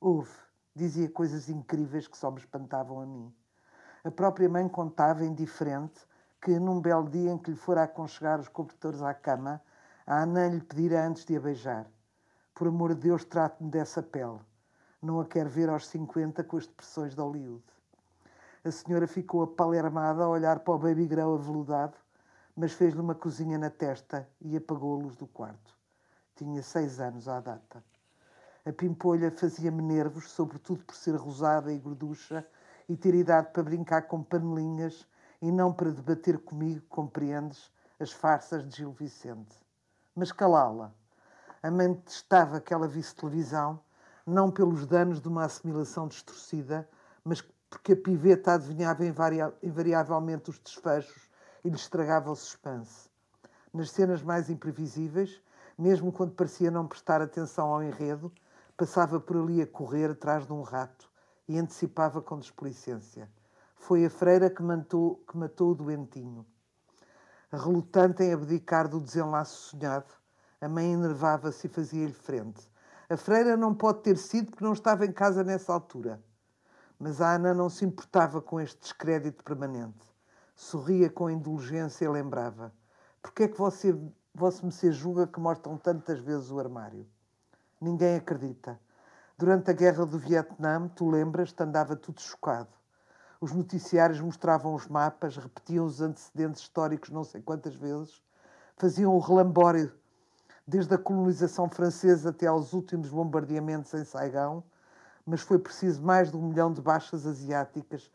Houve, 0.00 0.30
dizia 0.72 1.10
coisas 1.10 1.48
incríveis 1.48 2.06
que 2.06 2.16
só 2.16 2.30
me 2.30 2.38
espantavam 2.38 3.00
a 3.00 3.06
mim. 3.06 3.34
A 4.08 4.10
própria 4.10 4.48
mãe 4.48 4.66
contava, 4.66 5.22
indiferente, 5.22 6.00
que, 6.40 6.58
num 6.58 6.80
belo 6.80 7.10
dia 7.10 7.30
em 7.30 7.36
que 7.36 7.50
lhe 7.50 7.56
fora 7.58 7.82
aconchegar 7.82 8.40
os 8.40 8.48
cobertores 8.48 9.02
à 9.02 9.12
cama, 9.12 9.60
a 10.06 10.22
Anã 10.22 10.48
lhe 10.48 10.62
pedira 10.62 11.06
antes 11.06 11.26
de 11.26 11.36
a 11.36 11.40
beijar: 11.40 11.86
Por 12.54 12.68
amor 12.68 12.94
de 12.94 13.02
Deus, 13.02 13.22
trate-me 13.26 13.70
dessa 13.70 14.02
pele. 14.02 14.40
Não 15.02 15.20
a 15.20 15.26
quero 15.26 15.50
ver 15.50 15.68
aos 15.68 15.86
50 15.88 16.42
com 16.44 16.56
as 16.56 16.66
depressões 16.66 17.14
de 17.14 17.20
Hollywood. 17.20 17.62
A 18.64 18.70
senhora 18.70 19.06
ficou 19.06 19.42
apalermada 19.42 20.24
a 20.24 20.28
olhar 20.28 20.60
para 20.60 20.72
o 20.72 20.78
baby 20.78 21.06
grão 21.06 21.34
aveludado, 21.34 21.98
mas 22.56 22.72
fez-lhe 22.72 23.02
uma 23.02 23.14
cozinha 23.14 23.58
na 23.58 23.68
testa 23.68 24.26
e 24.40 24.56
apagou 24.56 24.98
a 24.98 25.02
luz 25.02 25.16
do 25.16 25.26
quarto. 25.26 25.76
Tinha 26.34 26.62
seis 26.62 26.98
anos 26.98 27.28
à 27.28 27.40
data. 27.40 27.84
A 28.64 28.72
pimpolha 28.72 29.30
fazia-me 29.30 29.82
nervos, 29.82 30.30
sobretudo 30.30 30.82
por 30.82 30.96
ser 30.96 31.14
rosada 31.14 31.70
e 31.70 31.78
gorducha 31.78 32.42
e 32.88 32.96
ter 32.96 33.14
idade 33.14 33.50
para 33.52 33.62
brincar 33.62 34.02
com 34.02 34.22
panelinhas 34.22 35.06
e 35.42 35.52
não 35.52 35.72
para 35.72 35.90
debater 35.90 36.38
comigo, 36.38 36.84
compreendes, 36.88 37.70
as 38.00 38.10
farsas 38.10 38.66
de 38.66 38.76
Gil 38.76 38.92
Vicente. 38.92 39.54
Mas 40.14 40.32
calá-la. 40.32 40.92
A 41.62 41.70
mãe 41.70 41.92
detestava 41.92 42.60
que 42.60 42.72
ela 42.72 42.88
visse 42.88 43.14
televisão, 43.14 43.78
não 44.26 44.50
pelos 44.50 44.86
danos 44.86 45.20
de 45.20 45.28
uma 45.28 45.44
assimilação 45.44 46.08
distorcida, 46.08 46.88
mas 47.22 47.42
porque 47.68 47.92
a 47.92 47.96
piveta 47.96 48.54
adivinhava 48.54 49.04
invariavelmente 49.62 50.50
os 50.50 50.58
desfechos 50.58 51.28
e 51.62 51.68
lhe 51.68 51.76
estragava 51.76 52.30
o 52.30 52.36
suspense. 52.36 53.10
Nas 53.72 53.90
cenas 53.90 54.22
mais 54.22 54.48
imprevisíveis, 54.48 55.42
mesmo 55.76 56.10
quando 56.10 56.32
parecia 56.32 56.70
não 56.70 56.86
prestar 56.86 57.20
atenção 57.20 57.68
ao 57.68 57.82
enredo, 57.82 58.32
passava 58.76 59.20
por 59.20 59.36
ali 59.36 59.60
a 59.60 59.66
correr 59.66 60.10
atrás 60.10 60.46
de 60.46 60.52
um 60.52 60.62
rato 60.62 61.07
e 61.48 61.58
antecipava 61.58 62.20
com 62.20 62.38
desplicência. 62.38 63.28
Foi 63.74 64.04
a 64.04 64.10
freira 64.10 64.50
que 64.50 64.62
matou, 64.62 65.24
que 65.28 65.36
matou 65.36 65.70
o 65.70 65.74
doentinho. 65.74 66.44
Relutante 67.50 68.22
em 68.22 68.32
abdicar 68.32 68.86
do 68.86 69.00
desenlace 69.00 69.54
sonhado, 69.54 70.12
a 70.60 70.68
mãe 70.68 70.92
enervava-se 70.92 71.66
e 71.66 71.70
fazia-lhe 71.70 72.12
frente. 72.12 72.70
A 73.08 73.16
freira 73.16 73.56
não 73.56 73.74
pode 73.74 74.02
ter 74.02 74.18
sido 74.18 74.50
porque 74.50 74.64
não 74.64 74.74
estava 74.74 75.06
em 75.06 75.12
casa 75.12 75.42
nessa 75.42 75.72
altura. 75.72 76.22
Mas 76.98 77.20
a 77.20 77.36
Ana 77.36 77.54
não 77.54 77.70
se 77.70 77.84
importava 77.84 78.42
com 78.42 78.60
este 78.60 78.78
descrédito 78.80 79.42
permanente. 79.44 80.04
Sorria 80.54 81.08
com 81.08 81.30
indulgência 81.30 82.04
e 82.04 82.08
lembrava: 82.08 82.74
Por 83.22 83.32
que 83.32 83.44
é 83.44 83.48
que 83.48 83.56
você, 83.56 83.96
você 84.34 84.66
me 84.66 84.72
se 84.72 84.90
julga 84.90 85.26
que 85.26 85.40
mostram 85.40 85.78
tantas 85.78 86.18
vezes 86.18 86.50
o 86.50 86.58
armário? 86.58 87.06
Ninguém 87.80 88.16
acredita. 88.16 88.78
Durante 89.38 89.70
a 89.70 89.72
guerra 89.72 90.04
do 90.04 90.18
Vietnã, 90.18 90.88
tu 90.88 91.08
lembras-te, 91.08 91.62
andava 91.62 91.94
tudo 91.94 92.20
chocado. 92.20 92.74
Os 93.40 93.52
noticiários 93.52 94.20
mostravam 94.20 94.74
os 94.74 94.88
mapas, 94.88 95.36
repetiam 95.36 95.84
os 95.84 96.00
antecedentes 96.00 96.62
históricos 96.62 97.10
não 97.10 97.22
sei 97.22 97.40
quantas 97.40 97.76
vezes, 97.76 98.20
faziam 98.76 99.14
o 99.14 99.20
relambório 99.20 99.94
desde 100.66 100.92
a 100.92 100.98
colonização 100.98 101.70
francesa 101.70 102.30
até 102.30 102.48
aos 102.48 102.72
últimos 102.72 103.10
bombardeamentos 103.10 103.94
em 103.94 104.04
Saigão, 104.04 104.64
mas 105.24 105.40
foi 105.40 105.60
preciso 105.60 106.02
mais 106.02 106.32
de 106.32 106.36
um 106.36 106.48
milhão 106.48 106.72
de 106.72 106.82
baixas 106.82 107.24
asiáticas 107.24 108.10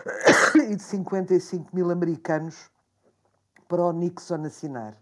e 0.56 0.74
de 0.74 0.82
55 0.82 1.68
mil 1.76 1.90
americanos 1.90 2.70
para 3.68 3.84
o 3.84 3.92
Nixon 3.92 4.42
assinar. 4.46 4.96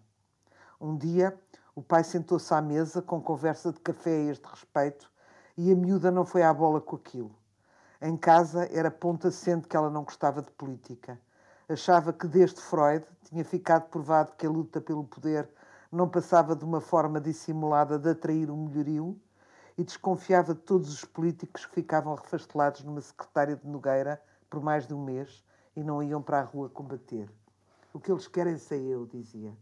Um 0.80 0.96
dia, 0.96 1.38
o 1.76 1.80
pai 1.80 2.02
sentou-se 2.02 2.52
à 2.52 2.60
mesa 2.60 3.00
com 3.00 3.22
conversa 3.22 3.72
de 3.72 3.78
café 3.78 4.10
a 4.10 4.30
este 4.32 4.46
respeito 4.48 5.09
e 5.62 5.70
a 5.70 5.76
miúda 5.76 6.10
não 6.10 6.24
foi 6.24 6.42
à 6.42 6.54
bola 6.54 6.80
com 6.80 6.96
aquilo. 6.96 7.30
Em 8.00 8.16
casa 8.16 8.66
era 8.72 8.90
ponto 8.90 9.28
assente 9.28 9.68
que 9.68 9.76
ela 9.76 9.90
não 9.90 10.04
gostava 10.04 10.40
de 10.40 10.50
política. 10.52 11.20
Achava 11.68 12.14
que 12.14 12.26
desde 12.26 12.58
Freud 12.62 13.04
tinha 13.24 13.44
ficado 13.44 13.90
provado 13.90 14.32
que 14.38 14.46
a 14.46 14.50
luta 14.50 14.80
pelo 14.80 15.04
poder 15.04 15.46
não 15.92 16.08
passava 16.08 16.56
de 16.56 16.64
uma 16.64 16.80
forma 16.80 17.20
dissimulada 17.20 17.98
de 17.98 18.08
atrair 18.08 18.50
o 18.50 18.56
melhorio 18.56 19.20
e 19.76 19.84
desconfiava 19.84 20.54
de 20.54 20.60
todos 20.62 20.90
os 20.90 21.04
políticos 21.04 21.66
que 21.66 21.74
ficavam 21.74 22.14
refastelados 22.14 22.82
numa 22.82 23.02
secretária 23.02 23.54
de 23.54 23.68
Nogueira 23.68 24.18
por 24.48 24.62
mais 24.62 24.86
de 24.86 24.94
um 24.94 25.04
mês 25.04 25.44
e 25.76 25.84
não 25.84 26.02
iam 26.02 26.22
para 26.22 26.40
a 26.40 26.44
rua 26.44 26.70
combater. 26.70 27.30
O 27.92 28.00
que 28.00 28.10
eles 28.10 28.26
querem 28.26 28.56
sei 28.56 28.86
eu, 28.86 29.04
dizia. 29.04 29.54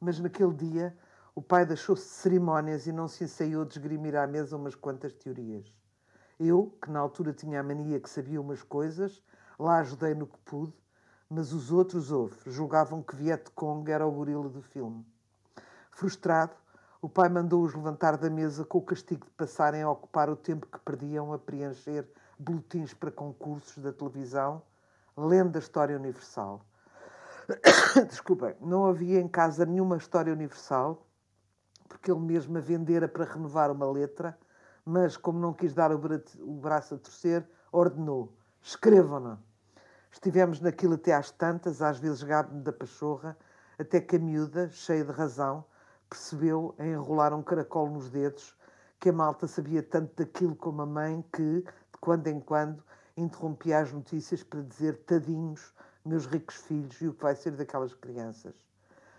Mas 0.00 0.18
naquele 0.18 0.54
dia 0.54 0.96
o 1.38 1.40
pai 1.40 1.64
deixou-se 1.64 2.02
de 2.02 2.14
cerimónias 2.14 2.88
e 2.88 2.92
não 2.92 3.06
se 3.06 3.22
ensaiou 3.22 3.64
de 3.64 3.78
esgrimir 3.78 4.16
à 4.16 4.26
mesa 4.26 4.56
umas 4.56 4.74
quantas 4.74 5.12
teorias. 5.12 5.72
Eu, 6.36 6.76
que 6.82 6.90
na 6.90 6.98
altura 6.98 7.32
tinha 7.32 7.60
a 7.60 7.62
mania 7.62 8.00
que 8.00 8.10
sabia 8.10 8.40
umas 8.40 8.60
coisas, 8.60 9.22
lá 9.56 9.78
ajudei 9.78 10.16
no 10.16 10.26
que 10.26 10.36
pude, 10.38 10.74
mas 11.30 11.52
os 11.52 11.70
outros, 11.70 12.10
houve, 12.10 12.34
julgavam 12.46 13.04
que 13.04 13.14
Viet 13.14 13.52
Cong 13.52 13.88
era 13.88 14.04
o 14.04 14.10
gorila 14.10 14.48
do 14.48 14.60
filme. 14.60 15.06
Frustrado, 15.92 16.56
o 17.00 17.08
pai 17.08 17.28
mandou-os 17.28 17.72
levantar 17.72 18.16
da 18.16 18.28
mesa 18.28 18.64
com 18.64 18.78
o 18.78 18.82
castigo 18.82 19.24
de 19.24 19.30
passarem 19.30 19.82
a 19.82 19.90
ocupar 19.92 20.28
o 20.28 20.34
tempo 20.34 20.66
que 20.66 20.80
perdiam 20.80 21.32
a 21.32 21.38
preencher 21.38 22.04
boletins 22.36 22.92
para 22.94 23.12
concursos 23.12 23.80
da 23.80 23.92
televisão, 23.92 24.60
lendo 25.16 25.54
a 25.54 25.60
história 25.60 25.96
universal. 25.96 26.66
Desculpem, 28.10 28.56
não 28.60 28.86
havia 28.86 29.20
em 29.20 29.28
casa 29.28 29.64
nenhuma 29.64 29.98
história 29.98 30.32
universal, 30.32 31.04
porque 31.88 32.10
ele 32.10 32.20
mesmo 32.20 32.56
a 32.58 32.60
vendera 32.60 33.08
para 33.08 33.24
renovar 33.24 33.70
uma 33.70 33.90
letra, 33.90 34.38
mas 34.84 35.16
como 35.16 35.38
não 35.38 35.52
quis 35.52 35.74
dar 35.74 35.90
o 35.92 35.98
braço 36.60 36.94
a 36.94 36.98
torcer, 36.98 37.48
ordenou: 37.72 38.32
escrevam-na. 38.62 39.38
Estivemos 40.10 40.60
naquilo 40.60 40.94
até 40.94 41.12
às 41.12 41.30
tantas, 41.30 41.82
às 41.82 41.98
vezes 41.98 42.22
gabe-me 42.22 42.62
da 42.62 42.72
pachorra, 42.72 43.36
até 43.78 44.00
que 44.00 44.16
a 44.16 44.18
miúda, 44.18 44.68
cheia 44.70 45.04
de 45.04 45.12
razão, 45.12 45.64
percebeu, 46.08 46.74
a 46.78 46.86
enrolar 46.86 47.34
um 47.34 47.42
caracol 47.42 47.90
nos 47.90 48.10
dedos, 48.10 48.56
que 48.98 49.10
a 49.10 49.12
malta 49.12 49.46
sabia 49.46 49.82
tanto 49.82 50.16
daquilo 50.16 50.56
como 50.56 50.82
a 50.82 50.86
mãe 50.86 51.24
que, 51.32 51.62
de 51.62 51.98
quando 52.00 52.26
em 52.26 52.40
quando, 52.40 52.82
interrompia 53.16 53.80
as 53.80 53.92
notícias 53.92 54.42
para 54.42 54.62
dizer 54.62 54.96
tadinhos, 55.04 55.74
meus 56.04 56.26
ricos 56.26 56.56
filhos, 56.56 57.00
e 57.00 57.08
o 57.08 57.14
que 57.14 57.22
vai 57.22 57.36
ser 57.36 57.52
daquelas 57.52 57.94
crianças. 57.94 58.56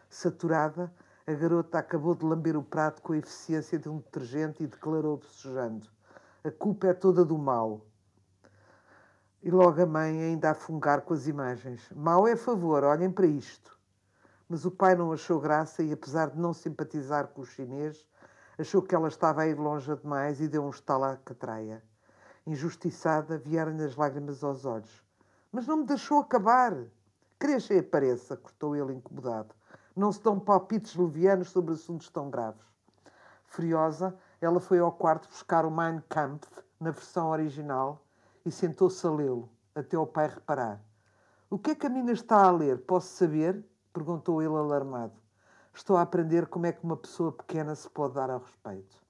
Saturada, 0.10 0.92
a 1.30 1.34
garota 1.36 1.78
acabou 1.78 2.16
de 2.16 2.26
lamber 2.26 2.58
o 2.58 2.64
prato 2.64 3.04
com 3.04 3.14
a 3.14 3.18
eficiência 3.18 3.78
de 3.78 3.88
um 3.88 3.98
detergente 3.98 4.64
e 4.64 4.68
declarou 4.68 5.18
bocejando: 5.18 5.88
A 6.44 6.50
culpa 6.50 6.88
é 6.88 6.94
toda 6.94 7.24
do 7.24 7.38
mal. 7.38 7.86
E 9.44 9.52
logo 9.52 9.80
a 9.80 9.86
mãe 9.86 10.24
ainda 10.24 10.50
a 10.50 10.56
fungar 10.56 11.02
com 11.02 11.14
as 11.14 11.28
imagens. 11.28 11.88
Mal 11.96 12.28
é 12.28 12.36
favor, 12.36 12.84
olhem 12.84 13.12
para 13.12 13.28
isto. 13.28 13.78
Mas 14.50 14.66
o 14.66 14.72
pai 14.72 14.96
não 14.96 15.12
achou 15.12 15.40
graça 15.40 15.84
e, 15.84 15.94
apesar 15.94 16.32
de 16.32 16.40
não 16.40 16.52
simpatizar 16.52 17.28
com 17.28 17.42
o 17.42 17.46
chinês, 17.46 18.08
achou 18.58 18.82
que 18.82 18.96
ela 18.96 19.08
estava 19.08 19.44
a 19.44 19.48
ir 19.48 19.56
longe 19.56 19.96
demais 19.98 20.42
e 20.42 20.48
deu 20.48 20.64
um 20.64 20.72
estalo 20.72 21.04
à 21.04 21.16
catraia. 21.16 21.84
Injustiçada, 22.48 23.38
vieram-lhe 23.38 23.84
as 23.84 23.96
lágrimas 23.96 24.44
aos 24.44 24.66
olhos. 24.66 25.04
Mas 25.52 25.68
não 25.68 25.78
me 25.78 25.86
deixou 25.86 26.22
acabar. 26.22 26.76
Cresça 27.38 27.76
e 27.76 27.80
apareça, 27.80 28.36
cortou 28.36 28.76
ele 28.76 28.94
incomodado. 28.94 29.59
Não 29.96 30.12
se 30.12 30.22
dão 30.22 30.40
palpites 30.40 30.96
levianos 30.96 31.50
sobre 31.50 31.74
assuntos 31.74 32.10
tão 32.10 32.30
graves. 32.30 32.66
Furiosa, 33.46 34.16
ela 34.40 34.60
foi 34.60 34.80
ao 34.80 34.92
quarto 34.92 35.28
buscar 35.28 35.66
o 35.66 35.72
Mein 35.72 36.02
Kampf, 36.08 36.48
na 36.80 36.92
versão 36.92 37.30
original, 37.30 38.06
e 38.46 38.52
sentou-se 38.52 39.06
a 39.06 39.12
lê-lo, 39.12 39.50
até 39.76 39.98
o 39.98 40.06
pai 40.06 40.28
reparar. 40.28 40.82
O 41.50 41.58
que 41.58 41.72
é 41.72 41.76
que 41.76 41.88
a 41.88 41.90
mina 41.90 42.12
está 42.12 42.46
a 42.46 42.52
ler? 42.52 42.86
Posso 42.86 43.08
saber? 43.08 43.66
Perguntou 43.92 44.42
ele 44.42 44.56
alarmado. 44.56 45.14
Estou 45.74 45.98
a 45.98 46.02
aprender 46.02 46.48
como 46.48 46.68
é 46.68 46.72
que 46.72 46.84
uma 46.84 46.96
pessoa 46.96 47.32
pequena 47.32 47.74
se 47.74 47.90
pode 47.90 48.14
dar 48.14 48.30
ao 48.30 48.40
respeito. 48.40 49.09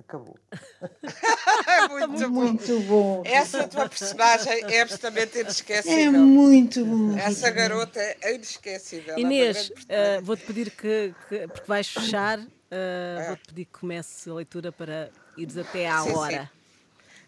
Acabou. 0.00 0.36
muito, 1.90 2.30
muito 2.30 2.80
bom. 2.80 3.22
bom. 3.22 3.22
Essa 3.24 3.68
tua 3.68 3.88
personagem 3.88 4.64
é 4.64 4.80
absolutamente 4.80 5.38
inesquecível. 5.38 6.20
É 6.20 6.24
muito 6.24 6.84
bom. 6.84 7.16
Essa 7.18 7.50
garota 7.50 8.00
é 8.00 8.34
inesquecível. 8.34 9.18
Inês, 9.18 9.70
uh, 9.70 10.22
vou-te 10.22 10.44
pedir 10.44 10.70
que, 10.70 11.14
que, 11.28 11.46
porque 11.48 11.66
vais 11.66 11.86
fechar, 11.86 12.38
uh, 12.38 12.48
é. 12.70 13.26
vou-te 13.28 13.46
pedir 13.48 13.64
que 13.66 13.78
comece 13.78 14.30
a 14.30 14.34
leitura 14.34 14.72
para 14.72 15.10
ires 15.36 15.56
até 15.58 15.88
à 15.88 16.02
sim, 16.02 16.12
hora. 16.12 16.42
Sim. 16.42 16.59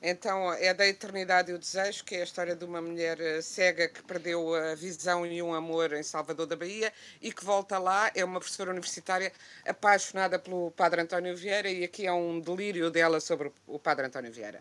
Então, 0.04 0.52
é 0.54 0.74
da 0.74 0.84
Eternidade 0.84 1.52
e 1.52 1.54
o 1.54 1.58
Desejo, 1.58 2.02
que 2.02 2.16
é 2.16 2.22
a 2.22 2.24
história 2.24 2.56
de 2.56 2.64
uma 2.64 2.82
mulher 2.82 3.20
eh, 3.20 3.40
cega 3.40 3.86
que 3.88 4.02
perdeu 4.02 4.52
a 4.52 4.74
visão 4.74 5.24
e 5.24 5.40
um 5.40 5.54
amor 5.54 5.92
em 5.92 6.02
Salvador 6.02 6.44
da 6.44 6.56
Bahia 6.56 6.92
e 7.20 7.32
que 7.32 7.44
volta 7.44 7.78
lá. 7.78 8.10
É 8.12 8.24
uma 8.24 8.40
professora 8.40 8.72
universitária 8.72 9.32
apaixonada 9.64 10.40
pelo 10.40 10.72
Padre 10.72 11.02
António 11.02 11.36
Vieira 11.36 11.70
e 11.70 11.84
aqui 11.84 12.04
é 12.04 12.12
um 12.12 12.40
delírio 12.40 12.90
dela 12.90 13.20
sobre 13.20 13.52
o 13.64 13.78
Padre 13.78 14.06
António 14.06 14.32
Vieira. 14.32 14.60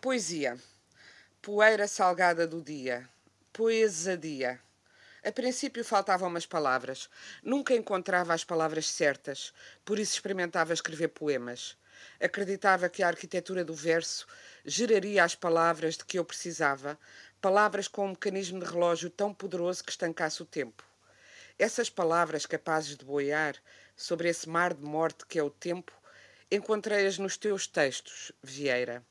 Poesia. 0.00 0.58
Poeira 1.40 1.86
salgada 1.86 2.44
do 2.44 2.60
dia. 2.60 3.08
Poesadia. 3.52 4.58
A 5.24 5.30
princípio 5.30 5.84
faltavam 5.84 6.28
umas 6.28 6.46
palavras. 6.46 7.08
Nunca 7.44 7.74
encontrava 7.74 8.34
as 8.34 8.42
palavras 8.42 8.90
certas, 8.90 9.54
por 9.84 10.00
isso 10.00 10.14
experimentava 10.14 10.72
escrever 10.72 11.08
poemas. 11.08 11.76
Acreditava 12.20 12.88
que 12.88 13.02
a 13.02 13.08
arquitetura 13.08 13.64
do 13.64 13.74
verso 13.74 14.26
geraria 14.64 15.22
as 15.22 15.34
palavras 15.34 15.96
de 15.96 16.04
que 16.04 16.18
eu 16.18 16.24
precisava 16.24 16.98
palavras 17.40 17.86
com 17.86 18.06
um 18.06 18.10
mecanismo 18.10 18.58
de 18.58 18.64
relógio 18.64 19.10
tão 19.10 19.34
poderoso 19.34 19.84
que 19.84 19.90
estancasse 19.90 20.42
o 20.42 20.46
tempo. 20.46 20.82
Essas 21.58 21.90
palavras 21.90 22.46
capazes 22.46 22.96
de 22.96 23.04
boiar 23.04 23.56
sobre 23.94 24.28
esse 24.28 24.48
mar 24.48 24.72
de 24.72 24.82
morte 24.82 25.26
que 25.26 25.38
é 25.38 25.42
o 25.42 25.50
tempo, 25.50 25.92
encontrei-as 26.50 27.18
nos 27.18 27.36
teus 27.36 27.66
textos, 27.66 28.32
Vieira. 28.42 29.04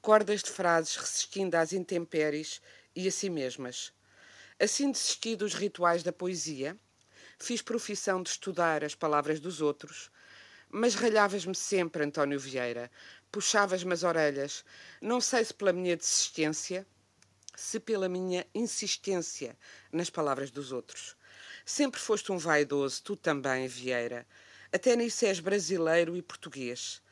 Cordas 0.00 0.42
de 0.42 0.50
frases 0.50 0.96
resistindo 0.96 1.54
às 1.56 1.72
intempéries 1.72 2.60
e 2.94 3.08
a 3.08 3.10
si 3.10 3.28
mesmas. 3.28 3.92
Assim 4.60 4.92
desisti 4.92 5.34
dos 5.34 5.54
rituais 5.54 6.02
da 6.02 6.12
poesia, 6.12 6.78
fiz 7.38 7.60
profissão 7.60 8.22
de 8.22 8.30
estudar 8.30 8.84
as 8.84 8.94
palavras 8.94 9.40
dos 9.40 9.60
outros, 9.60 10.10
mas 10.70 10.94
ralhavas-me 10.94 11.54
sempre, 11.54 12.04
António 12.04 12.38
Vieira, 12.38 12.90
puxavas-me 13.34 13.92
as 13.92 14.04
orelhas, 14.04 14.64
não 15.02 15.20
sei 15.20 15.44
se 15.44 15.52
pela 15.52 15.72
minha 15.72 15.96
desistência, 15.96 16.86
se 17.56 17.80
pela 17.80 18.08
minha 18.08 18.46
insistência 18.54 19.58
nas 19.90 20.08
palavras 20.08 20.52
dos 20.52 20.70
outros. 20.70 21.16
Sempre 21.66 21.98
foste 21.98 22.30
um 22.30 22.38
vaidoso, 22.38 23.02
tu 23.02 23.16
também, 23.16 23.66
Vieira. 23.66 24.24
Até 24.72 24.94
nisso 24.94 25.26
és 25.26 25.40
brasileiro 25.40 26.16
e 26.16 26.22
português. 26.22 27.02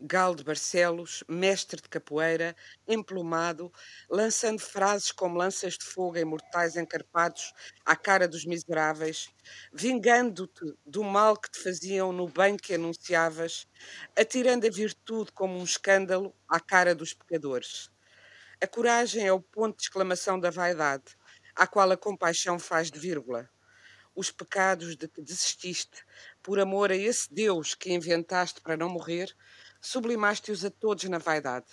Gal 0.00 0.34
de 0.34 0.44
Barcelos, 0.44 1.24
mestre 1.28 1.80
de 1.82 1.88
capoeira, 1.88 2.54
emplumado, 2.86 3.72
lançando 4.08 4.60
frases 4.60 5.10
como 5.10 5.36
lanças 5.36 5.74
de 5.76 5.84
fogo 5.84 6.16
em 6.16 6.24
mortais 6.24 6.76
encarpados 6.76 7.52
à 7.84 7.96
cara 7.96 8.28
dos 8.28 8.44
miseráveis, 8.44 9.28
vingando-te 9.72 10.64
do 10.86 11.02
mal 11.02 11.36
que 11.36 11.50
te 11.50 11.58
faziam 11.58 12.12
no 12.12 12.28
bem 12.28 12.56
que 12.56 12.74
anunciavas, 12.74 13.66
atirando 14.16 14.66
a 14.66 14.70
virtude 14.70 15.32
como 15.32 15.58
um 15.58 15.64
escândalo 15.64 16.32
à 16.48 16.60
cara 16.60 16.94
dos 16.94 17.12
pecadores. 17.12 17.90
A 18.60 18.66
coragem 18.68 19.26
é 19.26 19.32
o 19.32 19.40
ponto 19.40 19.76
de 19.78 19.82
exclamação 19.84 20.38
da 20.38 20.50
vaidade, 20.50 21.16
à 21.56 21.66
qual 21.66 21.90
a 21.90 21.96
compaixão 21.96 22.58
faz 22.58 22.90
de 22.90 22.98
vírgula 23.00 23.50
os 24.14 24.32
pecados 24.32 24.96
de 24.96 25.06
que 25.06 25.22
desististe, 25.22 26.04
por 26.42 26.58
amor 26.58 26.90
a 26.90 26.96
esse 26.96 27.32
Deus 27.32 27.74
que 27.74 27.92
inventaste 27.92 28.60
para 28.60 28.76
não 28.76 28.88
morrer, 28.88 29.32
sublimaste-os 29.80 30.64
a 30.64 30.70
todos 30.70 31.04
na 31.04 31.18
vaidade. 31.18 31.66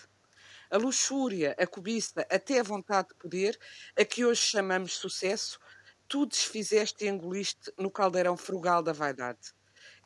A 0.70 0.78
luxúria, 0.78 1.56
a 1.60 1.68
cobiça, 1.68 2.26
até 2.30 2.60
a 2.60 2.64
vontade 2.64 3.10
de 3.10 3.16
poder, 3.16 3.58
a 3.97 4.03
que 4.03 4.26
hoje 4.26 4.41
chamamos 4.41 4.93
sucesso, 4.93 5.60
tu 6.08 6.26
desfizeste 6.26 7.06
e 7.06 7.08
engoliste 7.08 7.72
no 7.78 7.91
caldeirão 7.91 8.36
frugal 8.38 8.82
da 8.82 8.93
vaidade. 8.93 9.53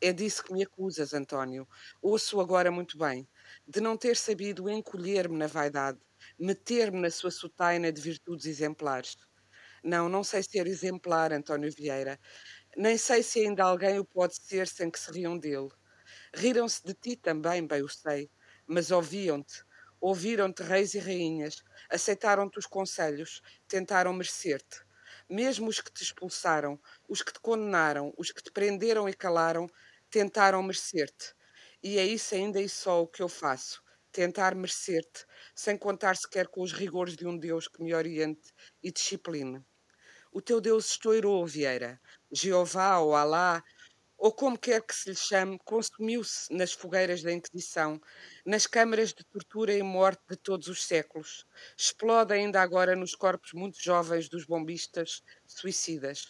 É 0.02 0.12
disso 0.12 0.44
que 0.44 0.52
me 0.52 0.62
acusas, 0.62 1.12
António. 1.12 1.68
Ouço 2.00 2.40
agora 2.40 2.70
muito 2.70 2.96
bem, 2.96 3.28
de 3.66 3.80
não 3.80 3.96
ter 3.96 4.16
sabido 4.16 4.68
encolher-me 4.70 5.36
na 5.36 5.46
vaidade, 5.46 5.98
meter-me 6.38 7.00
na 7.00 7.10
sua 7.10 7.30
sotaina 7.30 7.92
de 7.92 8.00
virtudes 8.00 8.46
exemplares. 8.46 9.16
Não, 9.82 10.08
não 10.08 10.22
sei 10.22 10.42
ser 10.42 10.66
exemplar, 10.66 11.32
António 11.32 11.70
Vieira. 11.72 12.18
Nem 12.76 12.96
sei 12.98 13.22
se 13.22 13.40
ainda 13.40 13.64
alguém 13.64 13.98
o 13.98 14.04
pode 14.04 14.36
ser 14.36 14.68
sem 14.68 14.90
que 14.90 14.98
se 14.98 15.10
riam 15.10 15.38
dele. 15.38 15.70
Riram-se 16.34 16.82
de 16.84 16.94
ti 16.94 17.16
também, 17.16 17.66
bem 17.66 17.82
o 17.82 17.88
sei, 17.88 18.30
mas 18.66 18.90
ouviam-te. 18.90 19.64
Ouviram-te 20.00 20.62
reis 20.62 20.94
e 20.94 20.98
rainhas, 20.98 21.62
aceitaram-te 21.90 22.58
os 22.58 22.66
conselhos, 22.66 23.42
tentaram 23.68 24.12
merecer-te. 24.12 24.80
Mesmo 25.28 25.68
os 25.68 25.80
que 25.80 25.92
te 25.92 26.02
expulsaram, 26.02 26.80
os 27.08 27.22
que 27.22 27.32
te 27.32 27.40
condenaram, 27.40 28.12
os 28.16 28.30
que 28.32 28.42
te 28.42 28.50
prenderam 28.50 29.08
e 29.08 29.14
calaram, 29.14 29.68
tentaram 30.10 30.62
merecer-te. 30.62 31.34
E 31.82 31.98
é 31.98 32.04
isso 32.06 32.34
ainda 32.34 32.60
e 32.60 32.68
só 32.68 33.02
o 33.02 33.08
que 33.08 33.22
eu 33.22 33.28
faço 33.28 33.82
tentar 34.12 34.56
merecer-te, 34.56 35.24
sem 35.54 35.76
contar 35.78 36.16
sequer 36.16 36.48
com 36.48 36.62
os 36.62 36.72
rigores 36.72 37.16
de 37.16 37.24
um 37.28 37.38
Deus 37.38 37.68
que 37.68 37.80
me 37.82 37.94
oriente 37.94 38.52
e 38.82 38.90
discipline. 38.90 39.64
O 40.32 40.40
teu 40.40 40.60
Deus 40.60 40.90
estourou, 40.90 41.46
Vieira. 41.46 42.00
Jeová 42.32 42.98
ou 42.98 43.14
Alá, 43.14 43.62
ou 44.22 44.30
como 44.30 44.58
quer 44.58 44.82
que 44.82 44.94
se 44.94 45.08
lhe 45.08 45.16
chame, 45.16 45.58
consumiu-se 45.64 46.52
nas 46.52 46.72
fogueiras 46.72 47.22
da 47.22 47.32
Inquisição, 47.32 47.98
nas 48.44 48.66
câmaras 48.66 49.14
de 49.14 49.24
tortura 49.24 49.72
e 49.72 49.82
morte 49.82 50.22
de 50.28 50.36
todos 50.36 50.68
os 50.68 50.84
séculos. 50.84 51.46
Explode 51.74 52.34
ainda 52.34 52.60
agora 52.60 52.94
nos 52.94 53.14
corpos 53.14 53.54
muito 53.54 53.82
jovens 53.82 54.28
dos 54.28 54.44
bombistas 54.44 55.22
suicidas. 55.46 56.26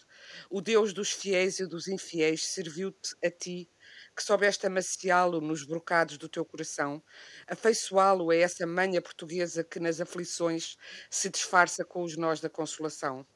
O 0.49 0.61
Deus 0.61 0.93
dos 0.93 1.11
fiéis 1.11 1.59
e 1.59 1.67
dos 1.67 1.89
infiéis 1.89 2.47
serviu-te 2.47 3.17
a 3.25 3.29
ti, 3.29 3.69
que 4.17 4.23
soubeste 4.23 4.69
amaciá-lo 4.69 5.41
nos 5.41 5.65
brocados 5.65 6.17
do 6.17 6.29
teu 6.29 6.45
coração, 6.45 7.03
afeiçoá-lo 7.49 8.31
a 8.31 8.37
essa 8.37 8.69
manha 8.69 9.03
portuguesa 9.03 9.65
que 9.65 9.81
nas 9.81 10.01
aflições 10.01 10.77
se 11.11 11.29
disfarça 11.29 11.85
com 11.85 12.05
os 12.05 12.17
nós 12.17 12.39
da 12.41 12.49
consolação 12.49 13.27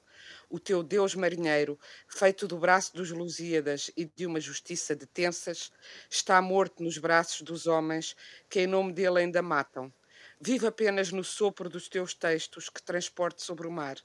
o 0.55 0.59
teu 0.61 0.84
Deus 0.84 1.16
marinheiro, 1.16 1.76
feito 2.07 2.46
do 2.46 2.57
braço 2.57 2.94
dos 2.94 3.11
Lusíadas 3.11 3.90
e 3.96 4.05
de 4.05 4.24
uma 4.24 4.38
justiça 4.38 4.94
de 4.94 5.05
tensas, 5.05 5.72
está 6.09 6.40
morto 6.40 6.80
nos 6.80 6.96
braços 6.96 7.42
dos 7.42 7.66
homens 7.66 8.14
que 8.48 8.61
em 8.61 8.66
nome 8.68 8.92
dele 8.92 9.18
ainda 9.18 9.42
matam. 9.42 9.92
Vive 10.40 10.68
apenas 10.68 11.11
no 11.11 11.24
sopro 11.24 11.68
dos 11.68 11.88
teus 11.88 12.14
textos 12.14 12.68
que 12.68 12.80
transporte 12.80 13.42
sobre 13.42 13.66
o 13.66 13.70
mar, 13.70 13.96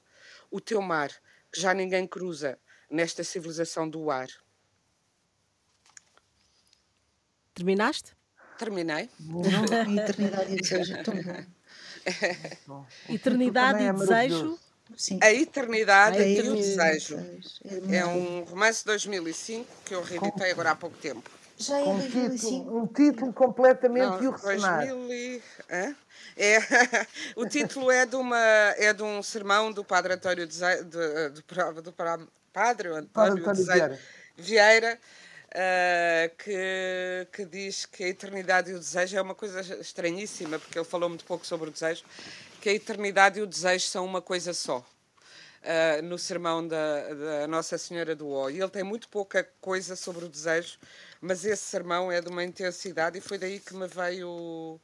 o 0.49 0.59
teu 0.59 0.81
mar, 0.81 1.11
que 1.51 1.61
já 1.61 1.71
ninguém 1.71 2.07
cruza 2.07 2.57
nesta 2.89 3.23
civilização 3.23 3.87
do 3.87 4.09
ar. 4.09 4.29
Terminaste? 7.53 8.17
Terminei. 8.57 9.07
Eternidade 10.03 10.51
e 10.51 10.55
desejo, 10.55 11.03
tão 11.03 11.13
bom. 12.65 12.87
Eternidade 13.07 13.83
e 13.83 13.93
desejo 13.93 14.59
Sim. 14.95 15.19
A 15.21 15.31
Eternidade 15.31 16.17
a 16.17 16.27
e 16.27 16.41
o 16.41 16.55
Desejo. 16.55 17.17
É, 17.89 17.97
é 17.97 18.05
um 18.05 18.43
romance 18.43 18.79
de 18.79 18.85
2005 18.85 19.65
que 19.85 19.95
eu 19.95 20.01
reeditei 20.01 20.51
agora 20.51 20.71
há 20.71 20.75
pouco 20.75 20.97
tempo. 20.97 21.29
Já 21.57 21.79
é 21.79 21.83
2005. 21.83 22.77
Um 22.77 22.87
título 22.87 23.33
completamente 23.33 24.23
Não, 24.23 24.31
2000 24.31 25.13
e... 25.13 25.41
é? 25.67 25.95
É, 26.37 26.57
o 27.35 27.45
título 27.45 27.91
é 27.91 28.05
de, 28.05 28.15
uma, 28.15 28.39
é 28.77 28.93
de 28.93 29.03
um 29.03 29.21
sermão 29.21 29.71
do 29.73 29.83
Padre 29.83 30.13
António 30.13 30.47
de, 30.47 30.57
de, 30.57 30.83
de, 30.85 31.41
do, 31.41 31.81
do 31.81 31.93
Padre 32.53 32.87
António, 32.89 33.43
António 33.43 33.65
Vieira, 33.65 33.99
Vieira 34.37 34.99
uh, 35.49 36.35
que, 36.37 37.27
que 37.31 37.45
diz 37.45 37.85
que 37.85 38.03
a 38.03 38.07
eternidade 38.07 38.71
e 38.71 38.73
o 38.73 38.79
desejo 38.79 39.17
é 39.17 39.21
uma 39.21 39.35
coisa 39.35 39.61
estranhíssima, 39.79 40.59
porque 40.59 40.77
ele 40.77 40.85
falou 40.85 41.09
muito 41.09 41.25
pouco 41.25 41.45
sobre 41.45 41.69
o 41.69 41.71
desejo, 41.71 42.03
que 42.61 42.69
a 42.69 42.73
eternidade 42.73 43.39
e 43.39 43.41
o 43.41 43.47
desejo 43.47 43.85
são 43.87 44.05
uma 44.05 44.21
coisa 44.21 44.53
só. 44.53 44.85
Uh, 45.59 46.01
no 46.03 46.17
sermão 46.17 46.65
da, 46.65 47.13
da, 47.13 47.47
Nossa 47.47 47.77
Senhora 47.77 48.15
do 48.15 48.29
Ó. 48.29 48.49
E 48.49 48.61
ele 48.61 48.69
tem 48.69 48.81
muito 48.81 49.09
pouca 49.09 49.43
coisa 49.59 49.93
sobre 49.93 50.23
o 50.23 50.29
desejo, 50.29 50.79
mas 51.19 51.43
esse 51.43 51.63
sermão 51.63 52.09
é 52.09 52.21
de 52.21 52.29
uma 52.29 52.45
intensidade 52.45 53.17
e 53.17 53.21
foi 53.21 53.37
daí 53.37 53.59
que 53.59 53.75
me 53.75 53.85
veio 53.85 54.29
o, 54.29 54.81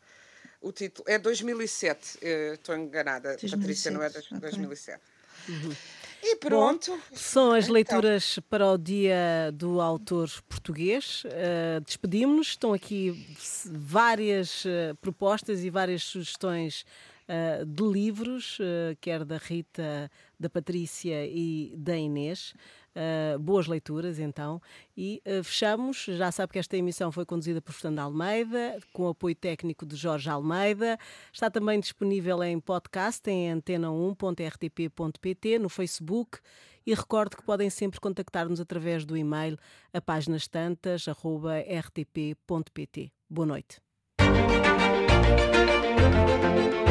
o 0.59 0.74
título. 0.74 1.07
É 1.07 1.18
2007, 1.18 2.20
estou 2.55 2.76
enganada, 2.76 3.38
2007. 3.38 3.57
Patrícia, 3.57 3.91
não 3.91 4.03
é 4.03 4.09
2007. 4.09 4.99
Okay. 4.99 5.55
Uhum. 5.55 5.76
E 6.28 6.36
pronto. 6.38 6.89
Bom, 6.89 6.99
são 7.13 7.51
as 7.51 7.65
então. 7.65 7.73
leituras 7.76 8.39
para 8.49 8.65
o 8.71 8.80
dia 8.80 9.51
do 9.53 9.80
autor 9.80 10.28
português. 10.49 11.23
Uh, 11.26 11.82
Despedimos-nos. 11.86 12.47
Estão 12.47 12.73
aqui 12.73 13.28
várias 13.71 14.65
uh, 14.65 14.95
propostas 14.99 15.63
e 15.63 15.69
várias 15.69 16.03
sugestões 16.03 16.84
uh, 17.30 17.63
de 17.63 17.84
livros, 17.84 18.57
quer 18.99 19.23
da 19.23 19.38
Rita, 19.38 20.09
da 20.39 20.49
Patrícia 20.49 21.28
e 21.28 21.71
da 21.78 21.95
Inês. 21.95 22.55
Uh, 22.96 23.39
boas 23.39 23.66
leituras, 23.68 24.20
então. 24.20 24.62
E 24.96 25.22
uh, 25.26 25.43
fechamos. 25.43 26.06
Já 26.06 26.32
sabe 26.32 26.54
que 26.54 26.60
esta 26.60 26.78
emissão 26.78 27.12
foi 27.12 27.26
conduzida 27.26 27.62
por 27.62 27.74
Fernando 27.74 28.00
Almeida, 28.00 28.80
com 28.93 29.08
apoio 29.08 29.36
técnico 29.36 29.86
de 29.86 29.96
Jorge 29.96 30.28
Almeida. 30.30 30.98
Está 31.34 31.52
também 31.52 31.80
disponível 31.80 32.43
em 32.43 32.60
podcast 32.60 33.28
em 33.30 33.54
antena1.rtp.pt, 33.54 35.60
no 35.60 35.70
Facebook. 35.70 36.39
E 36.86 36.93
recordo 36.93 37.36
que 37.36 37.43
podem 37.43 37.70
sempre 37.70 38.00
contactar-nos 38.00 38.62
através 38.62 39.04
do 39.06 39.18
e-mail 39.18 39.58
a 39.91 40.00
páginas 40.00 40.48
tantas.rtp.pt. 40.48 43.12
Boa 43.30 43.46
noite. 43.46 43.82
Thank 46.06 46.76
you. 46.76 46.85